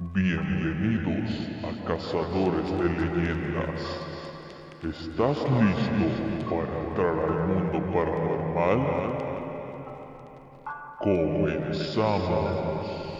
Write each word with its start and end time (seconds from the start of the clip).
Bienvenidos 0.00 1.48
a 1.64 1.72
Cazadores 1.84 2.70
de 2.70 2.84
Leyendas. 2.84 3.80
¿Estás 4.84 5.38
listo 5.38 6.08
para 6.48 6.78
entrar 6.84 7.18
al 7.18 7.48
mundo 7.48 7.78
paranormal? 7.92 8.80
Comenzamos. 11.00 13.17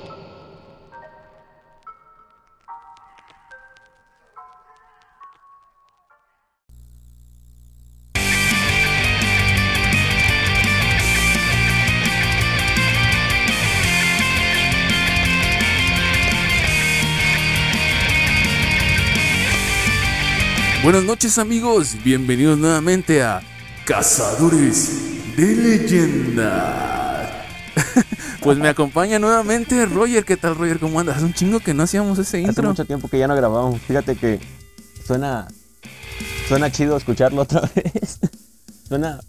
Buenas 20.88 21.04
noches 21.04 21.36
amigos, 21.36 21.96
bienvenidos 22.02 22.56
nuevamente 22.56 23.22
a 23.22 23.42
Cazadores 23.84 25.36
de 25.36 25.54
Leyendas. 25.54 27.30
pues 28.40 28.56
me 28.56 28.70
acompaña 28.70 29.18
nuevamente 29.18 29.84
Roger, 29.84 30.24
¿qué 30.24 30.38
tal 30.38 30.56
Roger? 30.56 30.78
¿Cómo 30.78 30.98
andas? 30.98 31.18
Hace 31.18 31.26
un 31.26 31.34
chingo 31.34 31.60
que 31.60 31.74
no 31.74 31.82
hacíamos 31.82 32.18
ese 32.18 32.38
Hace 32.38 32.48
intro. 32.48 32.70
mucho 32.70 32.86
tiempo 32.86 33.06
que 33.06 33.18
ya 33.18 33.28
no 33.28 33.36
grabamos. 33.36 33.78
Fíjate 33.82 34.16
que 34.16 34.40
suena 35.06 35.46
suena 36.48 36.72
chido 36.72 36.96
escucharlo 36.96 37.42
otra 37.42 37.60
vez. 37.74 38.20
suena 38.88 39.20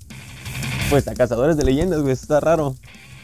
pues 0.90 1.10
a 1.10 1.14
cazadores 1.14 1.58
de 1.58 1.66
leyendas, 1.66 2.00
güey, 2.00 2.14
está 2.14 2.40
raro, 2.40 2.78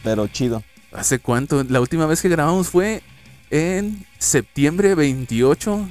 pero 0.03 0.27
chido. 0.27 0.61
¿Hace 0.91 1.19
cuánto? 1.19 1.63
La 1.63 1.79
última 1.79 2.05
vez 2.05 2.21
que 2.21 2.27
grabamos 2.27 2.67
fue 2.67 3.01
en 3.49 4.05
septiembre 4.19 4.93
28. 4.93 5.87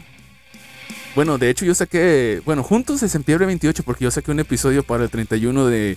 Bueno, 1.14 1.38
de 1.38 1.48
hecho 1.50 1.64
yo 1.64 1.74
saqué, 1.74 2.42
bueno, 2.44 2.62
juntos 2.64 3.02
en 3.02 3.08
septiembre 3.08 3.46
28 3.46 3.84
porque 3.84 4.04
yo 4.04 4.10
saqué 4.10 4.30
un 4.32 4.40
episodio 4.40 4.82
para 4.82 5.04
el 5.04 5.10
31 5.10 5.66
de, 5.66 5.96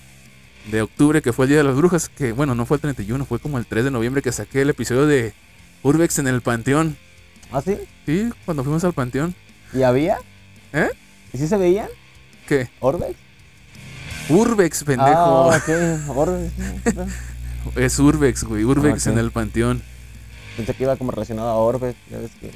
de 0.70 0.82
octubre 0.82 1.22
que 1.22 1.32
fue 1.32 1.46
el 1.46 1.48
Día 1.50 1.58
de 1.58 1.64
las 1.64 1.74
Brujas, 1.76 2.08
que 2.08 2.30
bueno, 2.32 2.54
no 2.54 2.66
fue 2.66 2.76
el 2.76 2.80
31, 2.82 3.24
fue 3.24 3.40
como 3.40 3.58
el 3.58 3.66
3 3.66 3.84
de 3.84 3.90
noviembre 3.90 4.22
que 4.22 4.30
saqué 4.30 4.62
el 4.62 4.70
episodio 4.70 5.06
de 5.06 5.34
Urbex 5.82 6.20
en 6.20 6.28
el 6.28 6.40
Panteón. 6.40 6.96
¿Ah, 7.50 7.60
sí? 7.62 7.76
Sí, 8.06 8.30
cuando 8.44 8.62
fuimos 8.62 8.84
al 8.84 8.92
Panteón. 8.92 9.34
¿Y 9.72 9.82
había? 9.82 10.18
¿Eh? 10.72 10.88
¿Y 11.32 11.38
sí 11.38 11.48
se 11.48 11.56
veían? 11.56 11.88
¿Qué? 12.46 12.68
¿Orbex? 12.78 13.14
Urbex, 14.28 14.84
pendejo. 14.84 15.10
Ah, 15.10 15.60
Orbex. 16.08 16.52
Es 17.76 17.98
Urbex, 17.98 18.44
güey, 18.44 18.64
Urbex 18.64 19.06
Ah, 19.06 19.10
en 19.10 19.18
el 19.18 19.30
Panteón. 19.32 19.82
Pensé 20.56 20.74
que 20.74 20.84
iba 20.84 20.96
como 20.96 21.10
relacionado 21.10 21.48
a 21.48 21.54
Orbex, 21.56 21.96
ya 22.10 22.18
ves 22.18 22.30
que 22.40 22.50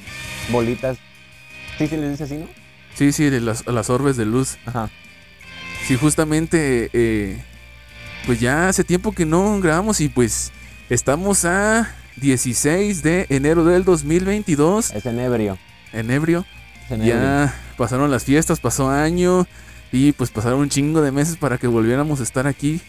bolitas. 0.50 0.96
Sí, 1.78 1.87
sí 1.89 1.97
les 1.97 2.11
dice 2.12 2.25
así, 2.25 2.34
¿no? 2.37 2.47
Sí, 2.95 3.12
sí, 3.12 3.31
de 3.31 3.41
las, 3.41 3.67
las 3.67 3.91
orbes 3.91 4.17
de 4.17 4.25
luz. 4.27 4.59
Ajá. 4.67 4.91
Sí, 5.87 5.97
justamente, 5.97 6.91
eh, 6.92 7.42
pues 8.27 8.39
ya 8.41 8.69
hace 8.69 8.84
tiempo 8.84 9.12
que 9.12 9.27
no 9.27 9.61
grabamos 9.61 10.01
y 10.01 10.09
pues 10.09 10.53
estamos 10.91 11.45
a 11.45 11.95
16 12.17 13.03
de 13.03 13.27
enero 13.31 13.64
del 13.64 13.84
2022, 13.84 14.91
Es 14.92 15.06
en 15.06 15.19
ebrio. 15.19 15.59
en 15.92 16.11
ebrio. 16.11 16.45
Es 16.84 16.91
en 16.92 17.01
ebrio. 17.01 17.14
Ya 17.14 17.55
pasaron 17.77 18.11
las 18.11 18.25
fiestas, 18.25 18.61
pasó 18.61 18.91
año 18.91 19.47
y 19.91 20.12
pues 20.12 20.31
pasaron 20.31 20.61
un 20.61 20.69
chingo 20.69 21.01
de 21.01 21.11
meses 21.11 21.36
para 21.36 21.59
que 21.59 21.67
volviéramos 21.67 22.20
a 22.20 22.23
estar 22.23 22.47
aquí, 22.47 22.81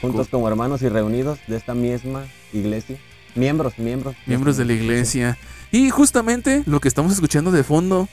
Juntos 0.00 0.26
como 0.28 0.48
hermanos 0.48 0.82
y 0.82 0.88
reunidos 0.88 1.38
de 1.46 1.56
esta 1.56 1.74
misma 1.74 2.24
iglesia. 2.52 2.96
Miembros, 3.36 3.78
miembros. 3.78 4.16
miembros 4.26 4.56
de 4.56 4.64
la 4.64 4.72
iglesia. 4.72 5.38
Y 5.72 5.90
justamente 5.90 6.62
lo 6.66 6.80
que 6.80 6.86
estamos 6.88 7.12
escuchando 7.12 7.50
de 7.50 7.64
fondo 7.64 8.08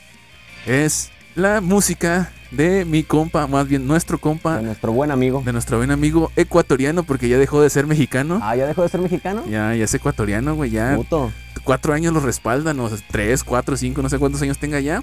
es 0.66 1.10
la 1.34 1.60
música 1.60 2.32
de 2.50 2.84
mi 2.84 3.04
compa, 3.04 3.46
más 3.46 3.68
bien 3.68 3.86
nuestro 3.86 4.18
compa, 4.18 4.56
De 4.56 4.62
nuestro 4.64 4.92
buen 4.92 5.10
amigo. 5.12 5.42
de 5.44 5.52
nuestro 5.52 5.76
buen 5.76 5.90
amigo 5.92 6.32
ecuatoriano, 6.36 7.04
porque 7.04 7.28
ya 7.28 7.38
dejó 7.38 7.60
de 7.62 7.70
ser 7.70 7.86
mexicano. 7.86 8.40
Ah, 8.42 8.56
¿ya 8.56 8.66
dejó 8.66 8.82
de 8.82 8.88
ser 8.88 9.00
mexicano? 9.00 9.44
Ya, 9.48 9.74
ya 9.74 9.84
es 9.84 9.94
ecuatoriano, 9.94 10.54
güey, 10.56 10.70
ya 10.70 10.96
Puto. 10.96 11.30
cuatro 11.62 11.92
años 11.94 12.12
lo 12.12 12.20
respaldan, 12.20 12.80
o 12.80 12.88
sea, 12.88 12.98
tres, 13.10 13.44
cuatro, 13.44 13.76
cinco, 13.76 14.02
no 14.02 14.08
sé 14.08 14.18
cuántos 14.18 14.42
años 14.42 14.58
tenga 14.58 14.80
ya. 14.80 15.02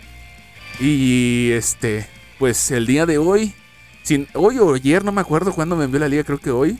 Y 0.80 1.52
este, 1.52 2.06
pues 2.40 2.72
el 2.72 2.86
día 2.86 3.06
de 3.06 3.18
hoy, 3.18 3.54
sin, 4.04 4.28
hoy 4.34 4.58
o 4.60 4.74
ayer, 4.74 5.06
no 5.06 5.12
me 5.12 5.22
acuerdo 5.22 5.54
cuándo 5.54 5.76
me 5.78 5.86
envió 5.86 6.00
la 6.00 6.10
liga, 6.10 6.24
creo 6.24 6.40
que 6.40 6.52
hoy. 6.52 6.78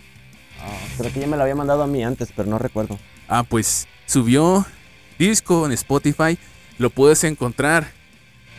Ah, 0.60 0.76
creo 0.98 1.14
que 1.14 1.20
ya 1.22 1.28
me 1.28 1.38
lo 1.38 1.44
había 1.44 1.56
mandado 1.56 1.84
a 1.84 1.88
mí 1.88 2.04
antes, 2.04 2.30
pero 2.36 2.50
no 2.50 2.58
recuerdo. 2.60 3.00
Ah, 3.30 3.44
pues 3.44 3.88
subió 4.06 4.66
disco 5.18 5.66
en 5.66 5.72
Spotify, 5.72 6.38
lo 6.78 6.90
puedes 6.90 7.24
encontrar 7.24 7.92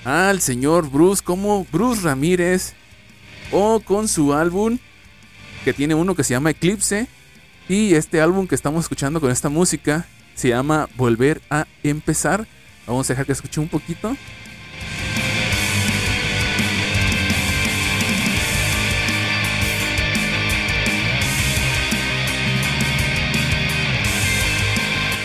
al 0.04 0.40
señor 0.40 0.90
Bruce 0.90 1.22
como 1.22 1.66
Bruce 1.70 2.02
Ramírez 2.02 2.74
o 3.52 3.80
con 3.80 4.08
su 4.08 4.32
álbum 4.32 4.78
que 5.64 5.72
tiene 5.72 5.94
uno 5.94 6.14
que 6.14 6.24
se 6.24 6.34
llama 6.34 6.50
Eclipse 6.50 7.06
y 7.68 7.94
este 7.94 8.20
álbum 8.20 8.46
que 8.46 8.54
estamos 8.54 8.84
escuchando 8.84 9.20
con 9.20 9.30
esta 9.30 9.48
música 9.48 10.06
se 10.34 10.48
llama 10.48 10.88
Volver 10.96 11.42
a 11.50 11.66
empezar. 11.82 12.46
Vamos 12.86 13.08
a 13.08 13.12
dejar 13.12 13.26
que 13.26 13.32
escuche 13.32 13.60
un 13.60 13.68
poquito. 13.68 14.16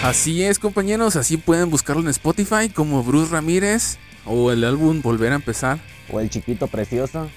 Así 0.04 0.44
es, 0.44 0.60
compañeros, 0.60 1.16
así 1.16 1.38
pueden 1.38 1.70
buscarlo 1.70 2.02
en 2.02 2.10
Spotify 2.10 2.68
como 2.68 3.04
Bruce 3.04 3.32
Ramírez 3.32 3.98
o 4.26 4.52
el 4.52 4.66
álbum 4.66 5.02
Volver 5.02 5.32
a 5.32 5.36
empezar. 5.36 5.80
O 6.12 6.20
el 6.20 6.30
chiquito 6.30 6.68
precioso. 6.68 7.30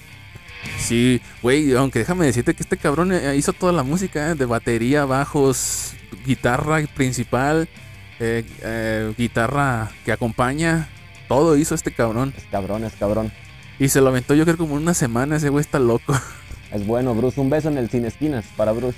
Sí, 0.77 1.21
güey, 1.41 1.73
aunque 1.77 1.99
déjame 1.99 2.25
decirte 2.25 2.53
que 2.53 2.63
este 2.63 2.75
cabrón 2.75 3.13
eh, 3.13 3.37
hizo 3.37 3.53
toda 3.53 3.71
la 3.71 3.83
música, 3.83 4.31
eh, 4.31 4.35
de 4.35 4.43
batería, 4.43 5.05
bajos, 5.05 5.93
guitarra 6.25 6.81
principal, 6.93 7.69
eh, 8.19 8.43
eh, 8.61 9.13
guitarra 9.17 9.89
que 10.03 10.11
acompaña, 10.11 10.89
todo 11.29 11.55
hizo 11.55 11.73
este 11.73 11.93
cabrón. 11.93 12.33
Es 12.35 12.43
cabrón, 12.51 12.83
es 12.83 12.93
cabrón. 12.95 13.31
Y 13.79 13.87
se 13.87 14.01
lo 14.01 14.09
aventó 14.09 14.33
yo 14.35 14.43
creo 14.43 14.57
como 14.57 14.75
una 14.75 14.93
semana, 14.93 15.37
ese 15.37 15.47
güey 15.47 15.61
está 15.61 15.79
loco. 15.79 16.13
Es 16.73 16.85
bueno, 16.85 17.15
Bruce. 17.15 17.39
Un 17.39 17.49
beso 17.49 17.69
en 17.69 17.77
el 17.77 17.89
Sin 17.89 18.03
Esquinas 18.03 18.43
para 18.57 18.73
Bruce. 18.73 18.97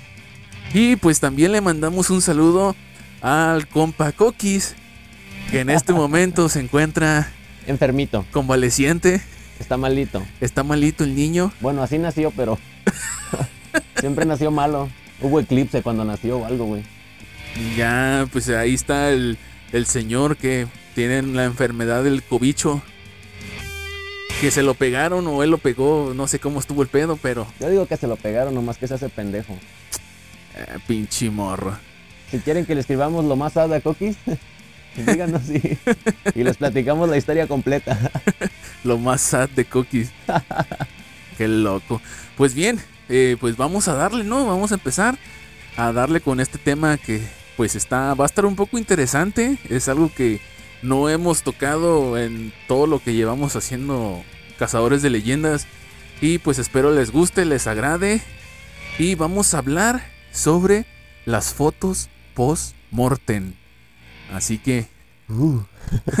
Y 0.74 0.96
pues 0.96 1.20
también 1.20 1.52
le 1.52 1.60
mandamos 1.60 2.10
un 2.10 2.20
saludo 2.20 2.74
al 3.20 3.66
compa 3.68 4.12
Coquis, 4.12 4.74
que 5.50 5.60
en 5.60 5.70
este 5.70 5.92
momento 5.92 6.48
se 6.48 6.60
encuentra 6.60 7.28
Enfermito. 7.66 8.24
convaleciente, 8.32 9.20
Está 9.58 9.76
malito. 9.76 10.22
está 10.40 10.62
malito 10.62 11.04
el 11.04 11.14
niño. 11.14 11.52
Bueno, 11.60 11.82
así 11.82 11.98
nació, 11.98 12.30
pero. 12.30 12.58
Siempre 14.00 14.24
nació 14.24 14.50
malo. 14.50 14.88
Hubo 15.20 15.38
eclipse 15.40 15.82
cuando 15.82 16.04
nació 16.04 16.38
o 16.38 16.46
algo, 16.46 16.64
güey. 16.64 16.82
Ya, 17.76 18.26
pues 18.32 18.48
ahí 18.48 18.72
está 18.74 19.10
el, 19.10 19.36
el 19.72 19.84
señor 19.84 20.36
que 20.38 20.66
tiene 20.94 21.20
la 21.22 21.44
enfermedad 21.44 22.02
del 22.04 22.22
cobicho. 22.22 22.80
Que 24.40 24.50
se 24.50 24.62
lo 24.62 24.72
pegaron 24.72 25.26
o 25.26 25.42
él 25.42 25.50
lo 25.50 25.58
pegó, 25.58 26.12
no 26.16 26.26
sé 26.26 26.38
cómo 26.38 26.60
estuvo 26.60 26.80
el 26.80 26.88
pedo, 26.88 27.18
pero 27.20 27.46
Yo 27.60 27.68
digo 27.68 27.84
que 27.86 27.98
se 27.98 28.06
lo 28.06 28.16
pegaron, 28.16 28.54
nomás 28.54 28.78
que 28.78 28.88
se 28.88 28.94
hace 28.94 29.10
pendejo. 29.10 29.52
eh, 30.56 30.78
pinche 30.86 31.28
morro. 31.28 31.76
Si 32.30 32.38
quieren 32.38 32.64
que 32.64 32.74
le 32.74 32.80
escribamos 32.80 33.24
lo 33.24 33.36
más 33.36 33.54
sad 33.54 33.72
a 33.72 33.80
Coquis, 33.80 34.16
díganos 34.96 35.48
y, 35.50 35.78
y 36.34 36.44
les 36.44 36.56
platicamos 36.56 37.08
la 37.08 37.16
historia 37.16 37.46
completa. 37.46 37.98
Lo 38.84 38.98
más 38.98 39.20
sad 39.20 39.48
de 39.50 39.64
Cookies. 39.64 40.10
Qué 41.38 41.48
loco. 41.48 42.00
Pues 42.36 42.54
bien, 42.54 42.80
eh, 43.08 43.36
pues 43.40 43.56
vamos 43.56 43.88
a 43.88 43.94
darle, 43.94 44.24
¿no? 44.24 44.46
Vamos 44.46 44.72
a 44.72 44.74
empezar 44.74 45.18
a 45.76 45.92
darle 45.92 46.20
con 46.20 46.40
este 46.40 46.58
tema 46.58 46.96
que 46.96 47.20
pues 47.56 47.76
está, 47.76 48.14
va 48.14 48.24
a 48.24 48.26
estar 48.26 48.46
un 48.46 48.56
poco 48.56 48.78
interesante. 48.78 49.58
Es 49.68 49.88
algo 49.88 50.10
que 50.14 50.40
no 50.82 51.08
hemos 51.08 51.42
tocado 51.42 52.18
en 52.18 52.52
todo 52.68 52.86
lo 52.86 53.02
que 53.02 53.14
llevamos 53.14 53.56
haciendo 53.56 54.22
Cazadores 54.58 55.02
de 55.02 55.10
Leyendas. 55.10 55.66
Y 56.20 56.38
pues 56.38 56.58
espero 56.58 56.90
les 56.90 57.10
guste, 57.10 57.44
les 57.44 57.66
agrade. 57.66 58.22
Y 58.98 59.14
vamos 59.14 59.54
a 59.54 59.58
hablar 59.58 60.02
sobre 60.32 60.84
las 61.24 61.54
fotos 61.54 62.08
post-mortem. 62.40 63.52
Así 64.32 64.56
que 64.56 64.88
Uh, 65.28 65.60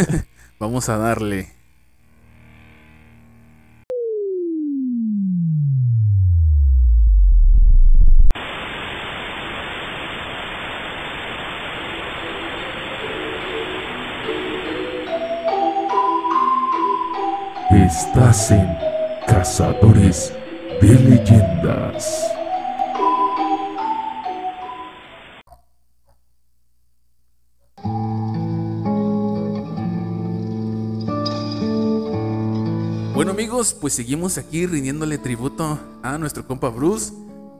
vamos 0.60 0.88
a 0.88 0.96
darle. 0.96 1.48
Estás 17.72 18.52
en 18.52 18.68
Cazadores 19.26 20.32
de 20.80 20.94
Leyendas. 20.94 22.39
Amigos, 33.60 33.74
pues 33.78 33.92
seguimos 33.92 34.38
aquí 34.38 34.64
rindiéndole 34.66 35.18
tributo 35.18 35.78
a 36.02 36.16
nuestro 36.16 36.46
compa 36.46 36.70
Bruce. 36.70 37.12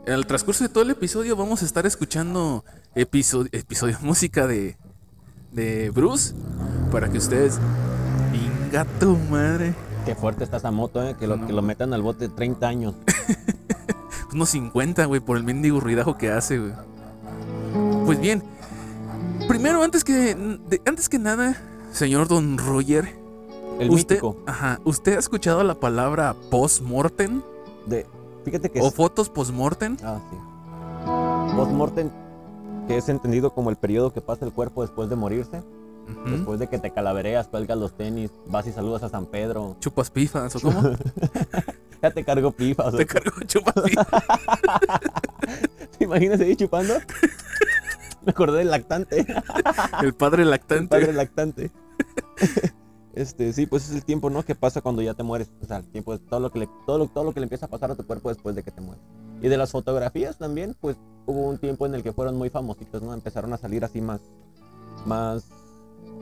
En 0.06 0.14
el 0.14 0.24
transcurso 0.24 0.64
de 0.64 0.70
todo 0.70 0.82
el 0.82 0.88
episodio 0.90 1.36
vamos 1.36 1.60
a 1.60 1.66
estar 1.66 1.84
escuchando 1.84 2.64
episodio, 2.94 3.50
episodio 3.52 3.98
música 4.02 4.46
de, 4.46 4.78
de 5.52 5.90
Bruce 5.90 6.34
para 6.90 7.10
que 7.10 7.18
ustedes... 7.18 7.58
Venga 8.32 8.86
tu 8.98 9.14
madre. 9.30 9.74
Qué 10.06 10.14
fuerte 10.14 10.42
está 10.42 10.56
esa 10.56 10.70
moto, 10.70 11.06
¿eh? 11.06 11.16
Que 11.20 11.26
lo, 11.26 11.36
No. 11.36 11.46
que 11.46 11.52
lo 11.52 11.60
metan 11.60 11.92
al 11.92 12.00
bote 12.00 12.30
30 12.30 12.66
años. 12.66 12.94
Unos 14.32 14.48
50, 14.48 15.04
güey, 15.04 15.20
por 15.20 15.36
el 15.36 15.44
mendigo 15.44 15.80
ruidajo 15.80 16.16
que 16.16 16.30
hace, 16.30 16.60
güey. 16.60 16.72
Pues 18.06 18.18
bien, 18.18 18.42
primero, 19.48 19.82
antes 19.82 20.02
que, 20.02 20.34
antes 20.86 21.10
que 21.10 21.18
nada, 21.18 21.60
señor 21.92 22.26
Don 22.26 22.56
Roger, 22.56 23.19
El 23.80 23.90
usted, 23.90 24.16
mítico. 24.22 24.36
ajá, 24.46 24.80
¿usted 24.84 25.16
ha 25.16 25.18
escuchado 25.18 25.62
la 25.64 25.74
palabra 25.74 26.34
post-mortem 26.50 27.42
De, 27.86 28.06
fíjate 28.44 28.70
que 28.70 28.80
o 28.80 28.88
es- 28.88 28.94
fotos 28.94 29.28
post-mortem? 29.30 29.96
Ah, 30.04 30.18
sí. 30.30 30.36
Postmortem, 31.56 32.10
que 32.86 32.96
es 32.96 33.08
entendido 33.08 33.52
como 33.54 33.70
el 33.70 33.76
periodo 33.76 34.12
que 34.12 34.20
pasa 34.20 34.44
el 34.44 34.52
cuerpo 34.52 34.82
después 34.82 35.08
de 35.10 35.16
morirse. 35.16 35.62
Después 36.26 36.58
de 36.58 36.66
que 36.66 36.78
te 36.78 36.90
calavereas, 36.90 37.46
cuelgas 37.46 37.78
los 37.78 37.96
tenis, 37.96 38.32
vas 38.46 38.66
y 38.66 38.72
saludas 38.72 39.04
a 39.04 39.08
San 39.08 39.26
Pedro. 39.26 39.76
Chupas 39.78 40.10
pifas, 40.10 40.56
¿o 40.56 40.60
cómo? 40.60 40.82
Ya 42.02 42.10
te 42.10 42.24
cargo 42.24 42.50
sea, 42.52 42.90
Te 42.92 43.06
cargo 43.06 43.32
chupas 43.46 43.74
pifas. 43.84 44.06
¿Te 45.98 46.04
imaginas 46.04 46.40
ahí 46.40 46.56
chupando? 46.56 46.94
Me 48.24 48.30
acordé 48.30 48.58
del 48.58 48.70
lactante. 48.70 49.24
El 50.02 50.14
padre 50.14 50.42
El 50.44 50.50
lactante. 50.50 50.88
padre 50.88 51.12
lactante. 51.12 51.70
Este, 53.20 53.52
sí, 53.52 53.66
pues 53.66 53.88
es 53.90 53.94
el 53.94 54.04
tiempo, 54.04 54.30
¿no? 54.30 54.42
Que 54.44 54.54
pasa 54.54 54.80
cuando 54.80 55.02
ya 55.02 55.12
te 55.12 55.22
mueres. 55.22 55.50
O 55.62 55.66
sea, 55.66 55.76
el 55.78 55.84
tiempo 55.84 56.14
es 56.14 56.20
todo 56.24 56.40
lo 56.40 56.50
que 56.50 56.60
le, 56.60 56.68
todo 56.86 56.96
lo, 56.98 57.06
todo 57.06 57.24
lo 57.24 57.32
que 57.34 57.40
le 57.40 57.44
empieza 57.44 57.66
a 57.66 57.68
pasar 57.68 57.90
a 57.90 57.94
tu 57.94 58.06
cuerpo 58.06 58.30
después 58.30 58.54
de 58.56 58.62
que 58.62 58.70
te 58.70 58.80
mueres. 58.80 59.02
Y 59.42 59.48
de 59.48 59.56
las 59.58 59.70
fotografías 59.72 60.38
también, 60.38 60.74
pues 60.80 60.96
hubo 61.26 61.48
un 61.48 61.58
tiempo 61.58 61.84
en 61.86 61.94
el 61.94 62.02
que 62.02 62.12
fueron 62.12 62.36
muy 62.38 62.48
famositos, 62.48 63.02
¿no? 63.02 63.12
Empezaron 63.12 63.52
a 63.52 63.58
salir 63.58 63.84
así 63.84 64.00
más, 64.00 64.20
más, 65.06 65.44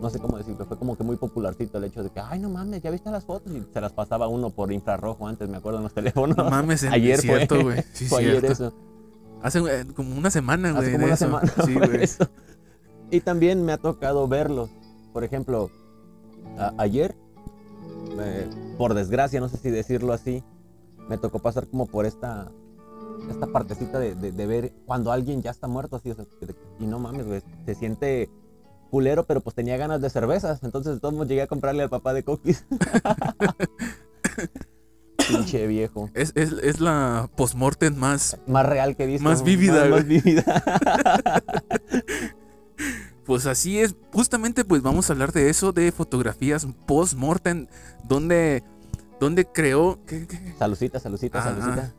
no 0.00 0.11
sé 0.11 0.19
cómo 0.19 0.39
decirlo, 0.39 0.65
fue 0.67 0.77
como 0.77 0.97
que 0.97 1.05
muy 1.05 1.17
popularcito 1.17 1.79
el 1.79 1.85
hecho 1.85 2.03
de 2.03 2.11
que, 2.11 2.21
ay, 2.21 2.39
no 2.41 2.49
mames, 2.49 2.83
ya 2.83 2.91
viste 2.91 3.11
las 3.11 3.25
fotos 3.25 3.53
y 3.53 3.65
se 3.73 3.81
las 3.81 3.93
pasaba 3.93 4.27
uno 4.29 4.50
por 4.50 4.73
infrarrojo 4.73 5.27
antes, 5.27 5.49
me 5.49 5.56
acuerdo 5.56 5.79
en 5.79 5.85
los 5.85 5.95
teléfonos. 5.95 6.37
No 6.37 6.50
mames, 6.50 6.83
en- 6.83 6.93
ayer 6.93 7.21
cierto, 7.21 7.55
fue, 7.56 7.65
güey. 7.65 7.85
Sí, 7.93 8.06
fue 8.06 8.21
ayer 8.21 8.45
eso. 8.45 8.73
Hace 9.43 9.61
eh, 9.61 9.87
como 9.95 10.17
una 10.17 10.31
semana, 10.31 10.73
güey. 10.73 10.83
Hace 10.83 10.93
como 10.93 10.99
de 11.00 11.05
una 11.06 11.15
eso. 11.15 11.25
semana. 11.25 11.53
Sí, 11.65 11.75
güey. 12.27 12.29
Y 13.11 13.21
también 13.21 13.65
me 13.65 13.73
ha 13.73 13.79
tocado 13.79 14.27
verlos. 14.27 14.69
Por 15.12 15.23
ejemplo, 15.25 15.71
a- 16.59 16.73
ayer, 16.79 17.17
eh, 18.21 18.49
por 18.79 18.95
desgracia, 18.95 19.41
no 19.41 19.49
sé 19.49 19.56
si 19.59 19.71
decirlo 19.71 20.12
así, 20.12 20.43
me 21.09 21.19
tocó 21.19 21.39
pasar 21.41 21.67
como 21.67 21.87
por 21.87 22.06
esta 22.06 22.50
esta 23.31 23.47
partecita 23.49 23.99
de, 23.99 24.15
de- 24.15 24.31
de 24.33 24.47
ver 24.47 24.73
cuando 24.87 25.11
alguien 25.12 25.43
ya 25.43 25.50
está 25.50 25.67
muerto 25.67 25.97
así, 25.97 26.11
o 26.11 26.15
sea, 26.15 26.25
de- 26.41 26.55
y 26.79 26.87
no 26.87 26.99
mames, 26.99 27.27
güey, 27.27 27.43
se 27.67 27.75
siente 27.75 28.31
culero, 28.91 29.27
pero 29.27 29.41
pues 29.41 29.55
tenía 29.56 29.77
ganas 29.77 30.00
de 30.00 30.09
cervezas, 30.09 30.62
entonces 30.62 30.95
de 30.95 31.00
todos 31.00 31.12
modos 31.15 31.29
llegué 31.29 31.43
a 31.43 31.47
comprarle 31.47 31.83
al 31.83 31.91
papá 31.91 32.12
de 32.15 32.23
coquis. 32.23 32.65
Pinche 35.29 35.67
viejo. 35.67 36.09
Es, 36.15 36.33
es, 36.37 36.53
es 36.53 36.81
la 36.81 37.29
post-mortem 37.37 37.95
más 37.97 38.39
Más 38.47 38.65
real 38.65 38.97
que 38.97 39.05
visto. 39.05 39.29
Más 39.29 39.43
vívida, 39.43 39.81
Más, 39.81 39.89
güey. 39.91 40.00
más 40.00 40.09
vívida. 40.09 40.62
Pues 43.29 43.45
así 43.47 43.79
es, 43.79 43.95
justamente 44.13 44.65
pues 44.65 44.81
vamos 44.83 45.09
a 45.09 45.13
hablar 45.13 45.33
de 45.33 45.51
eso, 45.51 45.71
de 45.73 45.93
fotografías 45.93 46.67
post-mortem, 46.87 47.67
donde, 48.03 48.65
donde 49.21 49.45
creó... 49.45 49.99
¿qué, 50.07 50.27
qué? 50.27 50.55
Salucita, 50.59 50.99
salucita, 50.99 51.39
Ajá. 51.39 51.51
salucita. 51.51 51.95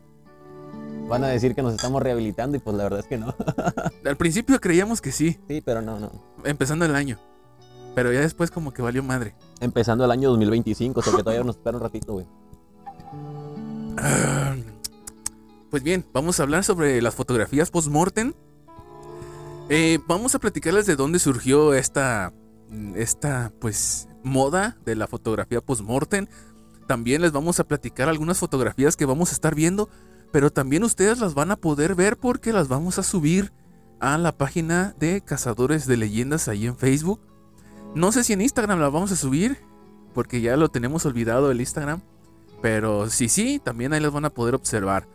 Van 1.08 1.22
a 1.24 1.28
decir 1.28 1.54
que 1.54 1.62
nos 1.62 1.72
estamos 1.74 2.02
rehabilitando 2.02 2.56
y 2.56 2.60
pues 2.60 2.76
la 2.76 2.82
verdad 2.82 2.98
es 3.00 3.06
que 3.06 3.16
no. 3.16 3.32
Al 4.04 4.16
principio 4.16 4.60
creíamos 4.60 5.00
que 5.00 5.12
sí, 5.12 5.38
Sí, 5.48 5.60
pero 5.64 5.80
no, 5.82 6.00
no. 6.00 6.10
empezando 6.44 6.84
el 6.84 6.96
año, 6.96 7.16
pero 7.94 8.12
ya 8.12 8.20
después 8.20 8.50
como 8.50 8.72
que 8.72 8.82
valió 8.82 9.02
madre. 9.04 9.34
Empezando 9.60 10.04
el 10.04 10.10
año 10.10 10.30
2025, 10.30 10.98
o 10.98 11.02
sea 11.02 11.12
que 11.14 11.22
todavía 11.22 11.44
nos 11.44 11.56
espera 11.56 11.76
un 11.76 11.82
ratito, 11.84 12.12
güey. 12.12 12.26
Ah, 13.98 14.56
Pues 15.70 15.82
bien, 15.84 16.04
vamos 16.12 16.40
a 16.40 16.42
hablar 16.42 16.64
sobre 16.64 17.00
las 17.00 17.14
fotografías 17.14 17.70
post-mortem. 17.70 18.32
Eh, 19.72 20.00
vamos 20.08 20.34
a 20.34 20.40
platicarles 20.40 20.86
de 20.86 20.96
dónde 20.96 21.20
surgió 21.20 21.74
esta, 21.74 22.32
esta 22.96 23.52
pues, 23.60 24.08
moda 24.24 24.76
de 24.84 24.96
la 24.96 25.06
fotografía 25.06 25.60
post-mortem. 25.60 26.26
También 26.88 27.22
les 27.22 27.30
vamos 27.30 27.60
a 27.60 27.64
platicar 27.68 28.08
algunas 28.08 28.40
fotografías 28.40 28.96
que 28.96 29.04
vamos 29.04 29.30
a 29.30 29.32
estar 29.32 29.54
viendo, 29.54 29.88
pero 30.32 30.50
también 30.50 30.82
ustedes 30.82 31.20
las 31.20 31.34
van 31.34 31.52
a 31.52 31.56
poder 31.56 31.94
ver 31.94 32.16
porque 32.16 32.52
las 32.52 32.66
vamos 32.66 32.98
a 32.98 33.04
subir 33.04 33.52
a 34.00 34.18
la 34.18 34.36
página 34.36 34.96
de 34.98 35.20
Cazadores 35.20 35.86
de 35.86 35.96
Leyendas 35.96 36.48
ahí 36.48 36.66
en 36.66 36.76
Facebook. 36.76 37.20
No 37.94 38.10
sé 38.10 38.24
si 38.24 38.32
en 38.32 38.40
Instagram 38.40 38.80
las 38.80 38.92
vamos 38.92 39.12
a 39.12 39.16
subir, 39.16 39.58
porque 40.14 40.40
ya 40.40 40.56
lo 40.56 40.68
tenemos 40.68 41.06
olvidado 41.06 41.48
el 41.52 41.60
Instagram. 41.60 42.00
Pero 42.60 43.08
sí, 43.08 43.28
sí, 43.28 43.60
también 43.62 43.92
ahí 43.92 44.00
las 44.00 44.12
van 44.12 44.24
a 44.24 44.30
poder 44.30 44.56
observar. 44.56 45.06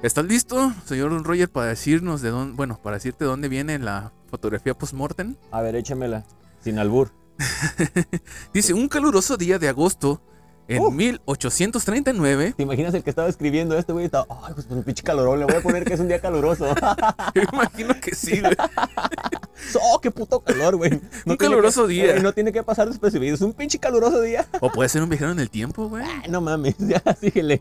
¿Estás 0.00 0.26
listo, 0.26 0.72
señor 0.84 1.10
Don 1.10 1.24
Roger, 1.24 1.50
para 1.50 1.66
decirnos 1.66 2.22
de 2.22 2.30
dónde, 2.30 2.54
bueno, 2.54 2.78
para 2.80 2.96
decirte 2.96 3.24
dónde 3.24 3.48
viene 3.48 3.80
la 3.80 4.12
fotografía 4.30 4.72
post-mortem? 4.72 5.34
A 5.50 5.60
ver, 5.60 5.74
échamela. 5.74 6.24
Sin 6.62 6.78
albur. 6.78 7.10
Dice, 8.54 8.74
un 8.74 8.88
caluroso 8.88 9.36
día 9.36 9.58
de 9.58 9.68
agosto 9.68 10.22
en 10.68 10.82
Uf. 10.82 10.92
1839. 10.94 12.54
¿Te 12.56 12.62
imaginas 12.62 12.94
el 12.94 13.02
que 13.02 13.10
estaba 13.10 13.28
escribiendo 13.28 13.76
esto, 13.78 13.94
güey? 13.94 14.04
Estaba, 14.04 14.26
ay, 14.46 14.52
pues 14.54 14.66
un 14.68 14.82
pinche 14.84 15.02
calorón, 15.02 15.40
le 15.40 15.46
voy 15.46 15.54
a 15.56 15.60
poner 15.62 15.84
que 15.84 15.94
es 15.94 16.00
un 16.00 16.08
día 16.08 16.20
caluroso. 16.20 16.66
Yo 17.34 17.42
imagino 17.52 17.98
que 18.00 18.14
sí, 18.14 18.40
güey. 18.40 18.54
¡Oh, 19.82 20.00
qué 20.00 20.10
puto 20.10 20.40
calor, 20.40 20.76
güey! 20.76 20.92
Un 20.92 21.00
tiene 21.24 21.36
caluroso 21.38 21.86
que- 21.86 21.92
día. 21.94 22.16
eh, 22.16 22.20
no 22.20 22.32
tiene 22.32 22.52
que 22.52 22.62
pasar 22.62 22.86
despercibido. 22.88 23.34
Es 23.34 23.40
un 23.40 23.52
pinche 23.54 23.78
caluroso 23.78 24.20
día. 24.20 24.46
O 24.60 24.70
puede 24.70 24.88
ser 24.88 25.02
un 25.02 25.08
viajero 25.08 25.32
en 25.32 25.40
el 25.40 25.50
tiempo, 25.50 25.88
güey. 25.88 26.04
Ay, 26.04 26.30
no 26.30 26.40
mames, 26.40 26.76
ya, 26.78 27.02
síguele. 27.20 27.60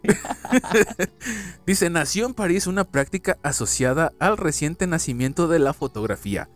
Dice, 1.65 1.89
nació 1.89 2.25
en 2.25 2.33
París 2.33 2.67
una 2.67 2.83
práctica 2.83 3.37
asociada 3.43 4.13
al 4.19 4.37
reciente 4.37 4.85
nacimiento 4.87 5.47
de 5.47 5.59
la 5.59 5.73
fotografía. 5.73 6.49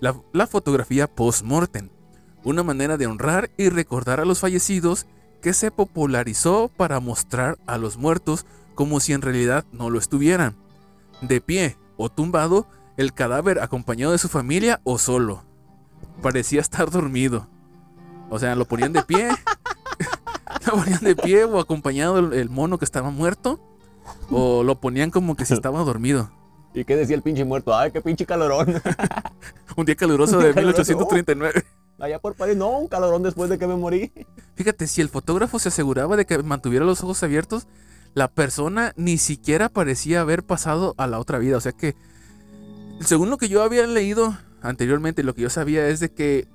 La, 0.00 0.14
la 0.32 0.46
fotografía 0.46 1.06
post-mortem. 1.06 1.88
Una 2.44 2.62
manera 2.62 2.96
de 2.96 3.06
honrar 3.06 3.50
y 3.56 3.68
recordar 3.70 4.20
a 4.20 4.24
los 4.24 4.38
fallecidos 4.40 5.06
que 5.40 5.52
se 5.52 5.70
popularizó 5.70 6.70
para 6.76 7.00
mostrar 7.00 7.58
a 7.66 7.78
los 7.78 7.96
muertos 7.96 8.46
como 8.74 9.00
si 9.00 9.12
en 9.12 9.22
realidad 9.22 9.64
no 9.72 9.90
lo 9.90 9.98
estuvieran. 9.98 10.56
De 11.20 11.40
pie 11.40 11.76
o 11.96 12.08
tumbado, 12.10 12.66
el 12.96 13.12
cadáver 13.12 13.60
acompañado 13.60 14.12
de 14.12 14.18
su 14.18 14.28
familia 14.28 14.80
o 14.84 14.98
solo. 14.98 15.44
Parecía 16.22 16.60
estar 16.60 16.90
dormido. 16.90 17.48
O 18.30 18.38
sea, 18.38 18.54
lo 18.54 18.64
ponían 18.64 18.92
de 18.92 19.02
pie. 19.02 19.28
lo 20.66 20.72
ponían 20.72 21.00
de 21.00 21.16
pie 21.16 21.44
o 21.44 21.58
acompañado 21.58 22.18
el, 22.18 22.32
el 22.32 22.50
mono 22.50 22.78
que 22.78 22.84
estaba 22.84 23.10
muerto. 23.10 23.60
O 24.30 24.62
lo 24.62 24.80
ponían 24.80 25.10
como 25.10 25.36
que 25.36 25.44
si 25.46 25.54
estaba 25.54 25.82
dormido. 25.82 26.30
¿Y 26.74 26.84
qué 26.84 26.94
decía 26.94 27.16
el 27.16 27.22
pinche 27.22 27.44
muerto? 27.44 27.74
¡Ay, 27.74 27.90
qué 27.90 28.02
pinche 28.02 28.26
calorón! 28.26 28.74
Un 29.76 29.86
día 29.86 29.96
caluroso 29.96 30.34
Un 30.34 30.40
día 30.40 30.48
de 30.48 30.54
caluroso. 30.54 30.82
1839. 30.82 31.64
Allá 31.98 32.18
por 32.18 32.34
París, 32.34 32.56
no, 32.56 32.78
un 32.78 32.88
calorón 32.88 33.22
después 33.22 33.48
de 33.48 33.58
que 33.58 33.66
me 33.66 33.74
morí. 33.74 34.12
Fíjate, 34.54 34.86
si 34.86 35.00
el 35.00 35.08
fotógrafo 35.08 35.58
se 35.58 35.68
aseguraba 35.68 36.16
de 36.16 36.26
que 36.26 36.42
mantuviera 36.42 36.84
los 36.84 37.02
ojos 37.02 37.22
abiertos, 37.22 37.66
la 38.14 38.28
persona 38.28 38.92
ni 38.96 39.18
siquiera 39.18 39.68
parecía 39.68 40.20
haber 40.20 40.42
pasado 40.42 40.94
a 40.98 41.06
la 41.06 41.18
otra 41.18 41.38
vida. 41.38 41.56
O 41.56 41.60
sea 41.60 41.72
que, 41.72 41.96
según 43.00 43.30
lo 43.30 43.38
que 43.38 43.48
yo 43.48 43.62
había 43.62 43.86
leído 43.86 44.36
anteriormente, 44.60 45.22
lo 45.22 45.34
que 45.34 45.42
yo 45.42 45.50
sabía 45.50 45.88
es 45.88 46.00
de 46.00 46.10
que 46.12 46.48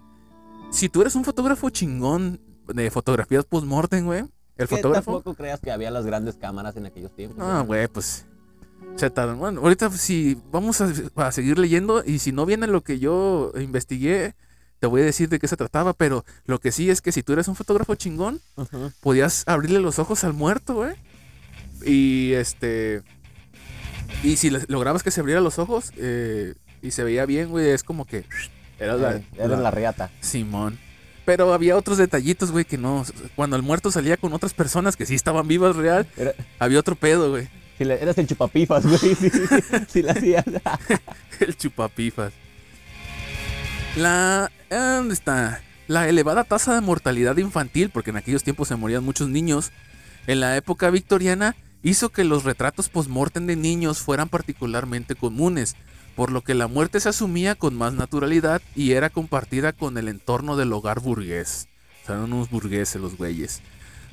si 0.72 0.90
tú 0.90 1.02
eres 1.02 1.16
un 1.16 1.24
fotógrafo 1.24 1.70
chingón 1.70 2.40
de 2.68 2.92
fotografías 2.92 3.46
post-mortem, 3.46 4.06
güey, 4.06 4.20
el 4.58 4.68
Que 4.68 4.76
fotógrafo... 4.76 5.14
Tampoco 5.14 5.36
creas 5.36 5.60
que 5.60 5.72
había 5.72 5.92
las 5.92 6.06
grandes 6.06 6.36
cámaras 6.36 6.78
en 6.78 6.86
aquellos 6.86 7.16
tiempos. 7.16 7.40
Ah, 7.40 7.64
güey, 7.66 7.88
pues. 7.88 8.26
Se 8.96 9.10
tardan. 9.10 9.40
Bueno, 9.40 9.62
ahorita 9.62 9.90
si 9.92 10.40
vamos 10.52 10.82
a, 10.82 10.92
a 11.16 11.32
seguir 11.32 11.58
leyendo 11.58 12.04
y 12.06 12.20
si 12.20 12.32
no 12.32 12.46
viene 12.46 12.68
lo 12.68 12.82
que 12.82 13.00
yo 13.00 13.52
investigué, 13.56 14.36
te 14.82 14.88
voy 14.88 15.02
a 15.02 15.06
decir 15.06 15.30
de 15.30 15.38
qué 15.40 15.48
se 15.48 15.56
trataba, 15.56 15.94
pero 15.94 16.26
lo 16.46 16.60
que 16.60 16.72
sí 16.72 16.90
es 16.90 17.02
que 17.02 17.12
si 17.12 17.22
tú 17.24 17.34
eres 17.34 17.48
un 17.48 17.56
fotógrafo 17.56 17.94
chingón, 17.96 18.42
podías 19.00 19.44
abrirle 19.48 19.80
los 19.80 20.00
ojos 20.00 20.24
al 20.24 20.34
muerto, 20.34 20.74
güey. 20.74 20.96
Y 21.86 22.34
este. 22.34 23.04
Y 24.24 24.36
si 24.38 24.50
lograbas 24.50 25.04
que 25.04 25.12
se 25.12 25.22
abriera 25.22 25.40
los 25.40 25.60
ojos 25.60 25.92
eh, 25.98 26.56
y 26.82 26.92
se 26.92 27.04
veía 27.04 27.26
bien, 27.28 27.50
güey, 27.50 27.70
es 27.70 27.84
como 27.84 28.06
que. 28.06 28.26
Era 28.80 28.96
la, 28.96 29.18
Eh, 29.18 29.24
Eres 29.38 29.60
la 29.60 29.70
riata. 29.70 30.10
Simón. 30.20 30.80
Pero 31.26 31.54
había 31.54 31.78
otros 31.78 32.00
detallitos, 32.00 32.52
güey, 32.52 32.66
que 32.66 32.80
no. 32.80 33.06
Cuando 33.36 33.56
el 33.56 33.62
muerto 33.62 33.92
salía 33.92 34.18
con 34.18 34.34
otras 34.34 34.56
personas 34.56 34.96
que 34.98 35.06
sí 35.06 35.14
estaban 35.14 35.48
vivas 35.48 35.76
real, 35.76 36.08
Era- 36.18 36.34
había 36.58 36.80
otro 36.80 36.96
pedo, 36.96 37.30
güey. 37.30 37.48
si 37.78 37.84
eras 37.84 38.18
el 38.18 38.26
chupapifas, 38.26 38.84
güey. 38.86 38.98
Sí, 39.16 39.30
sí, 39.30 39.42
sí 39.88 40.02
la 40.02 40.14
hacías. 40.14 40.46
El 41.40 41.56
chupapifas. 41.56 42.34
La. 43.96 44.52
¿Dónde 44.72 45.14
está? 45.14 45.62
La 45.90 46.08
elevada 46.08 46.46
tasa 46.46 46.74
de 46.74 46.80
mortalidad 46.80 47.36
infantil, 47.36 47.90
porque 47.90 48.12
en 48.12 48.16
aquellos 48.16 48.46
tiempos 48.46 48.70
se 48.70 48.78
morían 48.78 49.04
muchos 49.04 49.28
niños, 49.28 49.74
en 50.28 50.40
la 50.40 50.56
época 50.56 50.90
victoriana 50.90 51.58
hizo 51.84 52.08
que 52.08 52.24
los 52.24 52.46
retratos 52.46 52.88
post-mortem 52.88 53.48
de 53.48 53.58
niños 53.58 54.00
fueran 54.00 54.30
particularmente 54.30 55.16
comunes, 55.16 55.76
por 56.16 56.32
lo 56.32 56.40
que 56.42 56.54
la 56.54 56.68
muerte 56.68 57.02
se 57.02 57.10
asumía 57.10 57.56
con 57.56 57.76
más 57.76 57.92
naturalidad 57.92 58.62
y 58.74 58.94
era 58.94 59.10
compartida 59.10 59.74
con 59.74 59.98
el 59.98 60.08
entorno 60.08 60.56
del 60.56 60.72
hogar 60.72 61.02
burgués. 61.02 61.68
O 62.04 62.06
sea, 62.06 62.16
eran 62.16 62.32
unos 62.32 62.50
burgueses 62.50 63.02
los 63.02 63.18
güeyes. 63.18 63.60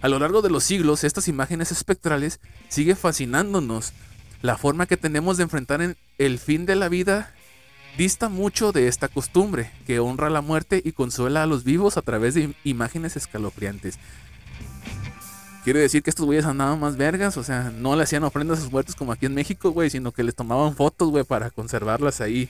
A 0.00 0.09
lo 0.09 0.19
largo 0.19 0.43
de 0.43 0.50
los 0.50 0.65
siglos, 0.65 1.05
estas 1.05 1.29
imágenes 1.29 1.71
espectrales 1.71 2.41
sigue 2.69 2.97
fascinándonos. 2.97 3.93
La 4.43 4.59
forma 4.59 4.87
que 4.87 4.97
tenemos 4.97 5.37
de 5.37 5.45
enfrentar 5.45 5.83
en 5.83 5.97
el 6.19 6.41
fin 6.41 6.67
de 6.67 6.75
la 6.75 6.88
vida 6.88 7.33
dista 7.99 8.28
mucho 8.31 8.73
de 8.73 8.88
esta 8.88 9.09
costumbre, 9.09 9.71
que 9.87 9.99
honra 10.00 10.31
la 10.31 10.40
muerte 10.40 10.81
y 10.83 10.93
consuela 10.93 11.43
a 11.43 11.47
los 11.47 11.64
vivos 11.64 11.97
a 11.99 12.02
través 12.02 12.33
de 12.35 12.45
im- 12.49 12.55
imágenes 12.64 13.17
escalofriantes. 13.17 13.99
Quiere 15.64 15.81
decir 15.81 16.02
que 16.02 16.09
estos 16.11 16.25
güeyes 16.25 16.47
andaban 16.47 16.81
más 16.81 16.97
vergas, 16.97 17.37
o 17.37 17.45
sea, 17.45 17.71
no 17.76 17.95
le 17.97 18.05
hacían 18.05 18.25
ofrendas 18.25 18.59
a 18.59 18.62
sus 18.62 18.73
muertos 18.73 18.95
como 18.95 19.12
aquí 19.12 19.26
en 19.26 19.35
México, 19.35 19.71
güey, 19.73 19.90
sino 19.90 20.12
que 20.12 20.23
les 20.23 20.35
tomaban 20.35 20.75
fotos, 20.75 21.11
güey, 21.11 21.25
para 21.25 21.50
conservarlas 21.50 22.21
ahí, 22.23 22.49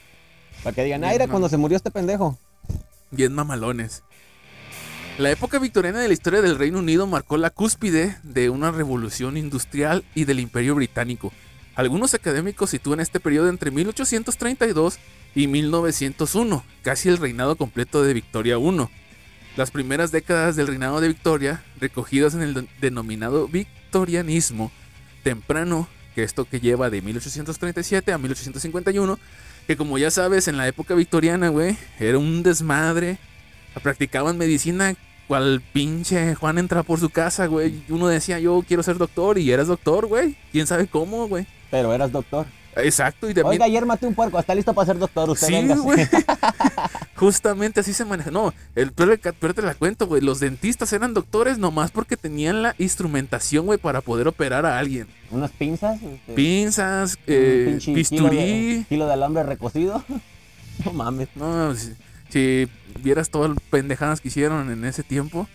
Para 0.63 0.73
que 0.75 0.83
digan, 0.85 1.01
no. 1.01 1.07
cuando 1.27 1.49
se 1.49 1.57
murió 1.57 1.75
este 1.75 1.91
pendejo. 1.91 2.37
bien 3.11 3.33
mamalones. 3.33 4.03
La 5.17 5.31
época 5.31 5.59
victoriana 5.59 5.99
de 5.99 6.07
la 6.07 6.13
historia 6.13 6.41
del 6.41 6.57
Reino 6.57 6.79
Unido 6.79 7.05
marcó 7.07 7.35
la 7.35 7.49
cúspide 7.49 8.17
de 8.23 8.49
una 8.49 8.71
revolución 8.71 9.35
industrial 9.35 10.05
y 10.15 10.23
del 10.23 10.39
Imperio 10.39 10.75
Británico. 10.75 11.33
Algunos 11.75 12.13
académicos 12.13 12.69
sitúan 12.69 13.01
este 13.01 13.19
periodo 13.19 13.49
entre 13.49 13.71
1832 13.71 14.97
y 15.35 15.47
1901, 15.47 16.63
casi 16.81 17.09
el 17.09 17.17
reinado 17.17 17.55
completo 17.55 18.03
de 18.03 18.13
Victoria 18.13 18.57
I. 18.57 18.87
Las 19.57 19.71
primeras 19.71 20.11
décadas 20.11 20.55
del 20.55 20.67
reinado 20.67 21.01
de 21.01 21.07
Victoria, 21.09 21.63
recogidas 21.79 22.33
en 22.33 22.41
el 22.41 22.53
de- 22.53 22.67
denominado 22.81 23.47
victorianismo 23.47 24.71
temprano, 25.23 25.87
que 26.15 26.23
esto 26.23 26.45
que 26.45 26.59
lleva 26.59 26.89
de 26.89 27.01
1837 27.01 28.11
a 28.13 28.17
1851, 28.17 29.19
que 29.67 29.77
como 29.77 29.97
ya 29.97 30.11
sabes, 30.11 30.47
en 30.47 30.57
la 30.57 30.67
época 30.67 30.95
victoriana, 30.95 31.49
güey, 31.49 31.77
era 31.99 32.17
un 32.17 32.41
desmadre. 32.43 33.17
Practicaban 33.83 34.37
medicina 34.37 34.95
cual 35.27 35.61
pinche 35.73 36.33
Juan 36.35 36.57
entra 36.57 36.81
por 36.83 36.99
su 36.99 37.09
casa, 37.09 37.45
güey. 37.45 37.83
Uno 37.89 38.07
decía, 38.07 38.39
yo 38.39 38.63
quiero 38.67 38.81
ser 38.81 38.97
doctor 38.97 39.37
y 39.37 39.51
eras 39.51 39.67
doctor, 39.67 40.07
güey. 40.07 40.35
¿Quién 40.51 40.65
sabe 40.65 40.87
cómo, 40.87 41.27
güey? 41.27 41.45
Pero 41.69 41.93
eras 41.93 42.11
doctor. 42.11 42.47
Exacto, 42.83 43.29
y 43.29 43.33
también... 43.33 43.47
Oiga, 43.53 43.65
ayer 43.65 43.85
maté 43.85 44.07
un 44.07 44.15
puerco, 44.15 44.39
está 44.39 44.55
listo 44.55 44.73
para 44.73 44.85
ser 44.87 44.97
doctor. 44.97 45.29
Usted 45.29 45.47
Sí, 45.47 45.67
güey. 45.67 46.07
Justamente 47.15 47.81
así 47.81 47.93
se 47.93 48.05
maneja. 48.05 48.31
No, 48.31 48.53
el 48.75 48.93
peor, 48.93 49.17
te 49.17 49.61
la 49.61 49.73
cuento, 49.73 50.07
güey. 50.07 50.21
Los 50.21 50.39
dentistas 50.39 50.93
eran 50.93 51.13
doctores 51.13 51.57
nomás 51.57 51.91
porque 51.91 52.15
tenían 52.15 52.61
la 52.61 52.75
instrumentación, 52.77 53.65
güey, 53.65 53.77
para 53.77 54.01
poder 54.01 54.27
operar 54.27 54.65
a 54.65 54.79
alguien. 54.79 55.07
Unas 55.29 55.51
pinzas. 55.51 56.01
este, 56.01 56.33
Pinzas, 56.33 57.19
eh, 57.27 57.77
bisturí. 57.87 58.29
Kilo 58.29 58.29
de, 58.29 58.85
kilo 58.87 59.07
de 59.07 59.13
alambre 59.13 59.43
recocido. 59.43 60.03
no 60.85 60.93
mames. 60.93 61.27
No, 61.35 61.75
si, 61.75 61.93
si 62.29 62.69
vieras 63.01 63.29
todas 63.29 63.49
las 63.49 63.59
pendejadas 63.69 64.21
que 64.21 64.29
hicieron 64.29 64.71
en 64.71 64.85
ese 64.85 65.03
tiempo. 65.03 65.47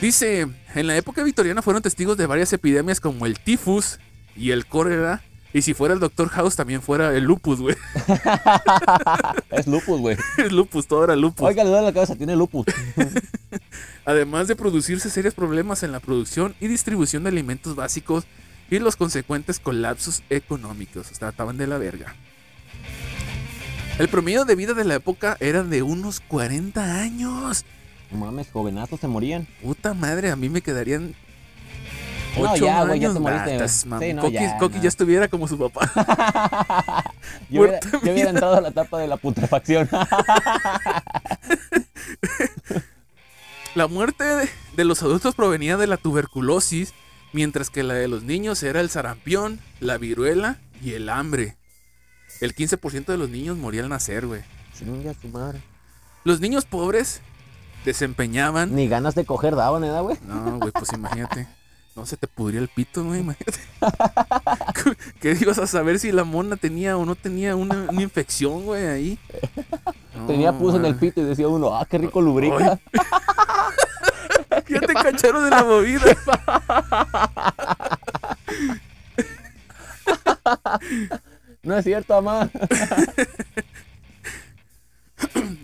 Dice, 0.00 0.46
en 0.76 0.86
la 0.86 0.96
época 0.96 1.24
victoriana 1.24 1.60
fueron 1.60 1.82
testigos 1.82 2.16
de 2.16 2.26
varias 2.26 2.52
epidemias 2.52 3.00
como 3.00 3.26
el 3.26 3.40
tifus 3.40 3.98
y 4.36 4.52
el 4.52 4.66
cólera. 4.66 5.22
Y 5.58 5.62
si 5.62 5.74
fuera 5.74 5.92
el 5.92 5.98
Doctor 5.98 6.28
House, 6.28 6.54
también 6.54 6.80
fuera 6.82 7.12
el 7.16 7.24
lupus, 7.24 7.60
güey. 7.60 7.74
Es 9.50 9.66
lupus, 9.66 10.00
güey. 10.00 10.16
el 10.38 10.54
lupus, 10.54 10.86
todo 10.86 11.02
era 11.02 11.16
lupus. 11.16 11.48
Oiga, 11.48 11.64
le 11.64 11.70
duele 11.70 11.86
la 11.86 11.92
cabeza, 11.92 12.14
tiene 12.14 12.36
lupus. 12.36 12.64
Además 14.04 14.46
de 14.46 14.54
producirse 14.54 15.10
serios 15.10 15.34
problemas 15.34 15.82
en 15.82 15.90
la 15.90 15.98
producción 15.98 16.54
y 16.60 16.68
distribución 16.68 17.24
de 17.24 17.30
alimentos 17.30 17.74
básicos 17.74 18.22
y 18.70 18.78
los 18.78 18.94
consecuentes 18.94 19.58
colapsos 19.58 20.22
económicos. 20.30 21.10
O 21.10 21.14
sea, 21.16 21.30
estaban 21.30 21.56
de 21.56 21.66
la 21.66 21.78
verga. 21.78 22.14
El 23.98 24.06
promedio 24.06 24.44
de 24.44 24.54
vida 24.54 24.74
de 24.74 24.84
la 24.84 24.94
época 24.94 25.36
era 25.40 25.64
de 25.64 25.82
unos 25.82 26.20
40 26.20 27.00
años. 27.00 27.64
Mames, 28.12 28.48
jovenazos 28.52 29.00
se 29.00 29.08
morían. 29.08 29.48
Puta 29.60 29.92
madre, 29.92 30.30
a 30.30 30.36
mí 30.36 30.48
me 30.50 30.62
quedarían. 30.62 31.16
No, 32.42 32.56
ya, 32.56 32.84
güey, 32.84 33.00
ya 33.00 33.12
te 33.12 33.18
moriste. 33.20 33.58
Nah, 33.88 33.98
Sí, 33.98 34.12
no, 34.14 34.22
Coqui, 34.22 34.34
ya, 34.34 34.58
Coqui 34.58 34.76
no. 34.76 34.82
ya 34.82 34.88
estuviera 34.88 35.28
como 35.28 35.48
su 35.48 35.58
papá. 35.58 35.90
Yo 37.50 37.62
hubiera, 37.62 37.78
Muerta 37.80 38.00
yo 38.04 38.12
hubiera 38.12 38.30
entrado 38.30 38.56
a 38.56 38.60
la 38.60 38.68
etapa 38.68 38.98
de 38.98 39.06
la 39.08 39.16
putrefacción. 39.16 39.88
La 43.74 43.86
muerte 43.86 44.24
de, 44.24 44.48
de 44.76 44.84
los 44.84 45.02
adultos 45.02 45.34
provenía 45.34 45.76
de 45.76 45.86
la 45.86 45.96
tuberculosis, 45.96 46.94
mientras 47.32 47.70
que 47.70 47.82
la 47.82 47.94
de 47.94 48.08
los 48.08 48.22
niños 48.24 48.62
era 48.62 48.80
el 48.80 48.90
sarampión, 48.90 49.60
la 49.78 49.98
viruela 49.98 50.58
y 50.82 50.94
el 50.94 51.08
hambre. 51.08 51.56
El 52.40 52.54
15% 52.54 53.04
de 53.06 53.18
los 53.18 53.28
niños 53.30 53.56
moría 53.56 53.82
al 53.82 53.88
nacer, 53.88 54.26
güey. 54.26 54.42
Chinga 54.76 55.12
su 55.20 55.28
madre. 55.28 55.60
Los 56.24 56.40
niños 56.40 56.64
pobres 56.64 57.20
desempeñaban. 57.84 58.74
Ni 58.74 58.88
ganas 58.88 59.14
de 59.14 59.24
coger 59.24 59.54
daban, 59.54 59.84
¿eh, 59.84 60.00
güey? 60.00 60.16
No, 60.26 60.58
güey, 60.58 60.72
pues 60.72 60.92
imagínate. 60.92 61.46
No 61.98 62.06
se 62.06 62.16
te 62.16 62.28
pudría 62.28 62.60
el 62.60 62.68
pito, 62.68 63.02
güey, 63.02 63.20
imagínate. 63.22 63.58
¿Qué 65.20 65.36
ibas 65.40 65.58
a 65.58 65.66
saber 65.66 65.98
si 65.98 66.12
la 66.12 66.22
mona 66.22 66.56
tenía 66.56 66.96
o 66.96 67.04
no 67.04 67.16
tenía 67.16 67.56
una, 67.56 67.88
una 67.90 68.02
infección, 68.02 68.64
güey, 68.64 68.86
ahí? 68.86 69.18
Tenía 70.26 70.52
pus 70.52 70.74
en 70.74 70.84
el 70.84 70.96
pito 70.96 71.20
y 71.20 71.24
decía 71.24 71.46
uno, 71.46 71.76
ah, 71.76 71.86
qué 71.88 71.96
rico 71.96 72.20
lubrica. 72.20 72.80
Ya 74.68 74.80
te 74.80 74.92
cacharon 74.92 75.44
de 75.44 75.50
la 75.50 75.62
movida. 75.62 76.02
No 81.62 81.78
es 81.78 81.84
cierto, 81.84 82.20
mamá. 82.20 82.50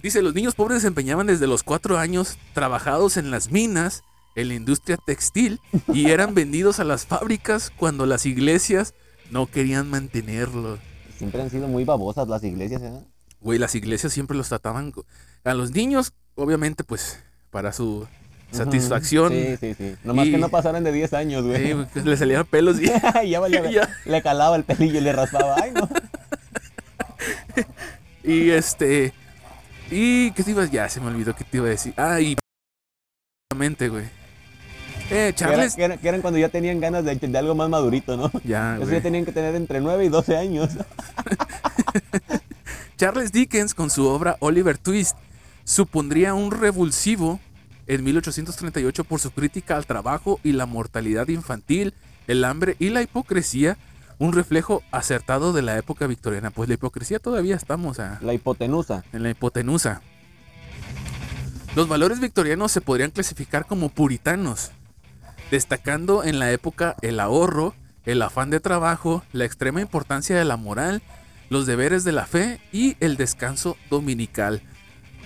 Dice, 0.03 0.23
los 0.23 0.35
niños 0.35 0.55
pobres 0.55 0.83
desempeñaban 0.83 1.27
desde 1.27 1.49
los 1.49 1.65
cuatro 1.65 1.99
años 1.99 2.39
trabajados 2.53 3.17
en 3.17 3.33
las 3.33 3.51
minas, 3.51 4.05
en 4.35 4.49
la 4.49 4.55
industria 4.55 4.97
textil, 5.05 5.61
y 5.93 6.11
eran 6.11 6.35
vendidos 6.35 6.81
a 6.81 6.85
las 6.85 7.07
fábricas 7.07 7.71
cuando 7.77 8.07
las 8.07 8.27
iglesias 8.27 8.95
no 9.31 9.47
querían 9.47 9.89
mantenerlos. 9.91 10.79
Siempre 11.17 11.41
han 11.43 11.51
sido 11.51 11.69
muy 11.69 11.85
babosas 11.85 12.27
las 12.29 12.43
iglesias, 12.45 12.83
¿eh? 12.83 13.01
Güey, 13.41 13.59
las 13.59 13.75
iglesias 13.75 14.13
siempre 14.13 14.37
los 14.37 14.49
trataban 14.49 14.93
a 15.45 15.55
los 15.55 15.71
niños, 15.73 16.13
obviamente, 16.35 16.83
pues, 16.85 17.21
para 17.51 17.73
su 17.73 18.07
satisfacción. 18.51 19.33
Sí, 19.33 19.57
sí, 19.61 19.75
sí. 19.75 19.95
Nomás 20.03 20.27
Y- 20.27 20.33
que 20.33 20.39
no 20.39 20.49
pasaran 20.49 20.83
de 20.85 20.93
10 20.93 21.13
años, 21.13 21.45
güey. 21.45 21.73
Sí, 21.73 21.79
que 21.93 22.01
le 22.01 22.17
salían 22.17 22.45
pelos 22.47 22.81
y... 22.81 22.87
Ya 23.29 23.41
valía, 23.41 23.71
Ya. 23.71 23.89
Le 24.07 24.23
calaba 24.23 24.57
el 24.57 24.65
pelillo 24.65 24.99
y 24.99 25.03
le 25.03 25.13
raspaba. 25.13 25.57
Ay, 25.63 25.73
no. 25.73 25.89
Y 28.23 28.51
este. 28.51 29.13
Y. 29.91 30.31
¿Qué 30.33 30.43
te 30.43 30.51
ibas? 30.53 30.71
Ya 30.71 30.89
se 30.89 31.01
me 31.01 31.09
olvidó 31.09 31.35
qué 31.37 31.45
te 31.45 31.59
iba 31.59 31.67
a 31.67 31.71
decir. 31.71 31.93
Ah, 31.97 32.21
y. 32.21 32.37
Obviamente, 33.53 33.89
güey. 33.89 34.05
Eh, 35.05 35.09
Que, 35.09 35.29
era- 35.29 35.35
Charles. 35.35 35.75
que 35.75 35.85
era- 35.85 35.97
que 35.97 36.09
eran 36.09 36.23
cuando 36.23 36.39
ya 36.39 36.49
tenían 36.49 36.81
ganas 36.81 37.05
de, 37.05 37.15
de 37.17 37.39
algo 37.39 37.55
más 37.55 37.69
madurito, 37.69 38.17
¿no? 38.17 38.31
Ya, 38.45 38.79
Eso 38.81 38.91
ya 38.91 39.01
tenían 39.03 39.25
que 39.25 39.33
tener 39.33 39.55
entre 39.55 39.81
9 39.81 40.05
y 40.05 40.09
12 40.09 40.37
años. 40.37 40.71
Charles 42.97 43.33
Dickens, 43.33 43.75
con 43.75 43.91
su 43.91 44.07
obra 44.07 44.37
Oliver 44.41 44.79
Twist, 44.79 45.17
supondría 45.65 46.35
un 46.35 46.51
revulsivo 46.51 47.41
en 47.87 48.05
1838 48.05 49.05
por 49.05 49.21
su 49.21 49.31
crítica 49.31 49.77
al 49.77 49.87
trabajo 49.87 50.41
y 50.43 50.53
la 50.53 50.67
mortalidad 50.67 51.29
infantil, 51.29 51.93
el 52.27 52.45
hambre 52.45 52.77
y 52.79 52.91
la 52.91 53.03
hipocresía, 53.03 53.77
un 54.19 54.33
reflejo 54.33 54.83
acertado 54.93 55.53
de 55.53 55.63
la 55.63 55.77
época 55.77 56.07
victoriana. 56.07 56.51
Pues 56.51 56.69
la 56.69 56.75
hipocresía 56.77 57.19
todavía 57.19 57.57
estamos 57.57 57.99
a, 57.99 58.19
La 58.23 58.33
hipotenusa. 58.33 59.05
en 59.13 59.23
la 59.25 59.31
hipotenusa. 59.31 60.01
Los 61.75 61.89
valores 61.89 62.21
victorianos 62.21 62.71
se 62.71 62.81
podrían 62.81 63.11
clasificar 63.11 63.67
como 63.67 63.89
puritanos, 63.89 64.71
destacando 65.51 66.25
en 66.25 66.39
la 66.39 66.53
época 66.53 66.97
el 67.03 67.21
ahorro, 67.21 67.75
el 68.05 68.23
afán 68.23 68.51
de 68.51 68.61
trabajo, 68.61 69.23
la 69.33 69.45
extrema 69.45 69.81
importancia 69.81 70.37
de 70.37 70.45
la 70.45 70.57
moral, 70.57 71.03
los 71.51 71.67
deberes 71.67 72.05
de 72.05 72.13
la 72.13 72.27
fe 72.27 72.61
y 72.73 72.97
el 73.01 73.17
descanso 73.17 73.77
dominical. 73.91 74.63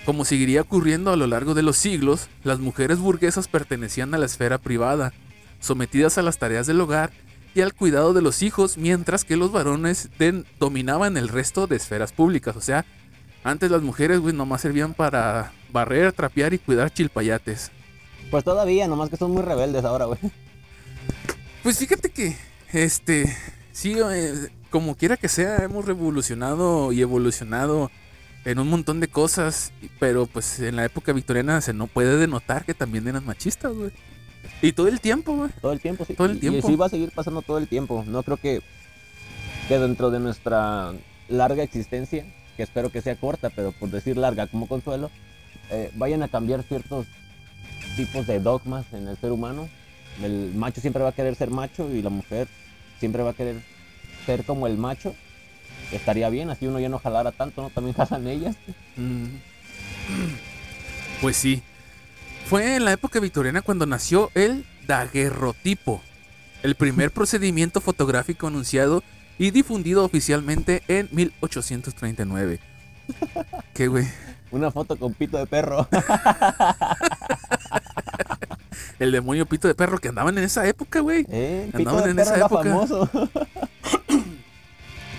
Como 0.04 0.24
seguiría 0.24 0.62
ocurriendo 0.62 1.10
a 1.12 1.16
lo 1.16 1.26
largo 1.26 1.54
de 1.54 1.62
los 1.62 1.76
siglos, 1.76 2.28
las 2.42 2.60
mujeres 2.60 2.98
burguesas 2.98 3.48
pertenecían 3.48 4.14
a 4.14 4.18
la 4.18 4.26
esfera 4.26 4.58
privada, 4.58 5.12
sometidas 5.60 6.18
a 6.18 6.22
las 6.22 6.38
tareas 6.38 6.66
del 6.66 6.80
hogar 6.80 7.10
y 7.54 7.60
al 7.60 7.74
cuidado 7.74 8.12
de 8.12 8.22
los 8.22 8.42
hijos, 8.42 8.78
mientras 8.78 9.24
que 9.24 9.36
los 9.36 9.52
varones 9.52 10.08
dominaban 10.58 11.16
el 11.16 11.28
resto 11.28 11.66
de 11.66 11.76
esferas 11.76 12.12
públicas. 12.12 12.56
O 12.56 12.60
sea, 12.60 12.84
antes 13.44 13.70
las 13.70 13.82
mujeres, 13.82 14.20
güey, 14.20 14.34
nomás 14.34 14.60
servían 14.60 14.94
para 14.94 15.52
barrer, 15.72 16.12
trapear 16.12 16.54
y 16.54 16.58
cuidar 16.58 16.92
chilpayates. 16.92 17.70
Pues 18.30 18.44
todavía, 18.44 18.86
nomás 18.88 19.08
que 19.10 19.16
son 19.16 19.32
muy 19.32 19.42
rebeldes 19.42 19.84
ahora, 19.84 20.04
güey. 20.06 20.18
Pues 21.62 21.78
fíjate 21.78 22.10
que, 22.10 22.36
este, 22.72 23.34
sí, 23.72 23.94
eh, 23.98 24.48
como 24.70 24.96
quiera 24.96 25.16
que 25.16 25.28
sea, 25.28 25.56
hemos 25.64 25.84
revolucionado 25.84 26.92
y 26.92 27.00
evolucionado 27.00 27.90
en 28.44 28.58
un 28.58 28.68
montón 28.68 29.00
de 29.00 29.08
cosas, 29.08 29.72
pero 29.98 30.26
pues 30.26 30.60
en 30.60 30.76
la 30.76 30.84
época 30.84 31.12
victoriana 31.12 31.60
se 31.60 31.72
no 31.72 31.86
puede 31.86 32.16
denotar 32.16 32.64
que 32.64 32.74
también 32.74 33.06
eran 33.08 33.24
machistas, 33.24 33.72
güey. 33.74 33.90
Y 34.62 34.72
todo 34.72 34.88
el 34.88 35.00
tiempo, 35.00 35.34
güey. 35.36 35.50
Todo 35.60 35.72
el 35.72 35.80
tiempo, 35.80 36.04
sí. 36.04 36.14
Todo 36.14 36.28
el 36.28 36.36
Y- 36.36 36.40
tiempo. 36.40 36.58
Y 36.58 36.60
así 36.70 36.76
va 36.76 36.86
a 36.86 36.90
seguir 36.90 37.10
pasando 37.14 37.42
todo 37.42 37.58
el 37.58 37.68
tiempo. 37.68 38.04
No 38.06 38.22
creo 38.22 38.36
que, 38.36 38.60
que 39.68 39.78
dentro 39.78 40.10
de 40.10 40.20
nuestra 40.20 40.92
larga 41.28 41.62
existencia, 41.62 42.24
que 42.56 42.62
espero 42.62 42.90
que 42.90 43.02
sea 43.02 43.16
corta, 43.16 43.50
pero 43.50 43.72
por 43.72 43.90
decir 43.90 44.16
larga 44.16 44.46
como 44.46 44.66
consuelo, 44.66 45.10
eh, 45.70 45.90
vayan 45.96 46.22
a 46.22 46.28
cambiar 46.28 46.62
ciertos 46.62 47.06
tipos 47.98 48.28
de 48.28 48.38
dogmas 48.38 48.86
en 48.92 49.08
el 49.08 49.16
ser 49.18 49.32
humano. 49.32 49.68
El 50.22 50.52
macho 50.54 50.80
siempre 50.80 51.02
va 51.02 51.08
a 51.08 51.12
querer 51.12 51.34
ser 51.34 51.50
macho 51.50 51.90
y 51.90 52.00
la 52.00 52.10
mujer 52.10 52.46
siempre 53.00 53.24
va 53.24 53.30
a 53.30 53.34
querer 53.34 53.60
ser 54.24 54.44
como 54.44 54.68
el 54.68 54.78
macho. 54.78 55.16
Estaría 55.90 56.28
bien, 56.30 56.48
así 56.48 56.68
uno 56.68 56.78
ya 56.78 56.88
no 56.88 57.00
jalara 57.00 57.32
tanto, 57.32 57.60
¿no? 57.60 57.70
También 57.70 57.96
jalan 57.96 58.28
ellas. 58.28 58.54
Mm. 58.96 59.24
Pues 61.20 61.36
sí. 61.36 61.60
Fue 62.46 62.76
en 62.76 62.84
la 62.84 62.92
época 62.92 63.18
victoriana 63.18 63.62
cuando 63.62 63.84
nació 63.84 64.30
el 64.34 64.64
daguerrotipo, 64.86 66.00
el 66.62 66.76
primer 66.76 67.10
procedimiento 67.18 67.80
fotográfico 67.80 68.46
anunciado 68.46 69.02
y 69.38 69.50
difundido 69.50 70.04
oficialmente 70.04 70.84
en 70.86 71.08
1839. 71.10 72.60
¿Qué, 73.74 73.88
güey? 73.88 74.06
Una 74.52 74.70
foto 74.70 74.96
con 74.96 75.12
pito 75.14 75.36
de 75.36 75.46
perro. 75.46 75.88
El 78.98 79.12
demonio 79.12 79.46
pito 79.46 79.68
de 79.68 79.74
perro 79.74 79.98
que 79.98 80.08
andaban 80.08 80.36
en 80.38 80.44
esa 80.44 80.66
época, 80.66 81.00
güey. 81.00 81.24
¿Eh? 81.30 81.70
Pito 81.76 81.90
Andaban 81.90 82.04
de 82.04 82.10
en 82.10 82.16
perro 82.16 82.30
esa 82.30 82.46
época. 82.46 82.64
famoso. 82.64 83.10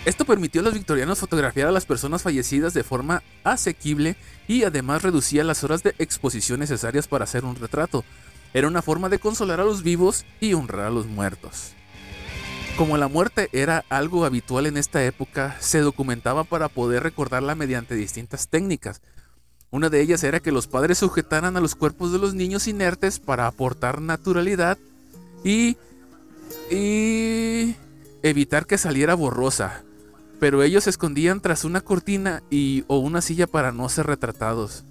Esto 0.06 0.26
permitió 0.26 0.62
a 0.62 0.64
los 0.64 0.74
victorianos 0.74 1.20
fotografiar 1.20 1.68
a 1.68 1.72
las 1.72 1.86
personas 1.86 2.24
fallecidas 2.24 2.74
de 2.74 2.84
forma 2.84 3.22
asequible 3.44 4.16
y 4.48 4.64
además 4.64 5.04
reducía 5.04 5.44
las 5.44 5.64
horas 5.64 5.84
de 5.84 5.94
exposición 6.00 6.60
necesarias 6.60 7.08
para 7.08 7.26
hacer 7.26 7.46
un 7.46 7.56
retrato. 7.56 8.04
Era 8.54 8.68
una 8.68 8.82
forma 8.82 9.10
de 9.10 9.20
consolar 9.20 9.60
a 9.60 9.66
los 9.66 9.84
vivos 9.84 10.26
y 10.40 10.54
honrar 10.54 10.88
a 10.88 10.90
los 10.90 11.06
muertos. 11.06 11.74
Como 12.78 12.98
la 12.98 13.10
muerte 13.10 13.50
era 13.52 13.84
algo 13.90 14.26
habitual 14.26 14.66
en 14.66 14.78
esta 14.78 15.04
época, 15.04 15.58
se 15.60 15.80
documentaba 15.80 16.46
para 16.46 16.70
poder 16.70 17.04
recordarla 17.04 17.54
mediante 17.54 17.94
distintas 17.94 18.48
técnicas. 18.48 19.02
Una 19.72 19.90
de 19.90 20.02
ellas 20.02 20.24
era 20.24 20.40
que 20.40 20.52
los 20.52 20.68
padres 20.68 20.98
sujetaran 20.98 21.56
a 21.58 21.62
los 21.62 21.76
cuerpos 21.76 22.12
de 22.12 22.20
los 22.20 22.34
niños 22.34 22.68
inertes 22.68 23.20
para 23.20 23.48
aportar 23.48 24.02
naturalidad 24.02 24.78
y, 25.44 25.78
y 26.72 27.76
evitar 28.24 28.66
que 28.66 28.78
saliera 28.78 29.14
borrosa 29.14 29.84
pero 30.40 30.64
ellos 30.64 30.86
se 30.86 30.90
escondían 30.90 31.42
tras 31.42 31.66
una 31.66 31.82
cortina 31.82 32.42
y 32.50 32.86
o 32.88 32.98
una 32.98 33.22
silla 33.22 33.46
para 33.46 33.72
no 33.72 33.90
ser 33.90 34.08
retratados. 34.08 34.84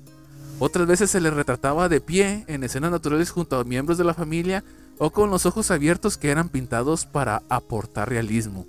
Otras 0.60 0.86
veces 0.86 1.10
se 1.10 1.20
les 1.20 1.32
retrataba 1.32 1.88
de 1.88 2.00
pie 2.00 2.44
en 2.48 2.64
escenas 2.64 2.90
naturales 2.90 3.30
junto 3.30 3.58
a 3.58 3.64
miembros 3.64 3.96
de 3.96 4.04
la 4.04 4.14
familia 4.14 4.62
o 4.98 5.10
con 5.10 5.30
los 5.30 5.46
ojos 5.46 5.70
abiertos 5.70 6.18
que 6.18 6.30
eran 6.30 6.48
pintados 6.48 7.06
para 7.06 7.42
aportar 7.48 8.08
realismo. 8.10 8.66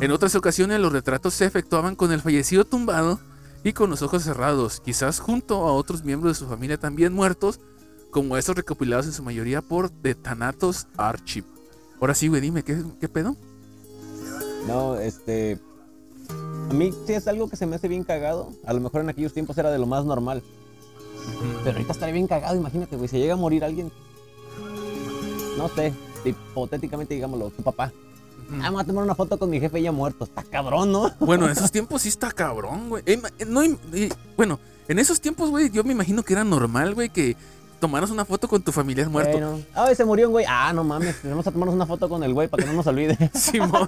En 0.00 0.12
otras 0.12 0.34
ocasiones 0.34 0.78
los 0.80 0.92
retratos 0.92 1.34
se 1.34 1.46
efectuaban 1.46 1.96
con 1.96 2.12
el 2.12 2.20
fallecido 2.20 2.64
tumbado 2.64 3.18
y 3.64 3.72
con 3.72 3.88
los 3.90 4.02
ojos 4.02 4.22
cerrados, 4.22 4.80
quizás 4.80 5.18
junto 5.18 5.66
a 5.66 5.72
otros 5.72 6.04
miembros 6.04 6.32
de 6.32 6.44
su 6.44 6.48
familia 6.48 6.78
también 6.78 7.14
muertos, 7.14 7.58
como 8.10 8.36
estos 8.36 8.54
recopilados 8.54 9.06
en 9.06 9.12
su 9.12 9.22
mayoría 9.22 9.62
por 9.62 9.88
The 9.88 10.14
Thanatos 10.14 10.86
Archive. 10.98 11.46
Ahora 11.98 12.14
sí, 12.14 12.28
güey, 12.28 12.42
dime, 12.42 12.62
¿qué, 12.62 12.84
qué 13.00 13.08
pedo? 13.08 13.36
No, 14.68 14.98
este. 14.98 15.58
A 16.70 16.74
mí 16.74 16.92
sí 17.06 17.14
es 17.14 17.26
algo 17.26 17.48
que 17.48 17.56
se 17.56 17.66
me 17.66 17.76
hace 17.76 17.88
bien 17.88 18.04
cagado. 18.04 18.52
A 18.66 18.72
lo 18.74 18.80
mejor 18.80 19.00
en 19.00 19.08
aquellos 19.08 19.32
tiempos 19.32 19.56
era 19.56 19.70
de 19.70 19.78
lo 19.78 19.86
más 19.86 20.04
normal. 20.04 20.42
Pero 21.64 21.76
ahorita 21.76 21.92
estaría 21.92 22.14
bien 22.14 22.26
cagado, 22.26 22.56
imagínate, 22.56 22.96
güey. 22.96 23.08
Si 23.08 23.18
llega 23.18 23.34
a 23.34 23.38
morir 23.38 23.64
alguien. 23.64 23.90
No 25.56 25.68
sé, 25.68 25.92
hipotéticamente 26.24 27.14
digámoslo, 27.14 27.50
tu 27.50 27.62
papá. 27.62 27.92
Ah, 28.62 28.70
voy 28.70 28.82
a 28.82 28.84
tomar 28.84 29.04
una 29.04 29.14
foto 29.14 29.38
con 29.38 29.50
mi 29.50 29.60
jefe 29.60 29.80
ya 29.82 29.92
muerto. 29.92 30.24
Está 30.24 30.42
cabrón, 30.42 30.92
¿no? 30.92 31.12
Bueno, 31.20 31.46
en 31.46 31.52
esos 31.52 31.70
tiempos 31.70 32.02
sí 32.02 32.08
está 32.08 32.30
cabrón, 32.30 32.88
güey. 32.88 33.02
Eh, 33.06 33.20
eh, 33.38 33.44
no, 33.44 33.62
eh, 33.62 34.08
bueno, 34.36 34.58
en 34.88 34.98
esos 34.98 35.20
tiempos, 35.20 35.50
güey, 35.50 35.70
yo 35.70 35.84
me 35.84 35.92
imagino 35.92 36.22
que 36.22 36.32
era 36.32 36.44
normal, 36.44 36.94
güey, 36.94 37.08
que 37.08 37.36
tomaras 37.80 38.10
una 38.10 38.24
foto 38.24 38.48
con 38.48 38.62
tu 38.62 38.72
familiar 38.72 39.08
muerto. 39.08 39.32
Bueno. 39.32 39.60
Ah, 39.74 39.94
se 39.94 40.04
murió 40.04 40.28
un 40.28 40.32
güey. 40.32 40.46
Ah, 40.48 40.72
no 40.72 40.84
mames. 40.84 41.16
Vamos 41.22 41.46
a 41.46 41.52
tomarnos 41.52 41.74
una 41.74 41.86
foto 41.86 42.08
con 42.08 42.22
el 42.22 42.32
güey 42.32 42.48
para 42.48 42.62
que 42.62 42.68
no 42.68 42.76
nos 42.76 42.86
olvide. 42.86 43.30
Simón. 43.34 43.86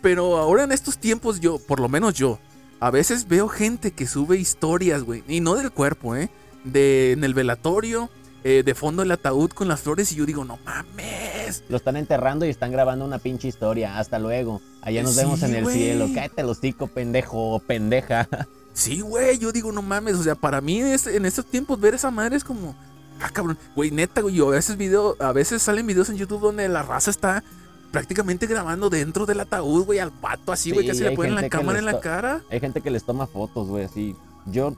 Pero 0.00 0.36
ahora 0.38 0.64
en 0.64 0.72
estos 0.72 0.98
tiempos, 0.98 1.40
yo, 1.40 1.58
por 1.58 1.80
lo 1.80 1.88
menos 1.88 2.14
yo, 2.14 2.38
a 2.78 2.90
veces 2.90 3.28
veo 3.28 3.48
gente 3.48 3.90
que 3.90 4.06
sube 4.06 4.38
historias, 4.38 5.02
güey. 5.02 5.24
Y 5.28 5.40
no 5.40 5.54
del 5.54 5.70
cuerpo, 5.70 6.14
¿eh? 6.14 6.30
De, 6.64 7.12
en 7.12 7.24
el 7.24 7.34
velatorio, 7.34 8.10
eh, 8.44 8.62
de 8.64 8.74
fondo 8.74 9.02
el 9.02 9.10
ataúd 9.10 9.50
con 9.50 9.68
las 9.68 9.80
flores. 9.80 10.10
Y 10.12 10.16
yo 10.16 10.26
digo, 10.26 10.44
no 10.44 10.58
mames. 10.64 11.64
Lo 11.68 11.76
están 11.76 11.96
enterrando 11.96 12.46
y 12.46 12.48
están 12.50 12.72
grabando 12.72 13.04
una 13.04 13.18
pinche 13.18 13.48
historia. 13.48 13.98
Hasta 13.98 14.18
luego. 14.18 14.60
Allá 14.82 15.02
nos 15.02 15.12
Sí, 15.14 15.20
vemos 15.20 15.42
en 15.42 15.54
el 15.54 15.66
cielo. 15.66 16.08
Cállate 16.14 16.40
el 16.42 16.48
hocico, 16.48 16.86
pendejo 16.86 17.60
pendeja. 17.66 18.28
Sí, 18.72 19.00
güey, 19.00 19.36
yo 19.36 19.50
digo, 19.50 19.72
no 19.72 19.82
mames, 19.82 20.14
o 20.14 20.22
sea, 20.22 20.36
para 20.36 20.60
mí 20.60 20.78
es- 20.80 21.08
en 21.08 21.26
estos 21.26 21.44
tiempos 21.44 21.78
ver 21.80 21.94
esa 21.94 22.12
madre 22.12 22.36
es 22.36 22.44
como, 22.44 22.76
ah, 23.20 23.28
cabrón, 23.28 23.58
güey, 23.74 23.90
neta, 23.90 24.20
güey, 24.20 24.36
yo 24.36 24.46
a 24.46 24.52
veces 24.52 24.76
video, 24.76 25.16
a 25.18 25.32
veces 25.32 25.60
salen 25.60 25.88
videos 25.88 26.08
en 26.08 26.16
YouTube 26.16 26.40
donde 26.40 26.68
la 26.68 26.82
raza 26.84 27.10
está 27.10 27.42
prácticamente 27.90 28.46
grabando 28.46 28.88
dentro 28.88 29.26
del 29.26 29.40
ataúd, 29.40 29.84
güey, 29.84 29.98
al 29.98 30.12
pato 30.12 30.52
así, 30.52 30.70
güey, 30.70 30.84
Sí, 30.86 30.92
que 30.92 30.94
se 30.94 31.04
le 31.04 31.16
ponen 31.16 31.34
la 31.34 31.48
cámara 31.48 31.80
en 31.80 31.84
la 31.84 31.98
cara. 31.98 32.42
Hay 32.48 32.60
gente 32.60 32.80
que 32.80 32.92
les 32.92 33.02
toma 33.02 33.26
fotos, 33.26 33.66
güey, 33.66 33.84
así. 33.84 34.14
Yo, 34.46 34.72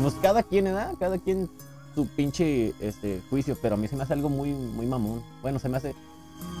pues 0.00 0.14
cada 0.22 0.42
quien, 0.42 0.66
¿verdad? 0.66 0.92
Cada 1.00 1.16
quien 1.18 1.48
su 2.00 2.08
pinche 2.08 2.72
este, 2.80 3.20
juicio, 3.30 3.56
pero 3.60 3.74
a 3.74 3.78
mí 3.78 3.88
se 3.88 3.96
me 3.96 4.02
hace 4.04 4.12
algo 4.14 4.28
muy, 4.28 4.50
muy 4.52 4.86
mamón. 4.86 5.22
Bueno, 5.42 5.58
se 5.58 5.68
me 5.68 5.76
hace... 5.76 5.94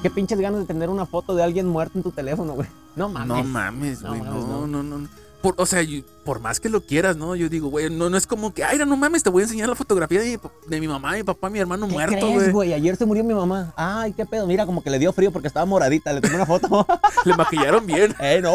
¿Qué 0.02 0.10
pinches 0.10 0.38
ganas 0.38 0.60
de 0.60 0.66
tener 0.66 0.90
una 0.90 1.06
foto 1.06 1.34
de 1.34 1.42
alguien 1.42 1.66
muerto 1.66 1.96
en 1.98 2.02
tu 2.02 2.10
teléfono, 2.10 2.52
güey? 2.54 2.68
No 2.96 3.08
mames. 3.08 3.28
No 3.28 3.44
mames, 3.44 4.02
No 4.02 4.08
güey, 4.10 4.20
mames, 4.20 4.44
no, 4.44 4.66
no, 4.66 4.82
no. 4.82 4.98
no. 4.98 5.08
Por, 5.40 5.54
o 5.56 5.64
sea, 5.64 5.80
yo- 5.80 6.02
por 6.24 6.40
más 6.40 6.60
que 6.60 6.68
lo 6.68 6.82
quieras, 6.82 7.16
¿no? 7.16 7.34
Yo 7.34 7.48
digo, 7.48 7.68
güey, 7.70 7.88
no, 7.88 8.10
no 8.10 8.16
es 8.18 8.26
como 8.26 8.52
que, 8.52 8.62
ay, 8.62 8.76
no, 8.78 8.94
mames, 8.96 9.22
te 9.22 9.30
voy 9.30 9.40
a 9.42 9.44
enseñar 9.44 9.70
la 9.70 9.74
fotografía 9.74 10.20
de 10.20 10.32
mi, 10.32 10.36
pa- 10.36 10.50
de 10.68 10.80
mi 10.80 10.86
mamá, 10.88 11.12
mi 11.12 11.22
papá, 11.22 11.48
mi 11.48 11.58
hermano 11.60 11.86
¿Qué 11.86 11.92
muerto, 11.94 12.16
crees, 12.18 12.34
güey. 12.34 12.50
güey? 12.52 12.72
Ayer 12.74 12.94
se 12.96 13.06
murió 13.06 13.24
mi 13.24 13.32
mamá. 13.32 13.72
Ay, 13.76 14.12
qué 14.12 14.26
pedo. 14.26 14.46
Mira, 14.46 14.66
como 14.66 14.82
que 14.82 14.90
le 14.90 14.98
dio 14.98 15.12
frío 15.14 15.30
porque 15.32 15.48
estaba 15.48 15.64
moradita. 15.64 16.12
Le 16.12 16.20
tomé 16.20 16.34
una 16.34 16.44
foto. 16.46 16.86
Le 17.24 17.34
maquillaron 17.36 17.86
bien 17.86 18.14
eh, 18.20 18.40
no. 18.42 18.52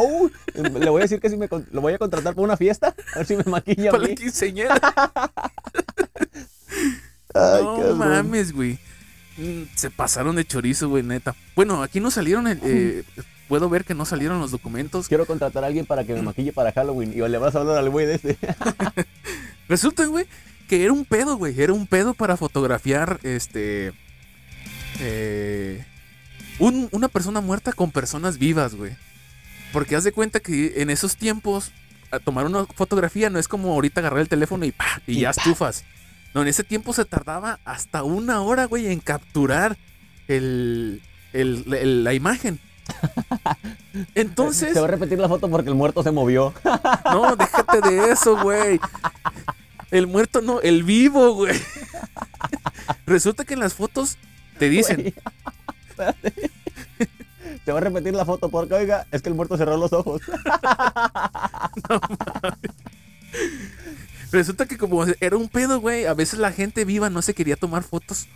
Le 0.54 0.90
voy 0.92 1.02
a 1.02 1.04
decir 1.06 1.20
que 1.20 1.30
si 1.30 1.38
me 1.38 1.48
lo 1.72 1.82
voy 1.82 1.94
a 1.94 1.98
contratar 1.98 2.36
para 2.36 2.46
una 2.46 2.58
fiesta. 2.58 2.94
A 3.16 3.20
ver 3.20 3.26
si 3.26 3.36
me 3.36 3.44
maquilla 3.46 3.90
para 3.92 4.04
la 4.04 4.14
quinceañera. 4.14 4.80
Ay, 7.36 7.64
no 7.64 7.76
cabrón. 7.78 7.98
mames, 8.00 8.52
güey. 8.54 8.80
Mm, 9.38 9.64
Se 9.76 9.90
pasaron 9.92 10.36
de 10.36 10.46
chorizo, 10.46 10.90
güey, 10.90 11.04
neta. 11.04 11.36
Bueno, 11.56 11.84
aquí 11.84 12.00
no 12.00 12.10
salieron, 12.10 12.48
el, 12.48 12.60
eh, 12.64 13.04
puedo 13.50 13.70
ver 13.70 13.84
que 13.86 13.94
no 13.94 14.06
salieron 14.06 14.40
los 14.40 14.52
documentos. 14.52 15.08
Quiero 15.08 15.26
contratar 15.26 15.64
a 15.64 15.68
alguien 15.68 15.86
para 15.86 16.04
que 16.06 16.14
me 16.14 16.22
maquille 16.22 16.54
para 16.54 16.72
Halloween. 16.72 17.12
Y 17.14 17.18
le 17.28 17.38
vas 17.38 17.56
a 17.56 17.60
hablar 17.60 17.78
al 17.78 17.90
güey 17.90 18.06
de 18.06 18.16
este. 18.16 18.38
Resulta, 19.68 20.06
güey, 20.06 20.26
que 20.68 20.84
era 20.84 20.94
un 20.94 21.06
pedo, 21.06 21.36
güey. 21.38 21.60
Era 21.60 21.74
un 21.74 21.86
pedo 21.88 22.14
para 22.14 22.38
fotografiar, 22.38 23.20
este... 23.24 23.92
eh, 25.00 25.84
un- 26.60 26.88
una 26.92 27.08
persona 27.08 27.42
muerta 27.42 27.74
con 27.74 27.92
personas 27.92 28.38
vivas, 28.38 28.76
güey. 28.76 28.96
Porque 29.74 29.96
haz 29.96 30.04
de 30.06 30.12
cuenta 30.14 30.40
que 30.40 30.82
en 30.82 30.90
esos 30.90 31.18
tiempos, 31.18 31.72
a 32.12 32.20
tomar 32.20 32.46
una 32.46 32.66
fotografía 32.66 33.30
no 33.30 33.40
es 33.40 33.48
como 33.48 33.74
ahorita 33.74 34.00
agarrar 34.00 34.20
el 34.22 34.30
teléfono 34.30 34.64
y, 34.66 34.72
¡pa! 34.72 35.02
y 35.06 35.18
Y 35.18 35.20
ya 35.22 35.32
estufas. 35.32 35.84
No, 36.36 36.42
en 36.42 36.50
ese 36.50 36.64
tiempo 36.66 36.92
se 36.94 37.06
tardaba 37.06 37.60
hasta 37.64 38.04
una 38.04 38.42
hora, 38.42 38.66
güey, 38.66 38.88
en 38.92 39.00
capturar 39.00 39.78
el, 40.28 41.02
el- 41.32 41.74
el- 41.74 42.04
la 42.04 42.14
imagen. 42.14 42.60
Entonces, 44.16 44.74
Se 44.74 44.80
va 44.82 44.86
a 44.88 44.92
repetir 44.92 45.18
la 45.18 45.30
foto 45.30 45.50
porque 45.50 45.70
el 45.70 45.76
muerto 45.76 46.04
se 46.04 46.12
movió. 46.12 46.54
no, 47.06 47.36
déjate 47.38 47.80
de 47.90 48.12
eso, 48.12 48.38
güey. 48.42 48.80
El 49.92 50.08
muerto 50.08 50.42
no, 50.42 50.60
el 50.60 50.84
vivo, 50.84 51.34
güey. 51.36 51.58
Resulta 53.06 53.46
que 53.46 53.54
en 53.54 53.62
las 53.62 53.74
fotos 53.74 54.18
te 54.60 54.68
dicen, 54.70 55.02
Güey. 55.02 55.14
Se 57.64 57.72
va 57.72 57.78
a 57.78 57.82
repetir 57.82 58.14
la 58.14 58.26
foto 58.26 58.50
porque, 58.50 58.74
oiga, 58.74 59.08
es 59.12 59.22
que 59.22 59.30
el 59.30 59.36
muerto 59.36 59.56
cerró 59.58 59.78
los 59.78 59.94
ojos. 59.94 60.22
Resulta 64.36 64.66
que 64.68 64.78
como 64.78 65.04
era 65.20 65.38
un 65.38 65.50
pedo, 65.50 65.80
güey, 65.80 66.06
a 66.06 66.14
veces 66.14 66.40
la 66.40 66.52
gente 66.52 66.86
viva 66.86 67.10
no 67.10 67.22
se 67.22 67.34
quería 67.34 67.56
tomar 67.56 67.84
fotos 67.84 68.28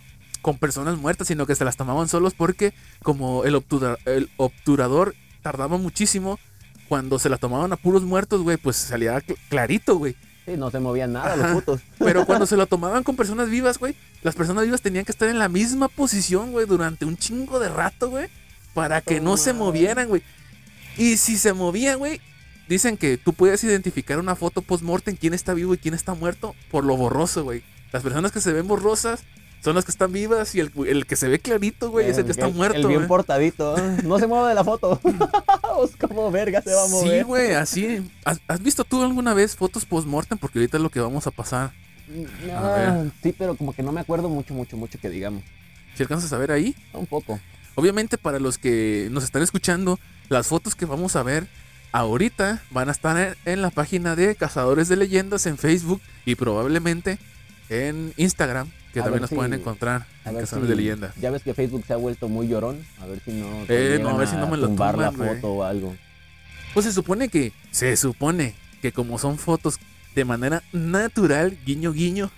con 0.42 0.58
personas 0.58 0.96
muertas, 0.98 1.28
sino 1.28 1.46
que 1.46 1.54
se 1.54 1.64
las 1.64 1.76
tomaban 1.76 2.08
solos 2.08 2.34
porque 2.34 2.72
como 3.02 3.44
el, 3.44 3.54
obtura- 3.54 3.98
el 4.06 4.30
obturador 4.36 5.14
tardaba 5.42 5.76
muchísimo, 5.78 6.38
cuando 6.88 7.18
se 7.18 7.28
la 7.28 7.36
tomaban 7.36 7.72
a 7.72 7.76
puros 7.76 8.02
muertos, 8.02 8.42
güey, 8.42 8.56
pues 8.56 8.76
salía 8.76 9.16
cl- 9.20 9.36
clarito, 9.48 9.96
güey. 9.96 10.16
Sí, 10.46 10.56
no 10.56 10.70
se 10.70 10.80
movían 10.80 11.12
nada 11.12 11.36
los 11.36 11.52
putos. 11.52 11.80
Pero 11.98 12.26
cuando 12.26 12.46
se 12.46 12.56
lo 12.56 12.66
tomaban 12.66 13.04
con 13.04 13.14
personas 13.14 13.48
vivas, 13.50 13.78
güey, 13.78 13.94
las 14.22 14.34
personas 14.34 14.64
vivas 14.64 14.80
tenían 14.82 15.04
que 15.04 15.12
estar 15.12 15.28
en 15.28 15.38
la 15.38 15.48
misma 15.48 15.88
posición, 15.88 16.50
güey, 16.52 16.66
durante 16.66 17.04
un 17.04 17.16
chingo 17.16 17.60
de 17.60 17.68
rato, 17.68 18.10
güey, 18.10 18.28
para 18.74 19.00
que 19.02 19.20
no 19.20 19.36
se 19.36 19.52
movieran, 19.52 20.08
güey. 20.08 20.22
Y 20.96 21.16
si 21.18 21.36
se 21.38 21.52
movían, 21.52 21.98
güey, 21.98 22.20
dicen 22.70 22.96
que 22.96 23.18
tú 23.18 23.34
puedes 23.34 23.62
identificar 23.64 24.18
una 24.18 24.34
foto 24.36 24.62
post-mortem 24.62 25.16
quién 25.16 25.34
está 25.34 25.52
vivo 25.52 25.74
y 25.74 25.78
quién 25.78 25.92
está 25.92 26.14
muerto 26.14 26.54
por 26.70 26.84
lo 26.84 26.96
borroso, 26.96 27.44
güey. 27.44 27.62
Las 27.92 28.02
personas 28.02 28.32
que 28.32 28.40
se 28.40 28.52
ven 28.54 28.66
borrosas 28.66 29.24
son 29.62 29.74
las 29.74 29.84
que 29.84 29.90
están 29.90 30.10
vivas 30.12 30.54
y 30.54 30.60
el, 30.60 30.72
el 30.86 31.04
que 31.04 31.16
se 31.16 31.28
ve 31.28 31.38
clarito, 31.38 31.90
güey, 31.90 32.08
es 32.08 32.16
el 32.16 32.24
que 32.24 32.30
está 32.30 32.48
muerto. 32.48 32.78
El 32.78 32.86
bien 32.86 33.06
portadito. 33.06 33.76
No 34.04 34.18
se 34.18 34.26
mueve 34.26 34.48
de 34.48 34.54
la 34.54 34.64
foto. 34.64 34.98
Pues, 35.80 35.92
¿Cómo 35.96 36.30
verga 36.30 36.60
se 36.60 36.74
va 36.74 36.82
a 36.82 36.86
Sí, 36.86 36.92
mover? 36.92 37.24
güey, 37.24 37.54
así. 37.54 38.06
¿Has, 38.24 38.38
has 38.48 38.60
visto 38.62 38.84
tú 38.84 39.02
alguna 39.02 39.32
vez 39.32 39.56
fotos 39.56 39.86
post-mortem? 39.86 40.36
Porque 40.36 40.58
ahorita 40.58 40.76
es 40.76 40.82
lo 40.82 40.90
que 40.90 41.00
vamos 41.00 41.26
a 41.26 41.30
pasar. 41.30 41.72
A 42.54 42.60
ver. 42.72 42.88
Ah, 42.88 43.04
sí, 43.22 43.32
pero 43.36 43.54
como 43.56 43.72
que 43.72 43.82
no 43.82 43.90
me 43.90 44.00
acuerdo 44.00 44.28
mucho, 44.28 44.52
mucho, 44.52 44.76
mucho 44.76 44.98
que 45.00 45.08
digamos. 45.08 45.42
Si 45.94 46.02
alcanzas 46.02 46.30
a 46.34 46.38
ver 46.38 46.52
ahí. 46.52 46.74
Un 46.92 47.06
poco. 47.06 47.40
Obviamente, 47.76 48.18
para 48.18 48.38
los 48.40 48.58
que 48.58 49.08
nos 49.10 49.24
están 49.24 49.40
escuchando, 49.42 49.98
las 50.28 50.48
fotos 50.48 50.74
que 50.74 50.84
vamos 50.84 51.16
a 51.16 51.22
ver 51.22 51.46
ahorita 51.92 52.62
van 52.70 52.88
a 52.88 52.92
estar 52.92 53.36
en, 53.44 53.62
la 53.62 53.70
página 53.70 54.16
de 54.16 54.34
Cazadores 54.36 54.88
de 54.88 54.96
Leyendas 54.96 55.46
en 55.46 55.58
Facebook 55.58 56.00
y 56.24 56.34
probablemente 56.34 57.18
en 57.68 58.12
Instagram, 58.16 58.70
que 58.92 59.00
A 59.00 59.04
también 59.04 59.20
nos 59.22 59.30
si- 59.30 59.36
pueden 59.36 59.52
encontrar 59.54 60.06
A 60.24 60.30
en 60.30 60.36
Cazadores 60.38 60.66
si- 60.68 60.70
de 60.70 60.76
Leyendas. 60.76 61.14
Ya 61.16 61.30
ves 61.30 61.42
que 61.42 61.54
Facebook 61.54 61.84
se 61.86 61.92
ha 61.92 61.96
vuelto 61.96 62.28
muy 62.28 62.48
llorón. 62.48 62.84
A 63.00 63.06
ver 63.06 63.20
si 63.24 63.32
no. 63.32 63.46
Eh, 63.68 63.98
no, 64.02 64.10
a 64.10 64.16
ver 64.16 64.28
si 64.28 64.36
no 64.36 64.46
me 64.48 64.56
lo 64.56 64.66
tumbar 64.68 64.96
la 64.98 65.10
tumban, 65.10 65.28
güey. 65.28 65.40
foto 65.40 65.52
o 65.54 65.64
algo. 65.64 65.96
Pues 66.74 66.86
se 66.86 66.92
supone 66.92 67.28
que, 67.28 67.52
se 67.70 67.96
supone 67.96 68.54
que 68.82 68.92
como 68.92 69.18
son 69.18 69.38
fotos 69.38 69.78
de 70.14 70.24
manera 70.24 70.62
natural, 70.72 71.56
guiño 71.64 71.92
guiño, 71.92 72.30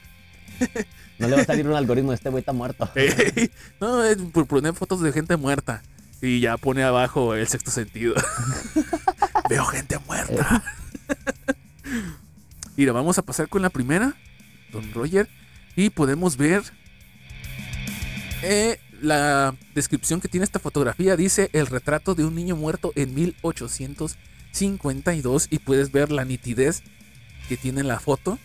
No 1.19 1.29
le 1.29 1.37
va 1.37 1.43
a 1.43 1.45
salir 1.45 1.67
un 1.69 1.75
algoritmo 1.75 2.11
de 2.11 2.17
este 2.17 2.31
güey 2.31 2.41
está 2.41 2.53
muerto. 2.53 2.91
eh, 2.97 3.49
no, 3.81 4.03
es 4.05 4.17
por 4.17 4.47
poner 4.47 4.75
fotos 4.75 5.01
de 5.03 5.12
gente 5.12 5.37
muerta 5.37 5.83
y 6.21 6.41
ya 6.41 6.57
pone 6.57 6.83
abajo 6.83 7.35
el 7.35 7.47
sexto 7.47 7.71
sentido. 7.71 8.15
Veo 9.53 9.67
gente 9.67 9.99
muerta. 10.07 10.62
Mira, 12.75 12.93
vamos 12.93 13.19
a 13.19 13.23
pasar 13.23 13.51
con 13.51 13.61
la 13.61 13.69
primera, 13.69 14.15
Don 14.73 14.91
Roger, 14.95 15.29
y 15.77 15.91
podemos 15.91 16.38
ver 16.38 16.62
eh, 18.43 18.81
la 19.03 19.55
descripción 19.75 20.23
que 20.23 20.29
tiene 20.29 20.45
esta 20.45 20.59
fotografía. 20.59 21.17
Dice 21.17 21.51
el 21.53 21.67
retrato 21.67 22.15
de 22.15 22.25
un 22.25 22.35
niño 22.35 22.57
muerto 22.57 22.93
en 22.97 23.15
1852 23.15 25.49
y 25.51 25.59
puedes 25.59 25.93
ver 25.93 26.11
la 26.11 26.25
nitidez 26.25 26.83
que 27.47 27.59
tiene 27.59 27.83
la 27.83 28.01
foto. 28.01 28.38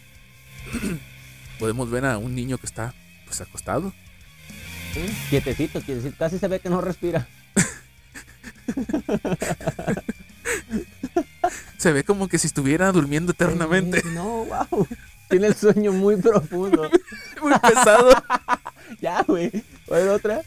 podemos 1.57 1.89
ver 1.89 2.03
a 2.03 2.17
un 2.17 2.35
niño 2.35 2.57
que 2.57 2.65
está 2.65 2.93
pues 3.23 3.39
acostado. 3.39 3.93
Sí, 4.93 5.05
Quietecito, 5.29 5.81
quietecito. 5.81 6.17
Casi 6.17 6.37
se 6.37 6.49
ve 6.49 6.59
que 6.59 6.69
no 6.69 6.81
respira. 6.81 7.29
Se 11.77 11.91
ve 11.91 12.03
como 12.03 12.27
que 12.27 12.37
si 12.37 12.47
estuviera 12.47 12.91
durmiendo 12.91 13.31
eternamente. 13.31 14.01
No, 14.13 14.45
wow. 14.71 14.87
Tiene 15.29 15.47
el 15.47 15.55
sueño 15.55 15.91
muy 15.91 16.15
profundo. 16.17 16.89
Muy 17.41 17.53
pesado. 17.59 18.09
Ya, 19.01 19.21
güey. 19.23 19.51
¿Cuál 19.85 20.07
otra? 20.07 20.43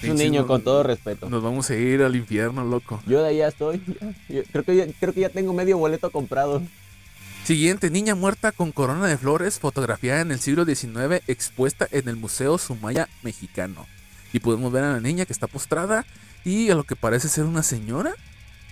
Es 0.00 0.08
un 0.08 0.16
niño, 0.16 0.46
con 0.46 0.62
todo 0.62 0.84
respeto. 0.84 1.28
Nos 1.28 1.42
vamos 1.42 1.68
a 1.68 1.74
ir 1.74 2.02
al 2.02 2.14
infierno, 2.14 2.64
loco. 2.64 3.02
Yo 3.04 3.20
de 3.20 3.30
ahí 3.30 3.38
ya 3.38 3.48
estoy. 3.48 3.82
Yo 4.28 4.42
creo, 4.52 4.62
que 4.62 4.76
ya, 4.76 4.86
creo 5.00 5.12
que 5.12 5.22
ya 5.22 5.28
tengo 5.28 5.52
medio 5.52 5.76
boleto 5.76 6.12
comprado. 6.12 6.62
Siguiente, 7.44 7.90
niña 7.90 8.14
muerta 8.14 8.52
con 8.52 8.70
corona 8.70 9.08
de 9.08 9.18
flores, 9.18 9.58
fotografiada 9.58 10.20
en 10.20 10.30
el 10.30 10.38
siglo 10.38 10.64
XIX, 10.64 11.20
expuesta 11.26 11.88
en 11.90 12.08
el 12.08 12.14
Museo 12.14 12.58
Sumaya 12.58 13.08
Mexicano. 13.22 13.86
Y 14.32 14.38
podemos 14.38 14.72
ver 14.72 14.84
a 14.84 14.92
la 14.92 15.00
niña 15.00 15.26
que 15.26 15.32
está 15.32 15.48
postrada 15.48 16.06
y 16.44 16.70
a 16.70 16.74
lo 16.74 16.84
que 16.84 16.96
parece 16.96 17.28
ser 17.28 17.44
una 17.44 17.64
señora 17.64 18.14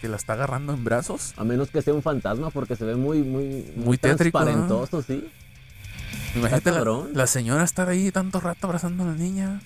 que 0.02 0.08
la 0.08 0.16
está 0.16 0.34
agarrando 0.34 0.74
en 0.74 0.84
brazos. 0.84 1.32
A 1.38 1.44
menos 1.44 1.70
que 1.70 1.80
sea 1.80 1.94
un 1.94 2.02
fantasma 2.02 2.50
porque 2.50 2.76
se 2.76 2.84
ve 2.84 2.96
muy, 2.96 3.22
muy, 3.22 3.64
Muy 3.76 3.96
tétrico, 3.96 4.38
¿no? 4.40 4.44
transparentoso, 4.44 5.00
sí. 5.02 5.26
Imagínate 6.34 6.70
la, 6.72 6.84
la 7.14 7.26
señora 7.26 7.62
estar 7.64 7.88
ahí 7.88 8.10
tanto 8.10 8.40
rato 8.40 8.66
abrazando 8.66 9.04
a 9.04 9.06
la 9.06 9.14
niña. 9.14 9.62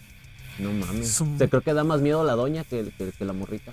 No 0.59 0.73
mames. 0.73 1.09
Es 1.11 1.21
un- 1.21 1.39
Se 1.39 1.49
creo 1.49 1.63
que 1.63 1.73
da 1.75 1.83
más 1.85 2.01
miedo 2.01 2.23
la 2.23 2.35
doña 2.35 2.65
que, 2.65 2.93
que- 2.97 3.13
que 3.13 3.25
la 3.25 3.33
morrita. 3.33 3.73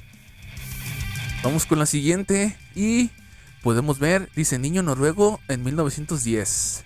Vamos 1.43 1.65
con 1.65 1.77
la 1.79 1.85
siguiente 1.85 2.55
y 2.75 3.09
podemos 3.61 3.99
ver, 3.99 4.29
dice 4.35 4.57
niño 4.59 4.81
noruego 4.83 5.39
en 5.49 5.63
1910. 5.63 6.83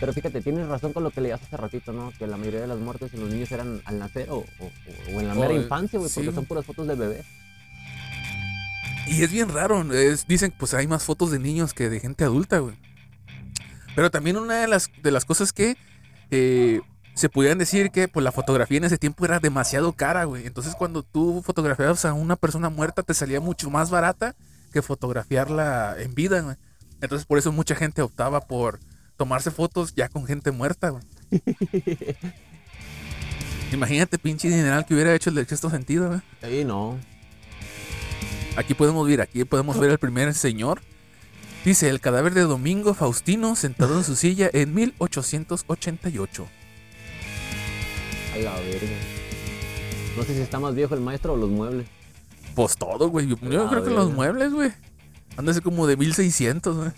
Pero 0.00 0.12
fíjate, 0.12 0.40
tienes 0.42 0.68
razón 0.68 0.92
con 0.92 1.02
lo 1.02 1.10
que 1.10 1.20
leías 1.20 1.42
hace 1.42 1.56
ratito, 1.56 1.92
¿no? 1.92 2.12
Que 2.18 2.26
la 2.26 2.36
mayoría 2.36 2.60
de 2.60 2.66
las 2.68 2.78
muertes 2.78 3.12
en 3.14 3.20
los 3.20 3.30
niños 3.30 3.50
eran 3.50 3.80
al 3.84 3.98
nacer 3.98 4.28
o, 4.30 4.36
o- 4.58 4.70
o 5.14 5.20
en 5.20 5.26
la 5.28 5.34
mera 5.34 5.54
infancia, 5.54 5.98
güey, 5.98 6.10
sí. 6.10 6.20
porque 6.20 6.34
son 6.34 6.44
puras 6.44 6.64
fotos 6.64 6.86
de 6.86 6.94
bebés. 6.94 7.24
Y 9.08 9.22
es 9.22 9.30
bien 9.32 9.48
raro. 9.48 9.82
es- 9.92 10.26
dicen 10.26 10.52
pues 10.58 10.74
hay 10.74 10.86
más 10.86 11.02
fotos 11.04 11.30
de 11.30 11.38
niños 11.38 11.72
que 11.74 11.88
de 11.88 12.00
gente 12.00 12.24
adulta, 12.24 12.58
güey. 12.58 12.76
Pero 13.94 14.10
también 14.10 14.36
una 14.36 14.60
de 14.60 14.68
las, 14.68 14.90
de 15.02 15.10
las 15.10 15.24
cosas 15.24 15.52
que 15.52 15.76
eh, 16.30 16.80
se 17.14 17.28
pudieran 17.28 17.58
decir 17.58 17.90
que 17.90 18.06
pues 18.06 18.22
la 18.22 18.30
fotografía 18.32 18.78
en 18.78 18.84
ese 18.84 18.98
tiempo 18.98 19.24
era 19.24 19.40
demasiado 19.40 19.92
cara, 19.92 20.24
güey. 20.24 20.46
Entonces 20.46 20.74
cuando 20.76 21.02
tú 21.02 21.42
fotografiabas 21.44 22.04
a 22.04 22.12
una 22.12 22.36
persona 22.36 22.68
muerta 22.70 23.02
te 23.02 23.14
salía 23.14 23.40
mucho 23.40 23.70
más 23.70 23.90
barata 23.90 24.36
que 24.72 24.82
fotografiarla 24.82 25.96
en 25.98 26.14
vida, 26.14 26.40
güey. 26.42 26.56
Entonces 27.00 27.26
por 27.26 27.38
eso 27.38 27.50
mucha 27.50 27.74
gente 27.74 28.02
optaba 28.02 28.40
por 28.42 28.78
tomarse 29.16 29.50
fotos 29.50 29.94
ya 29.94 30.08
con 30.08 30.26
gente 30.26 30.52
muerta, 30.52 30.90
güey. 30.90 31.02
Imagínate 33.72 34.18
pinche 34.18 34.48
dineral 34.48 34.86
que 34.86 34.94
hubiera 34.94 35.14
hecho 35.14 35.30
el 35.30 35.36
de 35.36 35.44
sexto 35.44 35.68
sentido, 35.70 36.08
güey. 36.08 36.20
Sí, 36.42 36.64
no. 36.64 36.98
Aquí 38.58 38.74
podemos 38.74 39.06
ver, 39.06 39.20
aquí 39.20 39.44
podemos 39.44 39.78
ver 39.78 39.92
al 39.92 39.98
primer 39.98 40.34
señor. 40.34 40.80
Dice 41.64 41.88
el 41.88 42.00
cadáver 42.00 42.34
de 42.34 42.40
Domingo 42.40 42.92
Faustino 42.92 43.54
sentado 43.54 43.96
en 43.96 44.02
su 44.02 44.16
silla 44.16 44.50
en 44.52 44.74
1888. 44.74 46.48
A 48.34 48.38
la 48.38 48.54
verga. 48.56 48.96
No 50.16 50.24
sé 50.24 50.34
si 50.34 50.40
está 50.40 50.58
más 50.58 50.74
viejo 50.74 50.96
el 50.96 51.00
maestro 51.00 51.34
o 51.34 51.36
los 51.36 51.48
muebles. 51.48 51.86
Pues 52.56 52.76
todo, 52.76 53.08
güey. 53.10 53.28
Yo, 53.28 53.36
yo 53.48 53.68
creo 53.68 53.84
que 53.84 53.90
los 53.90 54.12
muebles, 54.12 54.52
güey. 54.52 54.72
Ser 55.36 55.62
como 55.62 55.86
de 55.86 55.96
1600, 55.96 56.76
güey. 56.76 56.90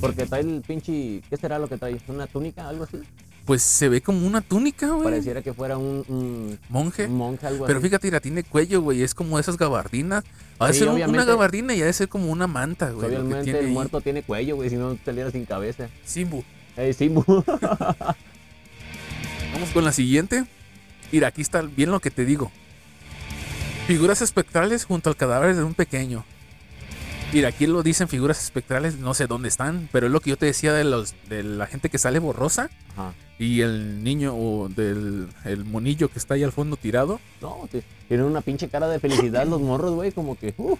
Porque 0.00 0.26
trae 0.26 0.42
el 0.42 0.62
pinche. 0.64 1.22
¿Qué 1.28 1.36
será 1.36 1.58
lo 1.58 1.68
que 1.68 1.76
trae? 1.76 2.00
¿Una 2.06 2.28
túnica? 2.28 2.68
¿Algo 2.68 2.84
así? 2.84 2.98
Pues 3.46 3.62
se 3.62 3.88
ve 3.88 4.00
como 4.02 4.26
una 4.26 4.40
túnica, 4.40 4.88
güey. 4.90 5.04
Pareciera 5.04 5.40
que 5.40 5.54
fuera 5.54 5.78
un, 5.78 6.04
un- 6.08 6.58
Monje. 6.68 7.06
un 7.06 7.16
monje, 7.16 7.46
algo 7.46 7.64
Pero 7.66 7.78
así. 7.78 7.86
fíjate, 7.88 8.08
mira, 8.08 8.18
tiene 8.20 8.42
cuello, 8.42 8.82
güey. 8.82 9.02
Es 9.02 9.14
como 9.14 9.38
esas 9.38 9.56
gabardinas. 9.56 10.24
Ha 10.58 10.66
de 10.66 10.72
Sí, 10.72 10.80
ser 10.80 10.88
un- 10.88 11.00
una 11.00 11.24
gabardina 11.24 11.72
y 11.74 11.80
ha 11.80 11.84
de 11.86 11.92
ser 11.92 12.08
como 12.08 12.30
una 12.32 12.48
manta, 12.48 12.90
güey. 12.90 13.06
Obviamente 13.06 13.50
el 13.58 13.66
ahí. 13.66 13.72
muerto 13.72 14.00
tiene 14.00 14.22
cuello, 14.24 14.56
güey, 14.56 14.68
si 14.68 14.74
no 14.76 14.98
saliera 15.04 15.30
sin 15.30 15.44
cabeza. 15.44 15.88
Simbu. 16.04 16.42
Ey, 16.76 16.92
Simbu. 16.92 17.22
Vamos 19.52 19.70
con 19.72 19.84
la 19.84 19.92
siguiente. 19.92 20.44
Mira, 21.12 21.28
aquí 21.28 21.40
está 21.42 21.62
bien 21.62 21.90
lo 21.90 22.00
que 22.00 22.10
te 22.10 22.24
digo. 22.24 22.50
Figuras 23.86 24.20
espectrales 24.22 24.84
junto 24.84 25.08
al 25.08 25.16
cadáver 25.16 25.54
de 25.54 25.62
un 25.62 25.74
pequeño. 25.74 26.24
Mira, 27.32 27.48
aquí 27.48 27.66
lo 27.66 27.82
dicen 27.82 28.08
figuras 28.08 28.42
espectrales, 28.42 28.98
no 28.98 29.14
sé 29.14 29.26
dónde 29.26 29.48
están, 29.48 29.88
pero 29.92 30.06
es 30.06 30.12
lo 30.12 30.20
que 30.20 30.30
yo 30.30 30.36
te 30.36 30.46
decía 30.46 30.72
de 30.72 30.84
los 30.84 31.14
de 31.28 31.42
la 31.42 31.66
gente 31.66 31.90
que 31.90 31.98
sale 31.98 32.18
borrosa 32.18 32.70
Ajá. 32.96 33.12
Y 33.38 33.60
el 33.60 34.02
niño 34.02 34.34
o 34.34 34.68
del 34.68 35.28
el 35.44 35.64
monillo 35.64 36.08
que 36.08 36.18
está 36.18 36.34
ahí 36.34 36.42
al 36.42 36.52
fondo 36.52 36.76
tirado. 36.76 37.20
No, 37.40 37.68
tienen 38.08 38.26
una 38.26 38.40
pinche 38.40 38.68
cara 38.68 38.88
de 38.88 38.98
felicidad 39.00 39.46
los 39.46 39.60
morros, 39.60 39.92
güey, 39.94 40.12
como 40.12 40.38
que. 40.38 40.54
Uh, 40.56 40.76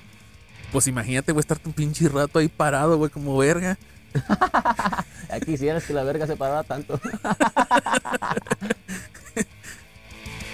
Pues 0.72 0.86
imagínate, 0.86 1.32
güey, 1.32 1.40
estar 1.40 1.58
un 1.64 1.72
pinche 1.72 2.08
rato 2.08 2.38
ahí 2.38 2.48
parado, 2.48 2.96
güey, 2.96 3.10
como 3.10 3.36
verga. 3.36 3.78
ya 5.28 5.40
quisieras 5.40 5.84
que 5.84 5.92
la 5.92 6.02
verga 6.04 6.26
se 6.26 6.36
parara 6.36 6.62
tanto. 6.64 6.98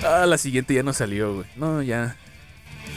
Ah, 0.05 0.27
la 0.27 0.37
siguiente 0.37 0.75
ya 0.75 0.83
no 0.83 0.93
salió, 0.93 1.33
güey. 1.35 1.47
No, 1.55 1.81
ya. 1.81 2.17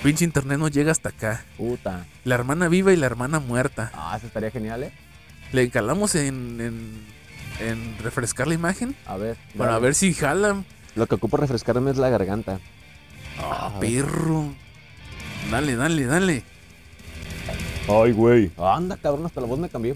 Pinche 0.02 0.26
internet 0.26 0.58
no 0.58 0.68
llega 0.70 0.91
hasta 0.91 1.10
acá. 1.10 1.46
Puta. 1.56 2.06
La 2.24 2.34
hermana 2.34 2.68
viva 2.68 2.91
y 2.94 2.96
la 2.96 3.06
hermana 3.06 3.39
muerta. 3.39 3.91
Ah, 3.94 4.15
eso 4.18 4.26
estaría 4.28 4.50
genial, 4.50 4.84
¿eh? 4.84 4.91
Le 5.52 5.63
encalamos 5.63 6.15
en, 6.15 6.60
en, 6.60 7.06
en 7.60 7.98
refrescar 8.00 8.48
la 8.48 8.54
imagen 8.54 8.96
A 9.06 9.18
ver. 9.18 9.38
para 9.58 9.74
dale. 9.74 9.84
ver 9.84 9.96
si 9.96 10.13
jalan. 10.13 10.65
Lo 10.96 11.08
que 11.08 11.15
ocupo 11.15 11.38
refrescarme 11.38 11.91
es 11.91 11.98
la 11.98 12.10
garganta. 12.10 12.60
Ah, 13.39 13.72
perro. 13.80 14.54
Dale, 15.52 15.76
dale, 15.76 16.06
dale. 16.06 16.44
Ay, 17.88 18.12
güey. 18.13 18.52
Anda, 18.58 18.98
cabrón, 18.98 19.26
hasta 19.26 19.41
la 19.41 19.48
voz 19.48 19.60
me 19.60 19.70
cambió. 19.70 19.96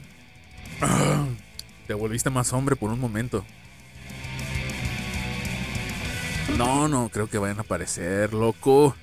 Te 1.87 1.93
volviste 1.93 2.29
más 2.29 2.51
hombre 2.53 2.75
por 2.75 2.91
un 2.91 2.99
momento. 2.99 3.43
No, 6.57 6.87
no 6.87 7.09
creo 7.09 7.29
que 7.29 7.37
vayan 7.37 7.57
a 7.57 7.61
aparecer, 7.61 8.33
loco. 8.33 8.95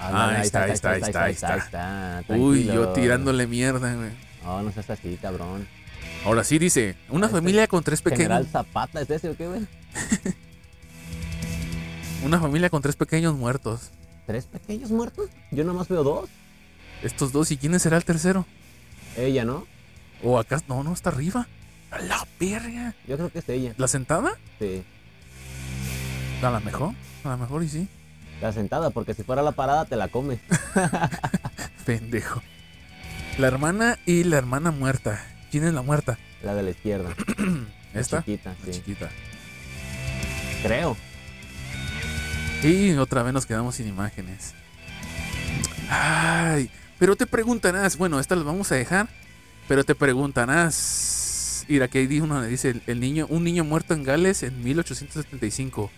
Ahí 0.00 0.42
está, 0.42 0.64
ahí 0.64 0.70
está, 0.72 0.90
ahí 0.92 1.02
está, 1.02 1.24
ahí 1.24 1.32
está. 1.32 1.56
está. 1.56 2.24
Uy, 2.28 2.64
yo 2.64 2.88
tirándole 2.88 3.46
mierda, 3.46 3.94
güey. 3.94 4.10
No, 4.44 4.62
no 4.62 4.72
seas 4.72 4.90
así, 4.90 5.18
cabrón. 5.20 5.66
Ahora 6.26 6.42
sí 6.42 6.58
dice, 6.58 6.96
una 7.08 7.26
Este 7.26 7.38
familia 7.38 7.68
con 7.68 7.84
tres 7.84 8.02
General 8.02 8.42
pequeños. 8.42 8.50
Zapata, 8.50 9.00
¿es 9.00 9.08
ese 9.08 9.30
o 9.30 9.36
qué, 9.36 9.46
güey? 9.46 9.60
Una 12.24 12.40
familia 12.40 12.68
con 12.68 12.82
tres 12.82 12.96
pequeños 12.96 13.36
muertos. 13.36 13.92
¿Tres 14.26 14.46
pequeños 14.46 14.90
muertos? 14.90 15.30
Yo 15.52 15.62
nomás 15.62 15.86
veo 15.86 16.02
dos. 16.02 16.28
Estos 17.04 17.30
dos, 17.30 17.52
¿y 17.52 17.56
quién 17.56 17.78
será 17.78 17.96
el 17.96 18.04
tercero? 18.04 18.44
Ella, 19.16 19.44
¿no? 19.44 19.68
O 20.20 20.36
acá, 20.40 20.60
no, 20.66 20.82
no, 20.82 20.94
está 20.94 21.10
arriba. 21.10 21.46
A 21.92 22.00
la 22.00 22.26
verga. 22.40 22.96
Yo 23.06 23.16
creo 23.16 23.30
que 23.30 23.38
es 23.38 23.48
ella. 23.48 23.74
¿La 23.76 23.86
sentada? 23.86 24.32
Sí. 24.58 24.82
A 26.42 26.50
lo 26.50 26.60
mejor, 26.60 26.94
a 27.22 27.28
lo 27.28 27.38
mejor 27.38 27.62
y 27.62 27.68
sí. 27.68 27.88
La 28.42 28.52
sentada, 28.52 28.90
porque 28.90 29.14
si 29.14 29.22
fuera 29.22 29.42
la 29.42 29.52
parada 29.52 29.84
te 29.84 29.94
la 29.94 30.08
come. 30.08 30.40
Pendejo. 31.86 32.42
La 33.38 33.46
hermana 33.46 34.00
y 34.06 34.24
la 34.24 34.38
hermana 34.38 34.72
muerta. 34.72 35.35
¿Quién 35.50 35.64
es 35.64 35.72
la 35.74 35.82
muerta? 35.82 36.18
La 36.42 36.54
de 36.54 36.62
la 36.62 36.70
izquierda. 36.70 37.10
La 37.94 38.00
¿Esta? 38.00 38.18
chiquita, 38.24 38.50
La 38.50 38.72
sí. 38.72 38.78
chiquita. 38.78 39.08
Creo. 40.62 40.96
Y 42.62 42.92
otra 42.94 43.22
vez 43.22 43.32
nos 43.32 43.46
quedamos 43.46 43.74
sin 43.76 43.86
imágenes. 43.88 44.54
Ay, 45.88 46.70
pero 46.98 47.16
te 47.16 47.26
preguntarás, 47.26 47.96
bueno, 47.96 48.18
esta 48.20 48.34
las 48.36 48.44
vamos 48.44 48.70
a 48.72 48.74
dejar, 48.74 49.08
pero 49.68 49.84
te 49.84 49.94
preguntarás. 49.94 51.64
Mira, 51.68 51.88
que 51.88 51.98
hay 52.00 52.20
uno 52.20 52.34
donde 52.34 52.50
dice 52.50 52.70
el, 52.70 52.82
el 52.86 53.00
niño, 53.00 53.26
un 53.28 53.44
niño 53.44 53.64
muerto 53.64 53.94
en 53.94 54.04
Gales 54.04 54.42
en 54.42 54.62
1875. 54.62 55.90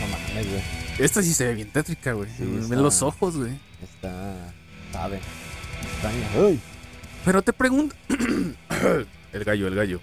No 0.00 0.06
mames, 0.08 0.48
güey. 0.50 0.62
Esta 0.98 1.22
sí 1.22 1.32
se 1.34 1.46
ve 1.46 1.54
bien 1.54 1.68
tétrica, 1.70 2.12
güey. 2.12 2.28
Sí, 2.36 2.44
Ven 2.68 2.82
los 2.82 3.02
ojos, 3.02 3.36
güey. 3.36 3.52
Está. 3.82 4.52
Sabe. 4.92 5.20
Extraña. 5.82 6.46
Uy. 6.46 6.60
Pero 7.26 7.42
te 7.42 7.52
pregunto. 7.52 7.94
el 9.32 9.44
gallo, 9.44 9.66
el 9.68 9.74
gallo. 9.74 10.00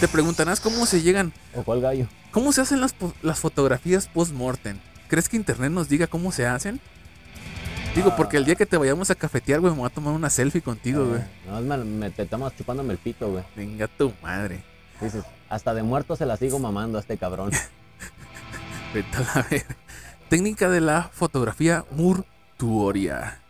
Te 0.00 0.08
preguntarás 0.08 0.60
cómo 0.60 0.86
se 0.86 1.02
llegan, 1.02 1.32
¿O 1.54 1.64
cuál 1.64 1.80
gallo? 1.80 2.06
cómo 2.30 2.52
se 2.52 2.60
hacen 2.60 2.80
las, 2.80 2.94
las 3.20 3.40
fotografías 3.40 4.06
post-mortem. 4.06 4.78
¿Crees 5.08 5.28
que 5.28 5.36
internet 5.36 5.72
nos 5.72 5.88
diga 5.88 6.06
cómo 6.06 6.30
se 6.32 6.46
hacen? 6.46 6.80
Digo, 7.96 8.14
porque 8.14 8.36
el 8.36 8.44
día 8.44 8.54
que 8.54 8.66
te 8.66 8.76
vayamos 8.76 9.10
a 9.10 9.16
cafetear, 9.16 9.58
güey, 9.60 9.72
me 9.72 9.80
voy 9.80 9.86
a 9.88 9.92
tomar 9.92 10.14
una 10.14 10.30
selfie 10.30 10.62
contigo, 10.62 11.04
güey. 11.04 11.22
No, 11.48 11.60
me, 11.60 11.76
me- 11.84 12.10
te 12.10 12.22
estamos 12.22 12.54
chupándome 12.54 12.92
el 12.92 12.98
pito, 12.98 13.28
güey. 13.28 13.42
Venga 13.56 13.88
tu 13.88 14.12
madre. 14.22 14.62
Dices, 15.00 15.24
hasta 15.48 15.74
de 15.74 15.82
muerto 15.82 16.14
se 16.14 16.24
la 16.26 16.36
sigo 16.36 16.60
mamando 16.60 16.98
a 16.98 17.00
este 17.00 17.16
cabrón. 17.18 17.50
Vete 18.94 19.16
a 19.16 19.20
la 19.20 19.46
verga. 19.50 19.76
Técnica 20.28 20.68
de 20.70 20.80
la 20.80 21.10
fotografía 21.12 21.84
mortuoria. 21.90 23.40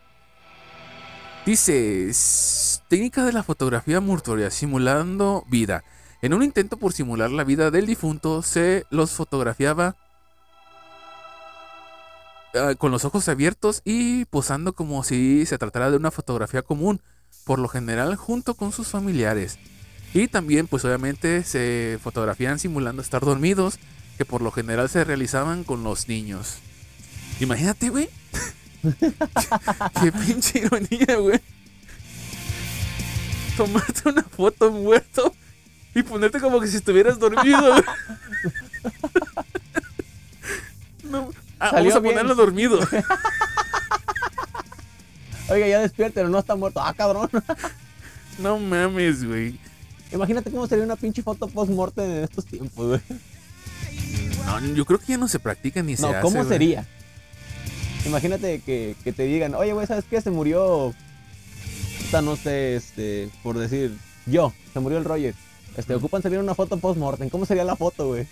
Dice, 1.49 2.11
"S- 2.11 2.81
técnica 2.89 3.25
de 3.25 3.33
la 3.33 3.43
fotografía 3.43 4.03
mortuoria, 4.03 4.51
simulando 4.51 5.47
vida. 5.49 5.83
En 6.21 6.35
un 6.35 6.43
intento 6.43 6.77
por 6.77 6.93
simular 6.93 7.31
la 7.31 7.43
vida 7.43 7.71
del 7.71 7.87
difunto, 7.87 8.43
se 8.43 8.85
los 8.91 9.13
fotografiaba 9.13 9.97
ah, 12.55 12.75
con 12.77 12.91
los 12.91 13.07
ojos 13.07 13.31
abiertos 13.31 13.81
y 13.87 14.27
posando 14.27 14.75
como 14.75 15.03
si 15.05 15.47
se 15.47 15.57
tratara 15.57 15.91
de 15.91 15.97
una 15.97 16.11
fotografía 16.11 16.61
común, 16.61 17.01
por 17.45 17.59
lo 17.61 17.69
general 17.69 18.15
junto 18.17 18.53
con 18.53 18.71
sus 18.71 18.89
familiares. 18.89 19.59
Y 20.13 20.29
también, 20.29 20.67
pues 20.67 20.85
obviamente, 20.85 21.45
se 21.45 21.99
fotografían 22.03 22.59
simulando 22.59 23.01
estar 23.01 23.23
dormidos, 23.25 23.79
que 24.19 24.27
por 24.27 24.43
lo 24.43 24.51
general 24.51 24.91
se 24.91 25.03
realizaban 25.03 25.65
con 25.65 25.83
los 25.83 26.09
niños. 26.09 26.59
Imagínate, 27.41 27.89
güey. 27.89 28.11
Qué 30.01 30.13
pinche 30.13 30.61
ironía, 30.61 31.17
güey. 31.19 31.41
Tomarte 33.57 34.09
una 34.09 34.23
foto 34.23 34.71
muerto 34.71 35.35
y 35.95 36.03
ponerte 36.03 36.39
como 36.41 36.61
que 36.61 36.69
si 36.69 36.77
estuvieras 36.77 37.19
dormido. 37.19 37.75
No. 41.05 41.31
Ah, 41.59 41.71
vamos 41.73 41.95
a 41.95 42.01
bien. 42.01 42.15
ponerlo 42.15 42.35
dormido. 42.35 42.79
Oiga, 45.49 45.67
ya 45.67 45.81
despiértelo, 45.81 46.29
no 46.29 46.39
está 46.39 46.55
muerto. 46.55 46.81
Ah, 46.81 46.93
cabrón. 46.95 47.29
No 48.39 48.59
mames, 48.59 49.25
güey. 49.25 49.59
Imagínate 50.13 50.51
cómo 50.51 50.67
sería 50.69 50.85
una 50.85 50.95
pinche 50.97 51.23
foto 51.23 51.49
post-mortem 51.49 52.05
en 52.09 52.25
estos 52.25 52.47
tiempos, 52.47 52.87
güey. 52.87 53.01
No, 54.47 54.61
yo 54.75 54.85
creo 54.85 54.99
que 55.01 55.07
ya 55.09 55.17
no 55.19 55.27
se 55.27 55.39
practica 55.41 55.83
ni 55.83 55.97
se 55.97 56.03
No, 56.03 56.09
hace. 56.11 56.21
¿cómo 56.21 56.37
güey. 56.37 56.49
sería? 56.49 56.87
Imagínate 58.07 58.61
que, 58.61 58.95
que 59.05 59.13
te 59.13 59.25
digan, 59.25 59.55
oye, 59.55 59.73
güey, 59.73 59.87
¿sabes 59.87 60.05
qué? 60.09 60.21
Se 60.21 60.31
murió. 60.31 60.95
Esta, 62.01 62.23
no 62.23 62.37
sé, 62.37 62.77
este, 62.77 63.29
por 63.43 63.59
decir, 63.59 63.97
yo, 64.27 64.53
se 64.73 64.81
murió 64.81 64.99
el 64.99 65.05
Roger. 65.05 65.35
Este, 65.77 65.95
ocupan 65.95 66.23
salir 66.23 66.39
una 66.39 66.55
foto 66.55 66.79
post-mortem. 66.79 67.29
¿Cómo 67.29 67.45
sería 67.45 67.65
la 67.65 67.77
foto, 67.77 68.09
güey? 68.09 68.27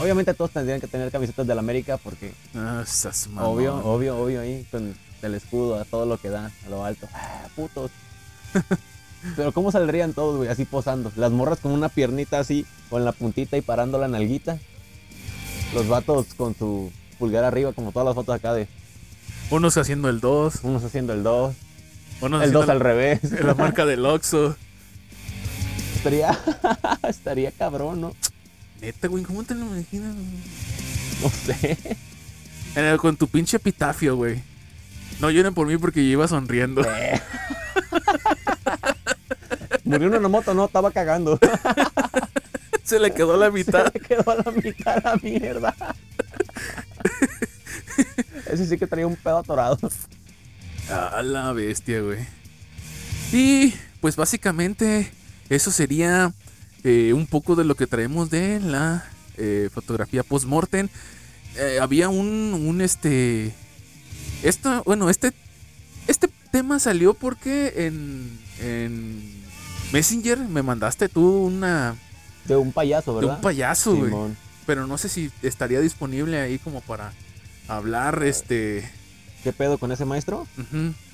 Obviamente 0.00 0.34
todos 0.34 0.50
tendrían 0.50 0.80
que 0.80 0.86
tener 0.86 1.10
camisetas 1.10 1.46
de 1.46 1.54
la 1.54 1.60
América 1.60 1.96
porque, 1.96 2.32
Ah, 2.54 2.82
estás 2.86 3.28
obvio, 3.38 3.76
obvio, 3.84 4.18
obvio, 4.18 4.40
ahí 4.40 4.66
con 4.70 4.94
el 5.22 5.34
escudo 5.34 5.80
a 5.80 5.84
todo 5.84 6.06
lo 6.06 6.18
que 6.18 6.28
da, 6.28 6.52
a 6.66 6.68
lo 6.68 6.84
alto. 6.84 7.08
Ah, 7.14 7.48
putos. 7.56 7.90
Pero 9.36 9.52
¿cómo 9.52 9.72
saldrían 9.72 10.12
todos, 10.12 10.36
güey? 10.36 10.48
Así 10.48 10.64
posando. 10.64 11.10
Las 11.16 11.32
morras 11.32 11.58
con 11.58 11.72
una 11.72 11.88
piernita 11.88 12.38
así, 12.38 12.64
con 12.90 13.04
la 13.04 13.12
puntita 13.12 13.56
y 13.56 13.62
parando 13.62 13.98
la 13.98 14.06
nalguita. 14.06 14.58
Los 15.74 15.88
vatos 15.88 16.26
con 16.36 16.54
su 16.54 16.92
pulgar 17.18 17.44
arriba, 17.44 17.72
como 17.72 17.92
todas 17.92 18.06
las 18.06 18.14
fotos 18.14 18.34
acá 18.34 18.54
de 18.54 18.68
Unos 19.50 19.76
haciendo 19.76 20.08
el 20.08 20.20
2, 20.20 20.60
unos 20.62 20.84
haciendo 20.84 21.12
el 21.12 21.22
2, 21.22 21.54
unos 22.20 22.42
el 22.42 22.52
2 22.52 22.62
haciendo 22.62 22.72
al 22.72 22.80
revés. 22.80 23.20
la 23.44 23.54
marca 23.54 23.86
del 23.86 24.04
Oxxo. 24.04 24.56
estaría, 25.96 26.38
estaría 27.08 27.50
cabrón, 27.52 28.00
¿no? 28.00 28.12
Neta, 28.80 29.08
güey, 29.08 29.24
¿cómo 29.24 29.42
te 29.44 29.54
lo 29.54 29.64
imaginas? 29.66 30.14
No 31.22 31.30
sé. 31.30 31.78
Eh, 32.76 32.96
con 32.98 33.16
tu 33.16 33.26
pinche 33.26 33.56
epitafio, 33.56 34.16
güey. 34.16 34.42
No 35.18 35.30
lloren 35.30 35.54
por 35.54 35.66
mí 35.66 35.78
porque 35.78 36.04
yo 36.04 36.10
iba 36.12 36.28
sonriendo. 36.28 36.82
Murió 39.84 40.08
en 40.08 40.14
una 40.16 40.28
moto, 40.28 40.52
no, 40.52 40.66
estaba 40.66 40.90
cagando. 40.90 41.38
Se 42.82 42.98
le 42.98 43.12
quedó 43.12 43.36
la 43.36 43.50
mitad. 43.50 43.90
Se 43.92 44.00
quedó 44.00 44.30
a 44.30 44.36
la 44.36 44.50
mitad 44.50 45.02
la 45.02 45.16
mierda. 45.22 45.74
Ese 48.50 48.66
sí 48.66 48.78
que 48.78 48.86
traía 48.86 49.06
un 49.06 49.16
pedo 49.16 49.38
atorado. 49.38 49.78
A 50.88 51.22
la 51.22 51.52
bestia, 51.52 52.00
güey. 52.00 52.18
Y 53.32 53.74
pues 54.00 54.16
básicamente 54.16 55.10
eso 55.48 55.70
sería 55.72 56.32
eh, 56.84 57.12
un 57.12 57.26
poco 57.26 57.56
de 57.56 57.64
lo 57.64 57.74
que 57.74 57.86
traemos 57.86 58.30
de 58.30 58.60
la 58.60 59.04
eh, 59.36 59.68
fotografía 59.72 60.22
post-mortem. 60.22 60.88
Eh, 61.56 61.78
había 61.80 62.08
un, 62.08 62.54
un 62.54 62.80
este... 62.80 63.52
Esto, 64.42 64.82
bueno, 64.84 65.10
este, 65.10 65.32
este 66.06 66.28
tema 66.52 66.78
salió 66.78 67.14
porque 67.14 67.86
en, 67.86 68.38
en 68.60 69.42
Messenger 69.92 70.38
me 70.38 70.62
mandaste 70.62 71.08
tú 71.08 71.46
una... 71.46 71.96
De 72.44 72.56
un 72.56 72.70
payaso, 72.72 73.14
De 73.14 73.20
¿verdad? 73.22 73.36
un 73.36 73.42
payaso, 73.42 73.96
güey. 73.96 74.12
Pero 74.66 74.86
no 74.86 74.98
sé 74.98 75.08
si 75.08 75.32
estaría 75.42 75.80
disponible 75.80 76.38
ahí 76.40 76.58
como 76.58 76.80
para 76.80 77.12
hablar, 77.68 78.22
este... 78.24 78.90
¿Qué 79.42 79.52
pedo 79.52 79.78
con 79.78 79.92
ese 79.92 80.04
maestro? 80.04 80.46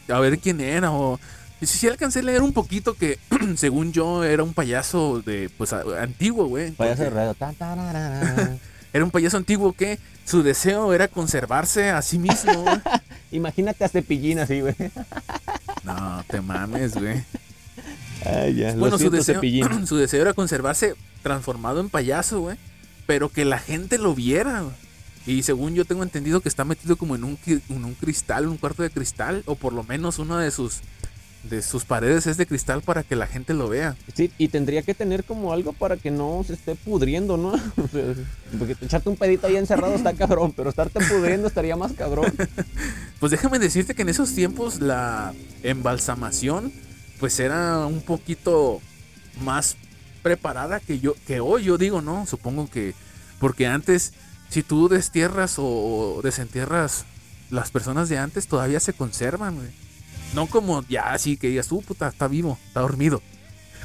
A 0.08 0.20
ver 0.20 0.38
quién 0.38 0.60
era 0.60 0.90
o 0.90 1.20
si 1.66 1.78
sí 1.78 1.88
alcancé 1.88 2.20
a 2.20 2.22
leer 2.22 2.42
un 2.42 2.52
poquito 2.52 2.94
que 2.94 3.18
según 3.56 3.92
yo 3.92 4.24
era 4.24 4.42
un 4.42 4.54
payaso 4.54 5.22
de 5.22 5.50
pues 5.56 5.72
antiguo, 5.72 6.46
güey. 6.46 6.72
Payaso 6.72 7.04
de. 7.04 8.58
Era 8.94 9.04
un 9.06 9.10
payaso 9.10 9.38
antiguo 9.38 9.72
que 9.72 9.98
su 10.26 10.42
deseo 10.42 10.92
era 10.92 11.08
conservarse 11.08 11.88
a 11.88 12.02
sí 12.02 12.18
mismo. 12.18 12.52
güey. 12.62 12.78
Imagínate 13.32 13.84
a 13.84 13.88
Cepillín 13.88 14.38
así, 14.38 14.60
güey. 14.60 14.74
no, 15.84 16.22
te 16.28 16.42
mames, 16.42 16.92
güey. 16.92 17.24
Ay, 18.26 18.54
ya. 18.54 18.74
Bueno, 18.74 18.98
su 18.98 19.08
deseo, 19.08 19.40
su 19.86 19.96
deseo 19.96 20.20
era 20.20 20.34
conservarse 20.34 20.94
transformado 21.22 21.80
en 21.80 21.88
payaso, 21.88 22.40
güey. 22.40 22.58
Pero 23.06 23.30
que 23.30 23.46
la 23.46 23.58
gente 23.58 23.96
lo 23.96 24.14
viera. 24.14 24.62
Y 25.26 25.42
según 25.42 25.74
yo 25.74 25.84
tengo 25.84 26.02
entendido 26.02 26.40
que 26.40 26.48
está 26.48 26.64
metido 26.64 26.96
como 26.96 27.14
en 27.14 27.24
un, 27.24 27.38
en 27.46 27.84
un 27.84 27.94
cristal, 27.94 28.48
un 28.48 28.56
cuarto 28.56 28.82
de 28.82 28.90
cristal, 28.90 29.42
o 29.46 29.54
por 29.54 29.72
lo 29.72 29.84
menos 29.84 30.18
una 30.18 30.40
de 30.40 30.50
sus 30.50 30.80
de 31.42 31.60
sus 31.60 31.84
paredes 31.84 32.26
es 32.26 32.36
de 32.36 32.46
cristal 32.46 32.82
para 32.82 33.02
que 33.02 33.16
la 33.16 33.26
gente 33.26 33.52
lo 33.54 33.68
vea. 33.68 33.96
Sí, 34.14 34.30
y 34.38 34.48
tendría 34.48 34.82
que 34.82 34.94
tener 34.94 35.24
como 35.24 35.52
algo 35.52 35.72
para 35.72 35.96
que 35.96 36.10
no 36.10 36.44
se 36.46 36.52
esté 36.54 36.76
pudriendo, 36.76 37.36
¿no? 37.36 37.52
Porque 38.58 38.76
echarte 38.80 39.08
un 39.08 39.16
pedito 39.16 39.46
ahí 39.46 39.56
encerrado 39.56 39.94
está 39.94 40.12
cabrón, 40.12 40.52
pero 40.56 40.70
estarte 40.70 41.00
pudriendo 41.00 41.48
estaría 41.48 41.76
más 41.76 41.92
cabrón. 41.92 42.32
Pues 43.18 43.30
déjame 43.30 43.60
decirte 43.60 43.94
que 43.94 44.02
en 44.02 44.08
esos 44.08 44.34
tiempos 44.34 44.80
la 44.80 45.32
embalsamación 45.62 46.72
pues 47.20 47.38
era 47.38 47.86
un 47.86 48.00
poquito 48.00 48.80
más 49.40 49.76
preparada 50.24 50.80
que 50.80 50.98
yo 50.98 51.14
que 51.24 51.38
hoy 51.38 51.62
yo 51.62 51.78
digo, 51.78 52.02
¿no? 52.02 52.26
Supongo 52.26 52.68
que 52.68 52.94
porque 53.38 53.68
antes 53.68 54.12
si 54.52 54.62
tú 54.62 54.88
destierras 54.88 55.54
o 55.58 56.20
desentierras 56.22 57.04
las 57.50 57.70
personas 57.70 58.08
de 58.08 58.18
antes 58.18 58.46
todavía 58.46 58.80
se 58.80 58.92
conservan, 58.92 59.56
güey. 59.56 59.68
No 60.34 60.46
como 60.46 60.82
ya 60.88 61.12
así 61.12 61.36
que 61.36 61.48
digas, 61.48 61.70
"Uh, 61.72 61.82
puta, 61.82 62.08
está 62.08 62.28
vivo, 62.28 62.58
está 62.68 62.80
dormido." 62.80 63.20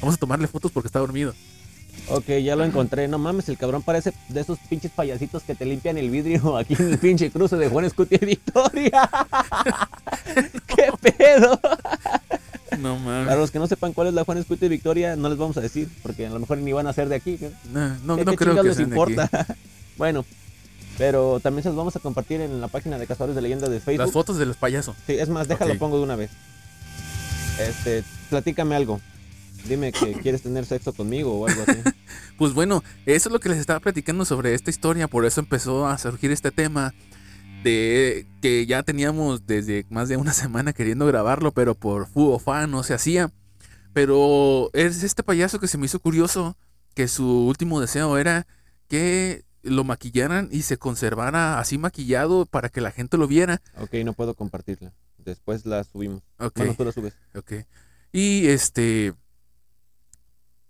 Vamos 0.02 0.16
a 0.16 0.18
tomarle 0.18 0.48
fotos 0.48 0.72
porque 0.72 0.88
está 0.88 1.00
dormido. 1.00 1.34
Ok, 2.10 2.26
ya 2.44 2.56
lo 2.56 2.64
encontré. 2.64 3.08
No 3.08 3.18
mames, 3.18 3.50
el 3.50 3.58
cabrón 3.58 3.82
parece 3.82 4.14
de 4.30 4.40
esos 4.42 4.60
pinches 4.70 4.92
payasitos 4.92 5.42
que 5.44 5.56
te 5.56 5.66
limpian 5.66 5.98
el 5.98 6.10
vidrio 6.12 6.56
aquí 6.60 6.76
en 6.78 6.92
el 6.94 6.98
pinche 7.00 7.32
cruce 7.32 7.56
de 7.58 7.68
Juan 7.70 7.86
Escutia 7.86 8.18
y 8.22 8.26
Victoria. 8.26 9.10
¿Qué 10.68 11.12
pedo? 11.14 11.60
No 12.80 12.98
mames. 13.00 13.28
Para 13.28 13.40
los 13.40 13.52
que 13.52 13.60
no 13.60 13.68
sepan 13.68 13.94
cuál 13.94 14.08
es 14.10 14.14
la 14.14 14.24
Juan 14.24 14.38
Escuita 14.38 14.66
y 14.66 14.70
Victoria, 14.70 15.16
no 15.16 15.30
les 15.30 15.38
vamos 15.38 15.58
a 15.58 15.62
decir, 15.62 15.90
porque 16.04 16.28
a 16.28 16.30
lo 16.30 16.40
mejor 16.40 16.60
ni 16.60 16.72
van 16.72 16.88
a 16.88 16.94
ser 16.94 17.10
de 17.10 17.16
aquí. 17.16 17.38
¿qué- 17.38 17.52
No, 17.74 17.90
no, 18.04 18.16
qué- 18.18 18.26
no 18.26 18.32
qué 18.32 18.38
creo 18.38 18.56
que 18.56 18.64
les 18.64 18.78
sean 18.78 18.90
de 18.90 19.02
aquí. 19.02 19.12
importa. 19.14 19.48
bueno, 19.98 20.24
pero 20.98 21.40
también 21.40 21.64
se 21.64 21.70
los 21.70 21.78
vamos 21.78 21.96
a 21.96 22.00
compartir 22.00 22.42
en 22.42 22.60
la 22.60 22.68
página 22.68 22.98
de 22.98 23.06
Cazadores 23.06 23.36
de 23.36 23.42
Leyendas 23.42 23.70
de 23.70 23.80
Facebook. 23.80 24.06
Las 24.06 24.14
fotos 24.14 24.38
de 24.38 24.46
los 24.46 24.58
payasos. 24.58 24.96
Sí, 25.06 25.14
es 25.14 25.30
más, 25.30 25.48
déjalo 25.48 25.78
pongo 25.78 25.98
de 25.98 26.04
una 26.04 26.16
vez. 26.16 26.32
Este, 27.60 28.04
platícame 28.30 28.76
algo. 28.76 29.00
Dime 29.68 29.92
que 29.92 30.14
quieres 30.22 30.42
tener 30.42 30.66
sexo 30.66 30.94
conmigo 30.94 31.40
o 31.40 31.48
algo 31.48 31.64
así. 31.68 31.80
Pues 32.38 32.54
bueno, 32.54 32.84
eso 33.08 33.30
es 33.30 33.34
lo 33.34 33.40
que 33.40 33.50
les 33.50 33.58
estaba 33.58 33.80
platicando 33.80 34.24
sobre 34.24 34.54
esta 34.54 34.70
historia, 34.70 35.08
por 35.08 35.26
eso 35.26 35.40
empezó 35.40 35.88
a 35.88 35.98
surgir 35.98 36.32
este 36.32 36.52
tema 36.52 36.94
de 37.64 38.28
que 38.44 38.68
ya 38.68 38.84
teníamos 38.84 39.48
desde 39.48 39.88
más 39.90 40.08
de 40.08 40.18
una 40.18 40.34
semana 40.34 40.72
queriendo 40.72 41.08
grabarlo, 41.08 41.52
pero 41.52 41.74
por 41.74 42.06
fu 42.06 42.30
o 42.30 42.38
fa 42.38 42.68
no 42.68 42.84
se 42.84 42.94
hacía. 42.94 43.32
Pero 43.92 44.70
es 44.74 45.02
este 45.02 45.24
payaso 45.24 45.60
que 45.60 45.68
se 45.68 45.80
me 45.80 45.88
hizo 45.88 46.00
curioso 46.00 46.56
que 46.94 47.08
su 47.08 47.48
último 47.48 47.82
deseo 47.82 48.20
era 48.20 48.46
que 48.88 49.47
lo 49.70 49.84
maquillaran 49.84 50.50
y 50.52 50.62
se 50.64 50.78
conservara 50.78 51.60
así 51.60 51.78
maquillado 51.78 52.46
para 52.46 52.70
que 52.70 52.82
la 52.82 52.92
gente 52.92 53.18
lo 53.18 53.28
viera. 53.28 53.62
ok, 53.80 53.94
no 54.06 54.14
puedo 54.14 54.34
compartirla. 54.34 54.94
Después 55.18 55.66
la 55.66 55.84
subimos. 55.84 56.22
Ok. 56.40 56.58
Bueno, 56.58 56.74
tú 56.76 56.86
la 56.86 56.92
subes. 56.92 57.14
Ok. 57.36 57.54
Y 58.12 58.48
este. 58.48 59.14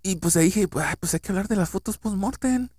Y 0.04 0.16
pues 0.18 0.36
ahí 0.38 0.46
dije, 0.46 0.68
pues, 0.68 0.86
ay, 0.86 0.96
pues 1.00 1.14
hay 1.14 1.20
que 1.20 1.32
hablar 1.32 1.48
de 1.48 1.56
las 1.58 1.70
fotos 1.70 1.98
post-mortem. 1.98 2.70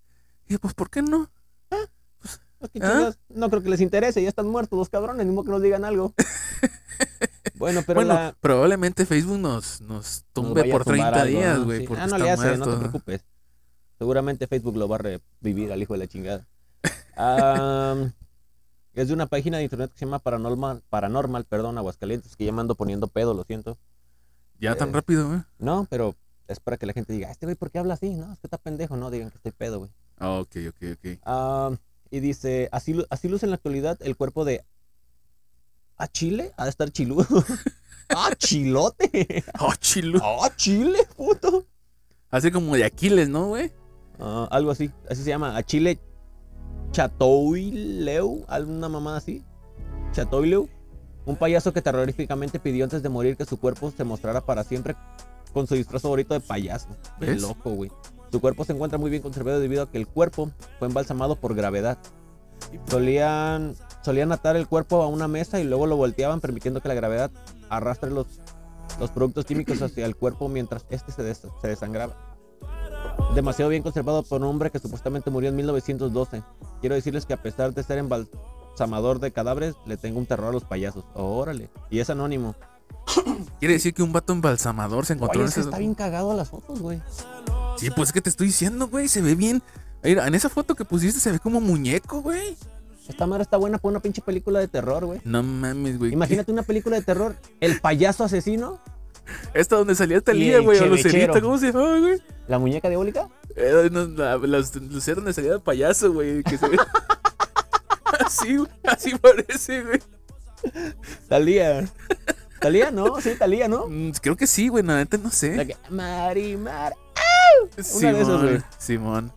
Y 0.45 0.49
dije, 0.49 0.59
pues, 0.59 0.75
¿por 0.75 0.91
qué 0.91 1.03
no? 1.03 1.31
Ah, 1.71 1.77
qué 2.25 2.29
¿Ah? 2.63 2.69
chingados. 2.73 3.19
No 3.29 3.51
creo 3.51 3.63
que 3.63 3.69
les 3.71 3.81
interese, 3.81 4.23
ya 4.23 4.29
están 4.29 4.49
muertos 4.49 4.79
los 4.79 4.89
cabrones, 4.89 5.25
ni 5.27 5.33
modo 5.33 5.45
que 5.45 5.51
nos 5.51 5.63
digan 5.63 5.85
algo. 5.85 6.15
bueno, 7.57 7.83
pero 7.87 7.99
bueno, 8.01 8.15
la... 8.15 8.37
probablemente 8.41 9.07
Facebook 9.07 9.39
nos, 9.39 9.81
nos 9.83 10.25
tumbe 10.33 10.65
por 10.65 10.85
tumbar 10.85 11.13
30 11.13 11.23
algo, 11.23 11.39
días, 11.39 11.59
¿no? 11.59 11.65
güey. 11.67 11.81
Sí. 11.81 11.87
porque 11.87 12.03
Ah, 12.03 12.07
no 12.07 12.19
le 12.19 12.31
hace, 12.31 12.43
no 12.43 12.57
muerto. 12.57 12.71
te 12.73 12.79
preocupes. 12.79 13.25
Seguramente 13.99 14.47
Facebook 14.47 14.77
lo 14.77 14.89
va 14.89 14.97
a 14.97 15.21
revivir 15.41 15.73
al 15.73 15.83
hijo 15.83 15.95
de 15.95 15.99
la 15.99 16.07
chingada. 16.07 16.47
Es 18.95 19.09
de 19.09 19.15
una 19.15 19.27
página 19.27 19.59
de 19.59 19.65
internet 19.65 19.93
que 19.93 19.99
se 19.99 20.05
llama 20.05 20.19
Paranormal, 20.19 20.83
Paranormal, 20.89 21.45
perdón, 21.45 21.79
Aguascalientes, 21.79 22.37
que 22.37 22.45
ya 22.45 22.53
me 22.53 22.61
ando 22.61 22.75
poniendo 22.75 23.09
pedo, 23.09 23.35
lo 23.35 23.45
siento. 23.45 23.79
Ya 24.59 24.75
tan 24.75 24.89
eh, 24.91 24.93
rápido, 24.93 25.29
güey. 25.29 25.41
No, 25.59 25.87
pero 25.89 26.17
es 26.49 26.59
para 26.59 26.77
que 26.79 26.87
la 26.87 26.93
gente 26.93 27.13
diga, 27.13 27.31
este 27.31 27.47
güey, 27.47 27.55
¿por 27.55 27.71
qué 27.71 27.79
habla 27.79 27.95
así? 27.95 28.11
No, 28.11 28.33
es 28.33 28.39
que 28.41 28.47
está 28.47 28.59
pendejo, 28.59 28.97
no, 28.97 29.11
digan 29.11 29.31
que 29.31 29.37
estoy 29.37 29.53
pedo, 29.53 29.79
güey. 29.79 29.91
Ah, 30.17 30.41
ok, 30.41 30.57
ok, 30.69 30.83
ok. 30.95 31.19
Ah, 31.25 31.71
y 32.11 32.21
dice, 32.21 32.69
así, 32.73 33.05
así 33.11 33.29
luce 33.29 33.47
en 33.47 33.51
la 33.51 33.57
actualidad 33.57 33.99
el 34.01 34.17
cuerpo 34.17 34.45
de... 34.45 34.65
¿A 35.97 36.09
Chile? 36.09 36.53
Ha 36.57 36.65
de 36.65 36.71
estar 36.71 36.91
chiludo. 36.91 37.27
¡Ah, 38.09 38.31
chilote! 38.37 39.45
Oh, 39.61 39.75
chilo. 39.75 40.21
¡Ah, 40.23 40.51
Chile, 40.57 41.07
puto! 41.17 41.67
Así 42.31 42.51
como 42.51 42.75
de 42.75 42.85
Aquiles, 42.85 43.29
¿no, 43.29 43.49
güey? 43.49 43.73
Ah, 44.21 44.49
algo 44.51 44.71
así, 44.71 44.91
así 45.09 45.23
se 45.23 45.29
llama, 45.31 45.57
a 45.57 45.63
Chile 45.63 46.01
Chatoileu, 46.91 48.45
alguna 48.49 48.89
mamada 48.89 49.19
así. 49.19 49.45
Chatoileu, 50.13 50.69
un 51.27 51.37
payaso 51.37 51.73
que 51.73 51.83
terroríficamente 51.83 52.59
pidió 52.59 52.85
antes 52.85 53.03
de 53.03 53.09
morir 53.09 53.37
que 53.37 53.45
su 53.45 53.59
cuerpo 53.61 53.93
se 53.97 54.05
mostrara 54.05 54.41
para 54.41 54.65
siempre 54.65 54.97
con 55.53 55.67
su 55.67 55.75
disfraz 55.75 56.03
favorito 56.03 56.35
de 56.35 56.41
payaso. 56.41 56.89
Qué 57.21 57.27
loco, 57.37 57.71
güey. 57.71 57.91
Su 58.31 58.41
cuerpo 58.41 58.65
se 58.65 58.73
encuentra 58.73 58.99
muy 58.99 59.11
bien 59.11 59.23
conservado 59.23 59.61
debido 59.61 59.83
a 59.85 59.91
que 59.91 59.99
el 59.99 60.07
cuerpo 60.07 60.51
fue 60.79 60.89
embalsamado 60.89 61.37
por 61.37 61.55
gravedad. 61.55 61.99
Solían, 62.89 63.75
solían 64.03 64.33
atar 64.33 64.57
el 64.57 64.67
cuerpo 64.67 65.03
a 65.03 65.07
una 65.07 65.29
mesa 65.29 65.61
y 65.61 65.65
luego 65.65 65.87
lo 65.87 65.97
volteaban 65.97 66.41
permitiendo 66.41 66.81
que 66.81 66.89
la 66.89 66.95
gravedad 66.95 67.31
arrastre 67.71 68.11
los, 68.11 68.27
los 68.99 69.11
productos 69.11 69.45
químicos 69.47 69.81
hacia 69.81 70.05
el 70.05 70.17
cuerpo 70.17 70.49
mientras 70.49 70.85
este 70.91 71.13
se, 71.13 71.23
des- 71.23 71.47
se 71.61 71.69
desangraba. 71.69 72.28
Demasiado 73.35 73.71
bien 73.71 73.83
conservado 73.83 74.23
por 74.23 74.41
un 74.41 74.49
hombre 74.49 74.71
que 74.71 74.79
supuestamente 74.79 75.31
murió 75.31 75.51
en 75.51 75.57
1912. 75.57 76.43
Quiero 76.81 76.95
decirles 76.95 77.27
que 77.27 77.35
a 77.35 77.43
pesar 77.43 77.73
de 77.75 77.83
ser 77.83 77.99
embalsamador 77.99 79.21
de 79.21 79.33
cadáveres, 79.33 79.75
le 79.87 79.97
tengo 79.97 80.19
un 80.19 80.27
terror 80.27 80.49
a 80.49 80.53
los 80.53 80.65
payasos. 80.65 81.05
Órale. 81.15 81.71
Y 81.91 82.01
es 82.01 82.11
anónimo. 82.11 82.55
Quiere 83.59 83.75
decir 83.75 83.95
que 83.95 84.03
un 84.03 84.13
vato 84.13 84.33
embalsamador 84.33 85.05
se 85.07 85.15
encontró 85.15 85.41
Oye, 85.41 85.47
en 85.47 85.51
ese- 85.51 85.61
está 85.61 85.79
bien 85.79 85.95
cagado 85.95 86.31
a 86.31 86.35
las 86.35 86.49
fotos, 86.49 86.81
güey. 86.81 87.01
Sí, 87.77 87.91
pues 87.91 88.09
es 88.09 88.13
que 88.13 88.21
te 88.21 88.31
estoy 88.31 88.49
diciendo, 88.49 88.89
güey. 88.89 89.09
Se 89.09 89.21
ve 89.23 89.35
bien. 89.35 89.63
Mira, 90.03 90.27
en 90.27 90.35
esa 90.35 90.49
foto 90.49 90.75
que 90.75 90.85
pusiste 90.85 91.21
se 91.21 91.33
ve 91.33 91.39
como 91.39 91.61
muñeco, 91.61 92.23
güey. 92.23 92.57
Esta 93.09 93.27
madre 93.27 93.43
está 93.43 93.57
buena 93.57 93.79
para 93.79 93.91
una 93.93 94.01
pinche 94.01 94.21
película 94.21 94.59
de 94.61 94.69
terror, 94.69 95.05
güey. 95.07 95.21
No 95.25 95.43
mames, 95.43 95.99
güey. 95.99 96.13
Imagínate 96.13 96.53
una 96.53 96.63
película 96.63 96.97
de 96.97 97.03
terror. 97.03 97.37
El 97.61 97.81
payaso 97.81 98.25
asesino, 98.25 98.81
Esta 99.55 99.77
donde 99.77 99.95
salía 99.95 100.21
Talía, 100.21 100.61
güey, 100.61 100.79
o. 100.79 100.87
Lucerita, 100.87 101.41
¿cómo 101.41 101.59
se 101.59 101.73
llama, 101.73 101.99
güey? 101.99 102.23
la 102.49 102.59
muñeca 102.59 102.89
diabólica. 102.89 103.29
Eh, 103.57 103.89
no, 103.93 104.07
la, 104.07 104.37
luceras 104.37 105.17
donde 105.17 105.33
salía 105.33 105.55
el 105.55 105.61
payaso, 105.61 106.13
güey. 106.13 106.43
Que 106.43 106.57
se 106.57 106.69
ve. 106.69 106.79
así, 108.25 108.57
güey. 108.57 108.71
Así 108.85 109.15
parece, 109.17 109.83
güey. 109.83 110.01
Talía. 111.29 111.89
Talía, 112.61 112.91
¿no? 112.91 113.21
Sí, 113.21 113.35
Talía, 113.39 113.69
¿no? 113.69 113.87
Mm, 113.87 114.13
Creo 114.21 114.37
que 114.37 114.47
sí, 114.47 114.69
güey. 114.69 114.83
La 114.83 114.97
neta 114.97 115.19
no 115.19 115.25
La 115.25 115.31
sé. 115.31 115.67
que, 115.67 115.77
Mari, 115.91 116.57
Mar. 116.57 116.95
Simón, 117.79 118.15
de 118.15 118.23
esas, 118.23 118.43
güey. 118.43 118.63
Simón. 118.79 119.33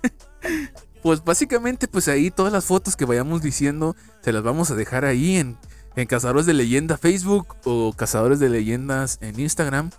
pues 1.02 1.24
básicamente, 1.24 1.88
pues 1.88 2.08
ahí 2.08 2.32
todas 2.32 2.52
las 2.52 2.66
fotos 2.66 2.96
que 2.96 3.06
vayamos 3.06 3.42
diciendo 3.42 3.96
se 4.22 4.34
las 4.34 4.44
vamos 4.44 4.72
a 4.72 4.76
dejar 4.76 5.06
ahí 5.06 5.38
en, 5.38 5.58
en 5.96 6.08
Cazadores 6.08 6.46
de 6.46 6.54
Leyenda 6.54 6.98
Facebook 6.98 7.56
o 7.66 7.94
Cazadores 7.96 8.40
de 8.40 8.50
Leyendas 8.50 9.18
en 9.22 9.40
Instagram. 9.40 9.92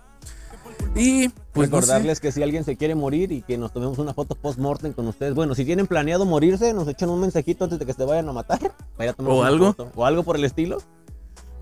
Y 0.95 1.29
pues 1.53 1.69
no 1.69 1.77
sé. 1.77 1.87
Recordarles 1.87 2.19
que 2.19 2.31
si 2.31 2.41
alguien 2.43 2.63
se 2.63 2.77
quiere 2.77 2.95
morir 2.95 3.31
y 3.31 3.41
que 3.41 3.57
nos 3.57 3.71
tomemos 3.73 3.97
una 3.97 4.13
foto 4.13 4.35
post-mortem 4.35 4.93
con 4.93 5.07
ustedes. 5.07 5.33
Bueno, 5.33 5.55
si 5.55 5.65
tienen 5.65 5.87
planeado 5.87 6.25
morirse, 6.25 6.73
nos 6.73 6.87
echan 6.87 7.09
un 7.09 7.19
mensajito 7.21 7.63
antes 7.63 7.79
de 7.79 7.85
que 7.85 7.93
se 7.93 8.05
vayan 8.05 8.29
a 8.29 8.33
matar. 8.33 8.59
Vaya 8.97 9.15
a 9.17 9.23
O 9.23 9.43
algo. 9.43 9.67
foto. 9.73 9.91
O 9.95 10.05
algo 10.05 10.23
por 10.23 10.35
el 10.37 10.45
estilo. 10.45 10.77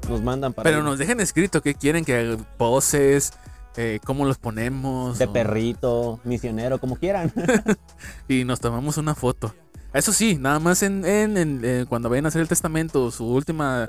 Nos 0.09 0.21
mandan 0.21 0.53
para. 0.53 0.69
Pero 0.69 0.83
nos 0.83 0.99
dejen 0.99 1.19
escrito 1.19 1.61
qué 1.61 1.73
quieren 1.75 2.05
que 2.05 2.37
poses, 2.57 3.31
eh, 3.77 3.99
cómo 4.05 4.25
los 4.25 4.37
ponemos. 4.37 5.17
De 5.17 5.25
o- 5.25 5.33
perrito, 5.33 6.19
misionero, 6.23 6.79
como 6.79 6.95
quieran. 6.97 7.33
y 8.27 8.43
nos 8.43 8.59
tomamos 8.59 8.97
una 8.97 9.15
foto. 9.15 9.53
Eso 9.95 10.11
sí, 10.13 10.35
nada 10.37 10.59
más 10.59 10.83
en, 10.83 11.05
en- 11.05 11.37
en, 11.37 11.61
eh, 11.63 11.85
cuando 11.87 12.09
vayan 12.09 12.25
a 12.25 12.27
hacer 12.27 12.41
el 12.41 12.47
testamento, 12.49 13.09
su 13.11 13.25
última 13.25 13.87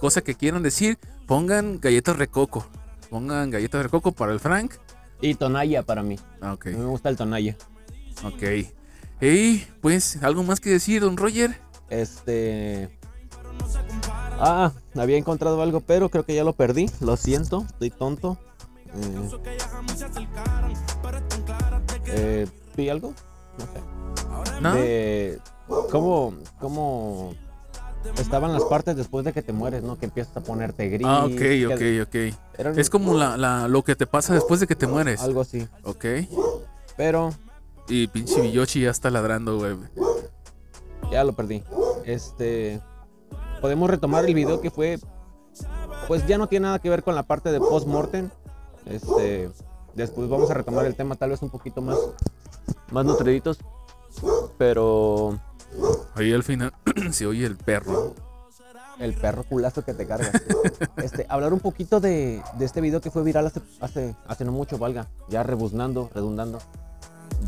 cosa 0.00 0.22
que 0.22 0.34
quieran 0.34 0.62
decir, 0.62 0.98
pongan 1.26 1.78
galletas 1.78 2.16
recoco. 2.16 2.66
Pongan 3.10 3.50
galletas 3.50 3.82
recoco 3.82 4.12
para 4.12 4.32
el 4.32 4.40
Frank. 4.40 4.74
y 5.20 5.34
Tonaya 5.34 5.82
para 5.82 6.02
mí. 6.02 6.18
Ah, 6.40 6.54
ok, 6.54 6.66
A 6.66 6.70
mí 6.70 6.76
me 6.78 6.86
gusta 6.86 7.10
el 7.10 7.16
Tonaya. 7.16 7.56
ok. 8.24 8.42
Y 9.20 9.58
pues, 9.82 10.20
¿algo 10.22 10.42
más 10.42 10.58
que 10.58 10.70
decir, 10.70 11.02
don 11.02 11.16
Roger? 11.16 11.60
Este. 11.90 12.98
Ah, 14.40 14.72
había 14.96 15.18
encontrado 15.18 15.62
algo, 15.62 15.80
pero 15.80 16.08
creo 16.08 16.24
que 16.24 16.34
ya 16.34 16.42
lo 16.44 16.54
perdí. 16.54 16.90
Lo 17.00 17.16
siento, 17.16 17.64
estoy 17.68 17.90
tonto. 17.90 18.38
Eh, 18.94 19.30
eh, 22.06 22.46
¿Vi 22.76 22.88
algo? 22.88 23.14
No 23.58 23.64
sé. 23.66 23.91
¿No? 24.60 24.74
De 24.74 25.40
cómo, 25.90 26.34
cómo 26.60 27.34
estaban 28.18 28.52
las 28.52 28.64
partes 28.64 28.96
después 28.96 29.24
de 29.24 29.32
que 29.32 29.42
te 29.42 29.52
mueres, 29.52 29.82
¿no? 29.82 29.98
Que 29.98 30.06
empiezas 30.06 30.36
a 30.36 30.40
ponerte 30.40 30.88
gris. 30.88 31.06
Ah, 31.08 31.24
ok, 31.24 31.72
ok, 31.72 32.08
ok. 32.08 32.34
eran 32.58 32.78
Es 32.78 32.90
como 32.90 33.14
la, 33.14 33.36
la- 33.36 33.68
lo 33.68 33.82
que 33.82 33.94
te 33.96 34.06
pasa 34.06 34.34
después 34.34 34.60
de 34.60 34.66
que 34.66 34.74
te 34.76 34.86
mueres. 34.86 35.20
algo 35.22 35.40
así. 35.40 35.66
Ok. 35.84 36.04
Pero 36.96 37.32
Y 37.88 38.06
pinche 38.08 38.40
Biyoshi 38.40 38.82
ya 38.82 38.90
está 38.90 39.10
ladrando, 39.10 39.58
güey. 39.58 39.76
ya 41.10 41.24
lo 41.24 41.32
perdí. 41.32 41.62
Este. 42.04 42.80
Podemos 43.60 43.88
retomar 43.88 44.24
el 44.24 44.34
video 44.34 44.60
que 44.60 44.70
fue. 44.70 44.98
Pues 46.08 46.26
ya 46.26 46.36
no 46.36 46.48
tiene 46.48 46.64
nada 46.66 46.78
que 46.80 46.90
ver 46.90 47.02
con 47.04 47.14
la 47.14 47.22
parte 47.22 47.52
de 47.52 47.60
post-mortem. 47.60 48.28
Este. 48.86 49.50
Después 49.94 50.28
vamos 50.28 50.50
a 50.50 50.54
retomar 50.54 50.86
el 50.86 50.96
tema, 50.96 51.14
tal 51.14 51.30
vez 51.30 51.42
un 51.42 51.50
poquito 51.50 51.80
más. 51.82 51.96
Más 52.90 53.04
nutriditos. 53.04 53.58
Pero. 54.58 55.38
Ahí 56.14 56.32
al 56.32 56.42
final 56.42 56.72
se 57.10 57.26
oye 57.26 57.46
el 57.46 57.56
perro. 57.56 58.14
El 58.98 59.14
perro 59.14 59.42
culazo 59.44 59.84
que 59.84 59.94
te 59.94 60.06
cargas. 60.06 60.30
Este, 60.96 61.26
hablar 61.28 61.52
un 61.52 61.60
poquito 61.60 61.98
de, 61.98 62.42
de 62.58 62.64
este 62.64 62.80
video 62.80 63.00
que 63.00 63.10
fue 63.10 63.22
viral 63.24 63.46
hace, 63.46 63.60
hace, 63.80 64.14
hace 64.26 64.44
no 64.44 64.52
mucho, 64.52 64.78
valga. 64.78 65.08
Ya 65.28 65.42
rebuznando, 65.42 66.10
redundando. 66.14 66.60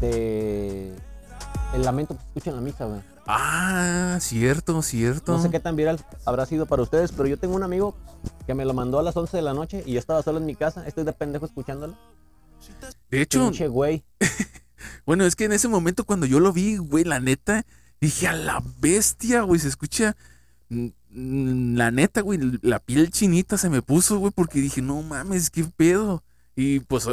De. 0.01 0.95
El 1.75 1.83
lamento 1.83 2.15
que 2.15 2.21
se 2.21 2.27
escucha 2.29 2.51
en 2.51 2.57
la 2.57 2.63
misa, 2.63 2.85
güey. 2.87 3.01
Ah, 3.27 4.19
cierto, 4.21 4.83
cierto. 4.83 5.33
No 5.33 5.43
sé 5.43 5.51
qué 5.51 5.61
tan 5.61 5.77
viral 5.77 6.01
habrá 6.25 6.47
sido 6.47 6.67
para 6.67 6.83
ustedes, 6.83 7.13
pero 7.13 7.27
yo 7.27 7.39
tengo 7.39 7.55
un 7.55 7.63
amigo 7.63 7.95
que 8.47 8.55
me 8.55 8.65
lo 8.65 8.75
mandó 8.75 8.99
a 8.99 9.03
las 9.03 9.17
11 9.17 9.37
de 9.37 9.43
la 9.43 9.55
noche 9.55 9.83
y 9.87 9.93
yo 9.93 9.99
estaba 9.99 10.23
solo 10.23 10.39
en 10.39 10.47
mi 10.47 10.55
casa. 10.55 10.87
Estoy 10.87 11.05
de 11.05 11.13
pendejo 11.13 11.47
escuchándolo. 11.47 11.95
De 13.11 13.23
hecho, 13.23 13.41
Pinche 13.41 13.69
güey. 13.69 14.05
bueno, 15.07 15.25
es 15.25 15.37
que 15.37 15.45
en 15.45 15.53
ese 15.53 15.69
momento 15.69 16.05
cuando 16.05 16.27
yo 16.27 16.41
lo 16.41 16.53
vi, 16.53 16.77
güey, 16.77 17.05
la 17.05 17.21
neta, 17.21 17.65
dije 18.01 18.29
a 18.29 18.33
la 18.33 18.63
bestia, 18.81 19.43
güey, 19.43 19.61
se 19.61 19.69
escucha. 19.69 20.17
la 20.71 21.91
neta, 21.91 22.21
güey, 22.23 22.41
la 22.63 22.79
piel 22.81 23.11
chinita 23.11 23.57
se 23.59 23.71
me 23.71 23.83
puso, 23.83 24.19
güey, 24.19 24.33
porque 24.35 24.61
dije, 24.61 24.83
no 24.83 25.03
mames, 25.03 25.51
qué 25.51 25.65
pedo. 25.65 26.23
Y 26.57 26.81
pues 26.81 27.09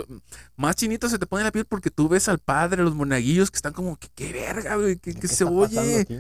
más 0.56 0.76
chinita 0.76 1.10
se 1.10 1.18
te 1.18 1.26
pone 1.26 1.44
la 1.44 1.52
piel 1.52 1.66
porque 1.66 1.90
tú 1.90 2.08
ves 2.08 2.30
al 2.30 2.38
padre, 2.40 2.84
los 2.84 2.94
monaguillos 2.96 3.50
que 3.50 3.56
están 3.58 3.74
como 3.74 3.98
que 3.98 4.08
qué 4.14 4.32
verga, 4.32 4.76
güey, 4.76 4.98
que, 4.98 5.14
¿Qué 5.14 5.22
que 5.22 5.28
se 5.28 5.44
oye. 5.46 6.02
aquí? 6.02 6.20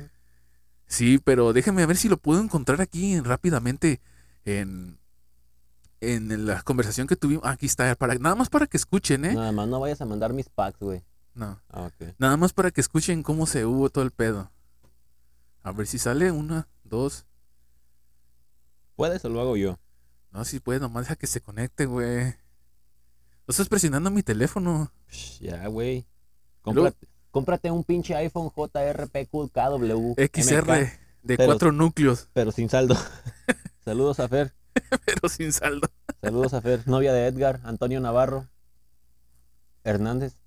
Sí, 0.87 1.19
pero 1.23 1.53
déjame 1.53 1.85
ver 1.85 1.97
si 1.97 2.09
lo 2.09 2.17
puedo 2.17 2.41
encontrar 2.41 2.81
aquí 2.81 3.13
en- 3.13 3.23
rápidamente 3.23 4.01
en, 4.43 4.97
en 6.01 6.45
la 6.47 6.61
conversación 6.63 7.05
que 7.07 7.15
tuvimos. 7.15 7.45
Aquí 7.45 7.67
está, 7.67 7.93
para, 7.95 8.15
nada 8.15 8.35
más 8.35 8.49
para 8.49 8.65
que 8.67 8.77
escuchen, 8.77 9.23
¿eh? 9.25 9.35
Nada 9.35 9.51
más 9.51 9.67
no 9.67 9.79
vayas 9.79 10.01
a 10.01 10.05
mandar 10.05 10.33
mis 10.33 10.49
packs, 10.49 10.79
güey. 10.79 11.03
No, 11.33 11.61
Ah, 11.69 11.89
nada 12.17 12.35
más 12.37 12.51
para 12.53 12.71
que 12.71 12.81
escuchen 12.81 13.23
cómo 13.23 13.45
se 13.45 13.65
hubo 13.65 13.89
todo 13.89 14.03
el 14.03 14.11
pedo. 14.11 14.51
A 15.63 15.71
ver 15.71 15.87
si 15.87 15.97
sale 15.97 16.31
una, 16.31 16.67
dos. 16.83 17.25
¿Puedes 18.95 19.23
o 19.25 19.29
lo 19.29 19.39
hago 19.41 19.55
yo? 19.57 19.79
No, 20.31 20.43
si 20.45 20.59
puede, 20.59 20.79
nomás 20.79 21.05
deja 21.05 21.15
que 21.15 21.27
se 21.27 21.41
conecte, 21.41 21.85
güey. 21.85 22.25
No 22.25 23.51
estás 23.51 23.69
presionando 23.69 24.11
mi 24.11 24.23
teléfono. 24.23 24.91
Psh, 25.09 25.39
ya, 25.39 25.67
güey. 25.67 26.05
Cómprate, 26.61 27.07
cómprate 27.31 27.71
un 27.71 27.83
pinche 27.83 28.15
iPhone 28.15 28.51
JRPQKW. 28.55 30.13
XR 30.17 30.61
MK, 30.61 30.99
de 31.23 31.37
Pero- 31.37 31.45
cuatro 31.45 31.71
núcleos, 31.71 32.29
pero 32.33 32.51
sin 32.51 32.69
saldo. 32.69 32.95
Saludos 33.85 34.19
a 34.19 34.27
Fer. 34.27 34.53
pero 35.05 35.27
sin 35.29 35.51
saldo. 35.53 35.87
Saludos 36.21 36.53
a 36.53 36.61
Fer. 36.61 36.87
Novia 36.87 37.13
de 37.13 37.25
Edgar, 37.27 37.61
Antonio 37.63 37.99
Navarro. 37.99 38.47
Hernández. 39.83 40.37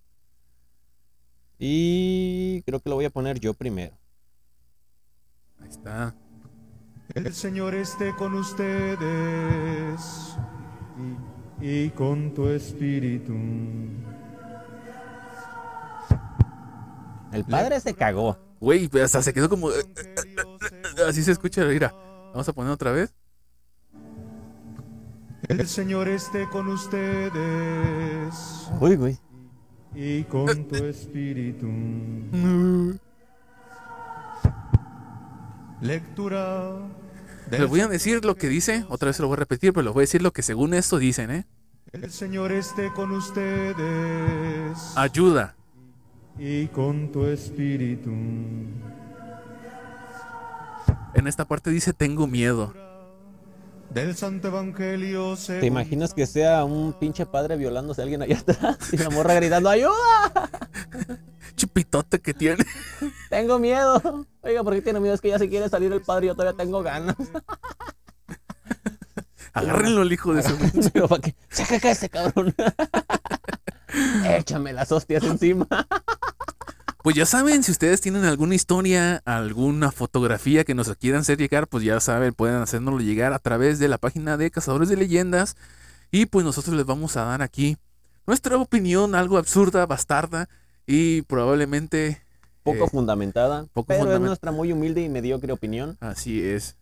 Y 1.59 2.63
creo 2.63 2.81
que 2.81 2.89
lo 2.91 2.97
voy 2.97 3.05
a 3.05 3.11
poner 3.11 3.39
yo 3.41 3.55
primero. 3.55 3.97
Ahí 5.61 5.69
está. 5.69 6.15
El 7.15 7.33
Señor 7.35 7.75
esté 7.75 8.15
con 8.17 8.35
ustedes 8.35 8.99
y, 11.61 11.67
y 11.67 11.91
con 11.91 12.35
tu 12.35 12.49
espíritu. 12.49 13.35
El 17.33 17.45
padre 17.45 17.81
se 17.81 17.95
cagó. 17.95 18.39
Güey, 18.61 18.89
hasta 19.03 19.23
se 19.23 19.33
quedó 19.35 19.49
como. 19.49 19.71
eh, 19.71 19.75
según 20.17 20.59
Así 21.07 21.23
se 21.23 21.33
escucha, 21.33 21.65
mira. 21.65 21.93
Vamos 22.33 22.49
a 22.49 22.53
poner 22.53 22.73
otra 22.73 22.93
vez. 22.93 23.15
El 25.49 25.67
Señor 25.69 26.09
esté 26.09 26.49
con 26.49 26.69
ustedes 26.69 27.35
Uy, 28.81 28.97
güey. 28.97 29.19
Y 29.95 30.23
con 30.25 30.65
tu 30.69 30.77
espíritu. 30.85 31.67
Lectura. 35.81 36.73
del- 37.51 37.61
Les 37.61 37.69
voy 37.69 37.81
a 37.81 37.89
decir 37.89 38.25
lo 38.25 38.37
que 38.37 38.49
dice, 38.49 38.87
otra 38.89 39.07
vez 39.09 39.17
se 39.17 39.23
lo 39.23 39.29
voy 39.29 39.35
a 39.37 39.41
repetir, 39.41 39.73
pero 39.73 39.85
les 39.85 39.93
voy 39.93 40.01
a 40.03 40.05
decir 40.05 40.23
lo 40.23 40.33
que 40.33 40.43
según 40.43 40.73
esto 40.75 40.99
dicen, 40.99 41.31
¿eh? 41.31 41.45
El 41.93 42.11
Señor 42.11 42.51
esté 42.53 42.91
con 42.93 43.13
ustedes 43.13 43.77
Ayuda. 44.97 45.55
y 46.39 46.67
con 46.69 47.13
tu 47.13 47.27
espíritu. 47.27 48.11
En 51.15 51.27
esta 51.29 51.45
parte 51.45 51.71
dice 51.71 51.93
tengo 51.93 52.27
miedo. 52.27 52.75
Del 53.95 54.17
Santo 54.17 54.49
Evangelio 54.49 55.37
¿Te 55.37 55.41
según 55.41 55.65
imaginas 55.67 56.13
que 56.13 56.27
sea 56.27 56.65
un 56.65 56.95
pinche 56.95 57.27
padre 57.27 57.57
violándose 57.57 58.01
a 58.01 58.03
alguien 58.03 58.23
allá 58.23 58.39
atrás 58.39 58.93
y 58.93 58.97
la 58.97 59.09
morra 59.09 59.35
gritando 59.35 59.71
¡Ayuda! 59.71 59.93
Chipitote 61.55 62.21
que 62.21 62.35
tiene. 62.35 62.65
Tengo 63.31 63.61
miedo. 63.61 64.27
Oiga, 64.41 64.65
¿por 64.65 64.75
qué 64.75 64.83
tiene 64.83 64.99
miedo? 64.99 65.15
Es 65.15 65.21
que 65.21 65.29
ya 65.29 65.39
se 65.39 65.49
quiere 65.49 65.69
salir 65.69 65.93
el 65.93 66.03
padre 66.03 66.27
y 66.27 66.29
yo 66.29 66.35
todavía 66.35 66.57
tengo 66.57 66.83
ganas. 66.83 67.15
Agárrenlo 69.53 70.03
el 70.03 70.13
hijo 70.13 70.35
de 70.35 70.43
su. 70.43 70.59
Pero 70.93 71.07
para 71.07 71.23
que 71.23 71.37
saca 71.49 71.77
acá 71.77 71.93
ese 71.93 72.09
cabrón. 72.09 72.53
Échame 74.27 74.73
las 74.73 74.91
hostias 74.91 75.23
encima. 75.23 75.69
Pues 77.05 77.17
ya 77.17 77.27
saben, 77.27 77.63
si 77.63 77.71
ustedes 77.71 78.01
tienen 78.01 78.25
alguna 78.25 78.55
historia, 78.55 79.21
alguna 79.27 79.93
fotografía 79.93 80.65
que 80.65 80.75
nos 80.75 80.89
quieran 80.97 81.21
hacer 81.21 81.37
llegar, 81.37 81.69
pues 81.69 81.85
ya 81.85 82.01
saben, 82.01 82.33
pueden 82.33 82.57
hacérnoslo 82.63 82.99
llegar 83.01 83.35
a 83.35 83.39
través 83.39 83.79
de 83.79 83.89
la 83.89 83.99
página 83.99 84.39
de 84.39 84.51
Cazadores 84.51 84.89
de 84.89 84.97
Leyendas. 84.97 85.55
Y 86.11 86.25
pues 86.25 86.47
nosotros 86.47 86.75
les 86.75 86.87
vamos 86.87 87.19
a 87.19 87.25
dar 87.25 87.43
aquí 87.43 87.77
nuestra 88.27 88.57
opinión, 88.57 89.15
algo 89.15 89.37
absurda, 89.37 89.85
bastarda 89.85 90.49
y 90.87 91.21
probablemente 91.21 92.23
Poco 92.63 92.87
Eh, 92.87 92.89
fundamentada, 92.89 93.67
poco 93.75 93.89
pero 93.89 94.11
es 94.11 94.21
nuestra 94.21 94.51
muy 94.51 94.73
humilde 94.73 95.03
y 95.03 95.11
mediocre 95.11 95.53
opinión. 95.53 95.99
así 96.01 96.43
es. 96.43 96.79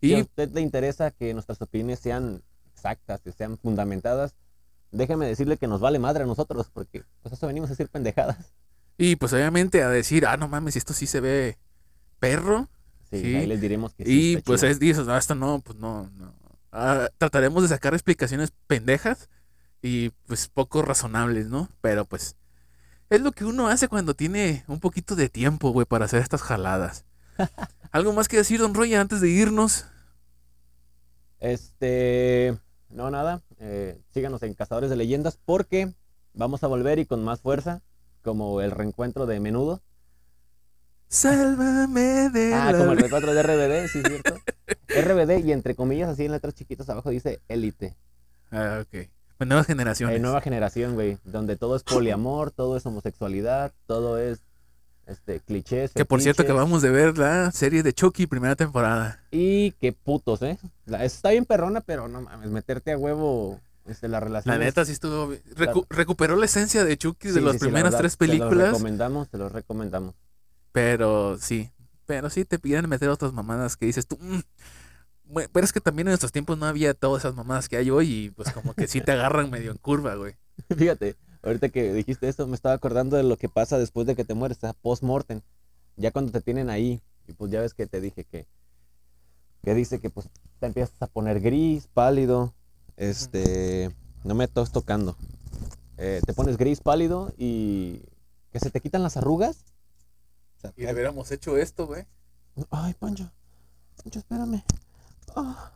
Si 0.00 0.14
a 0.14 0.18
Y 0.18 0.20
usted 0.20 0.52
le 0.54 0.60
interesa 0.60 1.10
que 1.10 1.34
nuestras 1.34 1.60
opiniones 1.60 1.98
sean 1.98 2.44
exactas, 2.72 3.22
que 3.22 3.32
sean 3.32 3.58
fundamentadas, 3.58 4.36
déjeme 4.92 5.26
decirle 5.26 5.56
que 5.56 5.66
nos 5.66 5.80
vale 5.80 5.98
madre 5.98 6.22
a 6.22 6.26
nosotros, 6.28 6.70
porque 6.72 7.02
pues 7.22 7.32
eso 7.32 7.48
venimos 7.48 7.70
a 7.70 7.72
decir 7.72 7.88
pendejadas. 7.88 8.52
Y 8.98 9.16
pues 9.16 9.32
obviamente 9.32 9.82
a 9.82 9.88
decir, 9.90 10.26
ah, 10.26 10.36
no 10.36 10.48
mames, 10.48 10.76
esto 10.76 10.92
sí 10.92 11.06
se 11.06 11.20
ve 11.20 11.56
perro. 12.18 12.68
Sí, 13.10 13.20
Sí. 13.22 13.34
ahí 13.36 13.46
les 13.46 13.60
diremos 13.60 13.94
que 13.94 14.04
sí. 14.04 14.32
y 14.34 14.36
pues 14.38 14.60
chido. 14.60 14.72
es 14.72 14.78
dices, 14.80 15.06
no, 15.06 15.16
esto 15.16 15.34
no, 15.34 15.60
pues 15.60 15.78
no, 15.78 16.10
no. 16.10 16.34
Ah, 16.72 17.08
trataremos 17.18 17.62
de 17.62 17.68
sacar 17.70 17.94
explicaciones 17.94 18.52
pendejas 18.66 19.30
y 19.80 20.10
pues 20.26 20.48
poco 20.48 20.82
razonables, 20.82 21.46
¿no? 21.48 21.70
Pero 21.80 22.04
pues 22.04 22.36
es 23.10 23.20
lo 23.22 23.32
que 23.32 23.44
uno 23.46 23.68
hace 23.68 23.88
cuando 23.88 24.14
tiene 24.14 24.64
un 24.66 24.80
poquito 24.80 25.16
de 25.16 25.30
tiempo, 25.30 25.70
güey, 25.70 25.86
para 25.86 26.04
hacer 26.04 26.20
estas 26.20 26.42
jaladas. 26.42 27.06
¿Algo 27.92 28.12
más 28.12 28.28
que 28.28 28.36
decir, 28.36 28.60
don 28.60 28.74
Roy, 28.74 28.94
antes 28.94 29.20
de 29.22 29.30
irnos? 29.30 29.86
Este, 31.40 32.58
no 32.90 33.10
nada, 33.10 33.42
eh, 33.58 34.00
síganos 34.12 34.42
en 34.42 34.54
Cazadores 34.54 34.90
de 34.90 34.96
Leyendas 34.96 35.38
porque 35.44 35.94
vamos 36.34 36.62
a 36.62 36.66
volver 36.66 36.98
y 36.98 37.06
con 37.06 37.22
más 37.24 37.40
fuerza, 37.40 37.80
como 38.28 38.60
el 38.60 38.70
reencuentro 38.72 39.24
de 39.24 39.40
Menudo. 39.40 39.80
Sálvame 41.08 42.28
de 42.28 42.52
Ah, 42.52 42.70
la 42.72 42.78
como 42.78 42.92
el 42.92 42.98
recuentro 42.98 43.32
de 43.32 43.42
RBD, 43.42 43.88
sí, 43.88 44.02
cierto. 44.06 44.34
RBD 44.88 45.46
y 45.46 45.52
entre 45.52 45.74
comillas, 45.74 46.10
así 46.10 46.26
en 46.26 46.32
letras 46.32 46.54
chiquitas 46.54 46.88
abajo 46.90 47.08
dice 47.08 47.40
Élite. 47.48 47.96
Ah, 48.50 48.82
ok. 48.82 49.08
Pues 49.38 49.48
nuevas 49.48 49.66
generaciones. 49.66 50.16
Eh, 50.16 50.20
nueva 50.20 50.42
generación, 50.42 50.94
güey, 50.94 51.16
donde 51.24 51.56
todo 51.56 51.76
es 51.76 51.82
poliamor, 51.84 52.50
todo 52.50 52.76
es 52.76 52.84
homosexualidad, 52.84 53.72
todo 53.86 54.18
es 54.18 54.40
este 55.06 55.40
clichés. 55.40 55.92
que 55.94 56.04
por 56.04 56.20
cierto 56.20 56.42
acabamos 56.42 56.82
de 56.82 56.90
ver 56.90 57.16
la 57.16 57.50
serie 57.52 57.82
de 57.82 57.94
Chucky, 57.94 58.26
primera 58.26 58.56
temporada. 58.56 59.22
Y 59.30 59.70
qué 59.80 59.92
putos, 59.94 60.42
¿eh? 60.42 60.58
La- 60.84 61.04
está 61.06 61.30
bien 61.30 61.46
perrona, 61.46 61.80
pero 61.80 62.08
no 62.08 62.20
mames, 62.20 62.50
meterte 62.50 62.92
a 62.92 62.98
huevo 62.98 63.58
este, 63.90 64.08
la 64.08 64.20
relación. 64.20 64.58
La 64.58 64.64
neta 64.64 64.84
sí 64.84 64.92
estuvo... 64.92 65.32
Recu- 65.56 65.86
recuperó 65.90 66.36
la 66.36 66.46
esencia 66.46 66.84
de 66.84 66.96
Chucky 66.96 67.28
de 67.28 67.40
las 67.40 67.56
primeras 67.58 67.96
tres 67.96 68.16
Te 68.16 68.26
los 68.26 68.36
películas. 68.38 68.68
recomendamos, 68.72 69.28
te 69.28 69.38
los 69.38 69.52
recomendamos. 69.52 70.14
Pero 70.72 71.38
sí, 71.38 71.70
pero 72.06 72.30
sí 72.30 72.44
te 72.44 72.58
piden 72.58 72.88
meter 72.88 73.08
otras 73.08 73.32
mamadas 73.32 73.76
que 73.76 73.86
dices 73.86 74.06
tú. 74.06 74.18
"Mm". 74.20 74.40
Bueno, 75.24 75.50
pero 75.52 75.64
es 75.64 75.72
que 75.72 75.80
también 75.80 76.08
en 76.08 76.12
nuestros 76.12 76.32
tiempos 76.32 76.56
no 76.58 76.66
había 76.66 76.94
todas 76.94 77.22
esas 77.22 77.34
mamadas 77.34 77.68
que 77.68 77.76
hay 77.76 77.90
hoy 77.90 78.10
y 78.10 78.30
pues 78.30 78.50
como 78.52 78.72
que 78.74 78.86
sí 78.88 79.00
te 79.00 79.12
agarran 79.12 79.50
medio 79.50 79.70
en 79.72 79.76
curva, 79.78 80.14
güey. 80.14 80.36
Fíjate, 80.76 81.16
ahorita 81.42 81.68
que 81.68 81.92
dijiste 81.92 82.28
esto, 82.28 82.46
me 82.46 82.54
estaba 82.54 82.74
acordando 82.74 83.16
de 83.16 83.22
lo 83.24 83.36
que 83.36 83.48
pasa 83.48 83.78
después 83.78 84.06
de 84.06 84.16
que 84.16 84.24
te 84.24 84.34
mueres, 84.34 84.58
post-mortem. 84.82 85.40
Ya 85.96 86.10
cuando 86.12 86.32
te 86.32 86.40
tienen 86.40 86.70
ahí, 86.70 87.00
y 87.26 87.32
pues 87.32 87.50
ya 87.50 87.60
ves 87.60 87.74
que 87.74 87.86
te 87.86 88.00
dije 88.00 88.24
que, 88.24 88.46
que 89.62 89.74
dice 89.74 90.00
que 90.00 90.08
pues 90.10 90.28
te 90.60 90.66
empiezas 90.66 90.94
a 91.02 91.06
poner 91.08 91.40
gris, 91.40 91.88
pálido, 91.92 92.54
este, 92.98 93.90
no 94.24 94.34
me 94.34 94.44
estás 94.44 94.70
tocando. 94.72 95.16
Eh, 95.96 96.20
te 96.26 96.32
pones 96.34 96.56
gris, 96.58 96.80
pálido 96.80 97.32
y 97.38 98.02
que 98.52 98.60
se 98.60 98.70
te 98.70 98.80
quitan 98.80 99.02
las 99.02 99.16
arrugas. 99.16 99.64
O 100.58 100.60
sea, 100.60 100.72
Y 100.76 100.84
hubiéramos 100.86 101.30
hecho 101.32 101.56
esto, 101.56 101.86
güey. 101.86 102.04
Ay, 102.70 102.94
Pancho, 102.94 103.30
Pancho, 104.02 104.18
espérame. 104.18 104.62
Ah, 105.34 105.70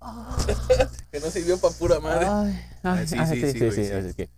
Que 1.12 1.20
no 1.20 1.30
sirvió 1.30 1.58
para 1.58 1.74
pura 1.74 2.00
madre. 2.00 2.26
Ay, 2.26 2.60
ay, 2.82 3.06
sí, 3.06 3.16
ay, 3.18 3.26
sí, 3.40 3.52
sí, 3.52 3.58
güey, 3.58 3.72
sí. 3.72 3.92
así 3.92 4.14
que- 4.14 4.30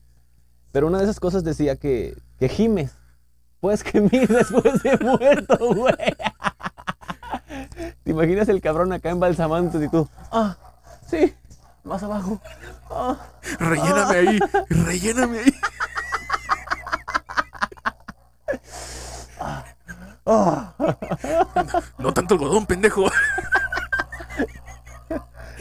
Pero 0.73 0.89
una 0.89 0.99
de 0.99 1.05
esas 1.05 1.21
cosas 1.21 1.45
decía 1.45 1.77
que, 1.77 2.17
que 2.39 2.49
gimes. 2.49 2.91
Pues 3.61 3.83
gemir 3.83 4.29
después 4.29 4.83
de 4.83 4.99
muerto, 4.99 5.75
güey. 5.75 5.95
¿Te 8.05 8.11
imaginas 8.11 8.49
el 8.49 8.61
cabrón 8.61 8.93
acá 8.93 9.11
embalsamando 9.11 9.83
y 9.83 9.89
tú? 9.89 10.09
Ah, 10.33 10.57
sí, 11.09 11.35
más 11.85 12.03
abajo. 12.03 12.41
Ah, 12.91 13.17
Relléname 13.59 14.17
ahí, 14.17 14.39
relléname 14.69 15.39
ahí. 15.41 15.55
ah. 20.27 20.73
No 21.99 22.13
tanto 22.13 22.35
algodón, 22.35 22.67
pendejo. 22.67 23.05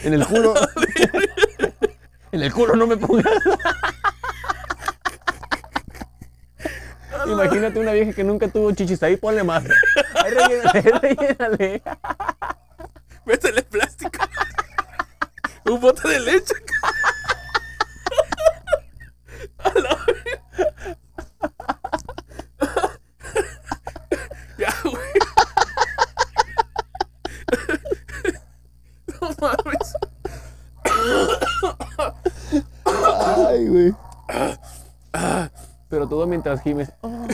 En 0.02 0.14
el 0.14 0.26
culo. 0.26 0.54
en 2.32 2.42
el 2.42 2.52
culo 2.52 2.76
no 2.76 2.86
me 2.86 2.96
pongas. 2.96 3.24
Imagínate 7.26 7.78
una 7.80 7.92
vieja 7.92 8.12
que 8.12 8.22
nunca 8.22 8.48
tuvo 8.48 8.70
chichis 8.72 9.02
ahí, 9.02 9.16
ponle 9.16 9.42
más. 9.42 9.64
Ahí 10.22 10.30
rellénale, 10.30 10.82
rellénale. 11.00 11.82
Métele 13.24 13.62
plástico. 13.62 14.18
Un 15.66 15.80
bote 15.80 16.06
de 16.06 16.20
leche. 16.20 16.54
A 19.58 19.70
la 19.78 19.96
verga. 20.06 20.44
Ya, 24.58 24.74
güey. 24.84 24.94
No 29.20 29.30
mames. 29.40 29.94
Ay, 33.48 33.66
güey. 33.68 33.94
Pero 35.88 36.08
todo 36.08 36.26
mientras 36.26 36.60
gimes. 36.62 36.92
Oh, 37.02 37.26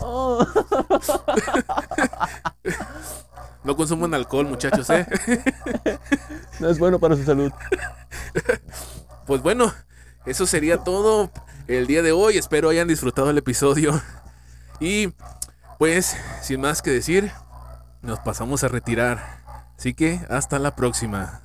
oh. 0.00 0.46
No 3.64 3.76
consuman 4.12 4.14
alcohol, 4.14 4.46
muchachos, 4.46 4.90
¿eh? 4.90 5.06
No 6.60 6.68
es 6.68 6.78
bueno 6.78 6.98
para 6.98 7.16
su 7.16 7.24
salud. 7.24 7.52
Pues 9.24 9.40
bueno, 9.40 9.72
eso 10.26 10.46
sería 10.46 10.78
todo 10.78 11.30
el 11.68 11.86
día 11.86 12.02
de 12.02 12.10
hoy. 12.10 12.38
Espero 12.38 12.70
hayan 12.70 12.88
disfrutado 12.88 13.30
el 13.30 13.38
episodio. 13.38 14.02
Y 14.80 15.14
pues, 15.78 16.16
sin 16.42 16.60
más 16.60 16.82
que 16.82 16.90
decir, 16.90 17.30
nos 18.02 18.18
pasamos 18.18 18.64
a 18.64 18.68
retirar. 18.68 19.38
Así 19.78 19.94
que 19.94 20.20
hasta 20.28 20.58
la 20.58 20.74
próxima. 20.74 21.41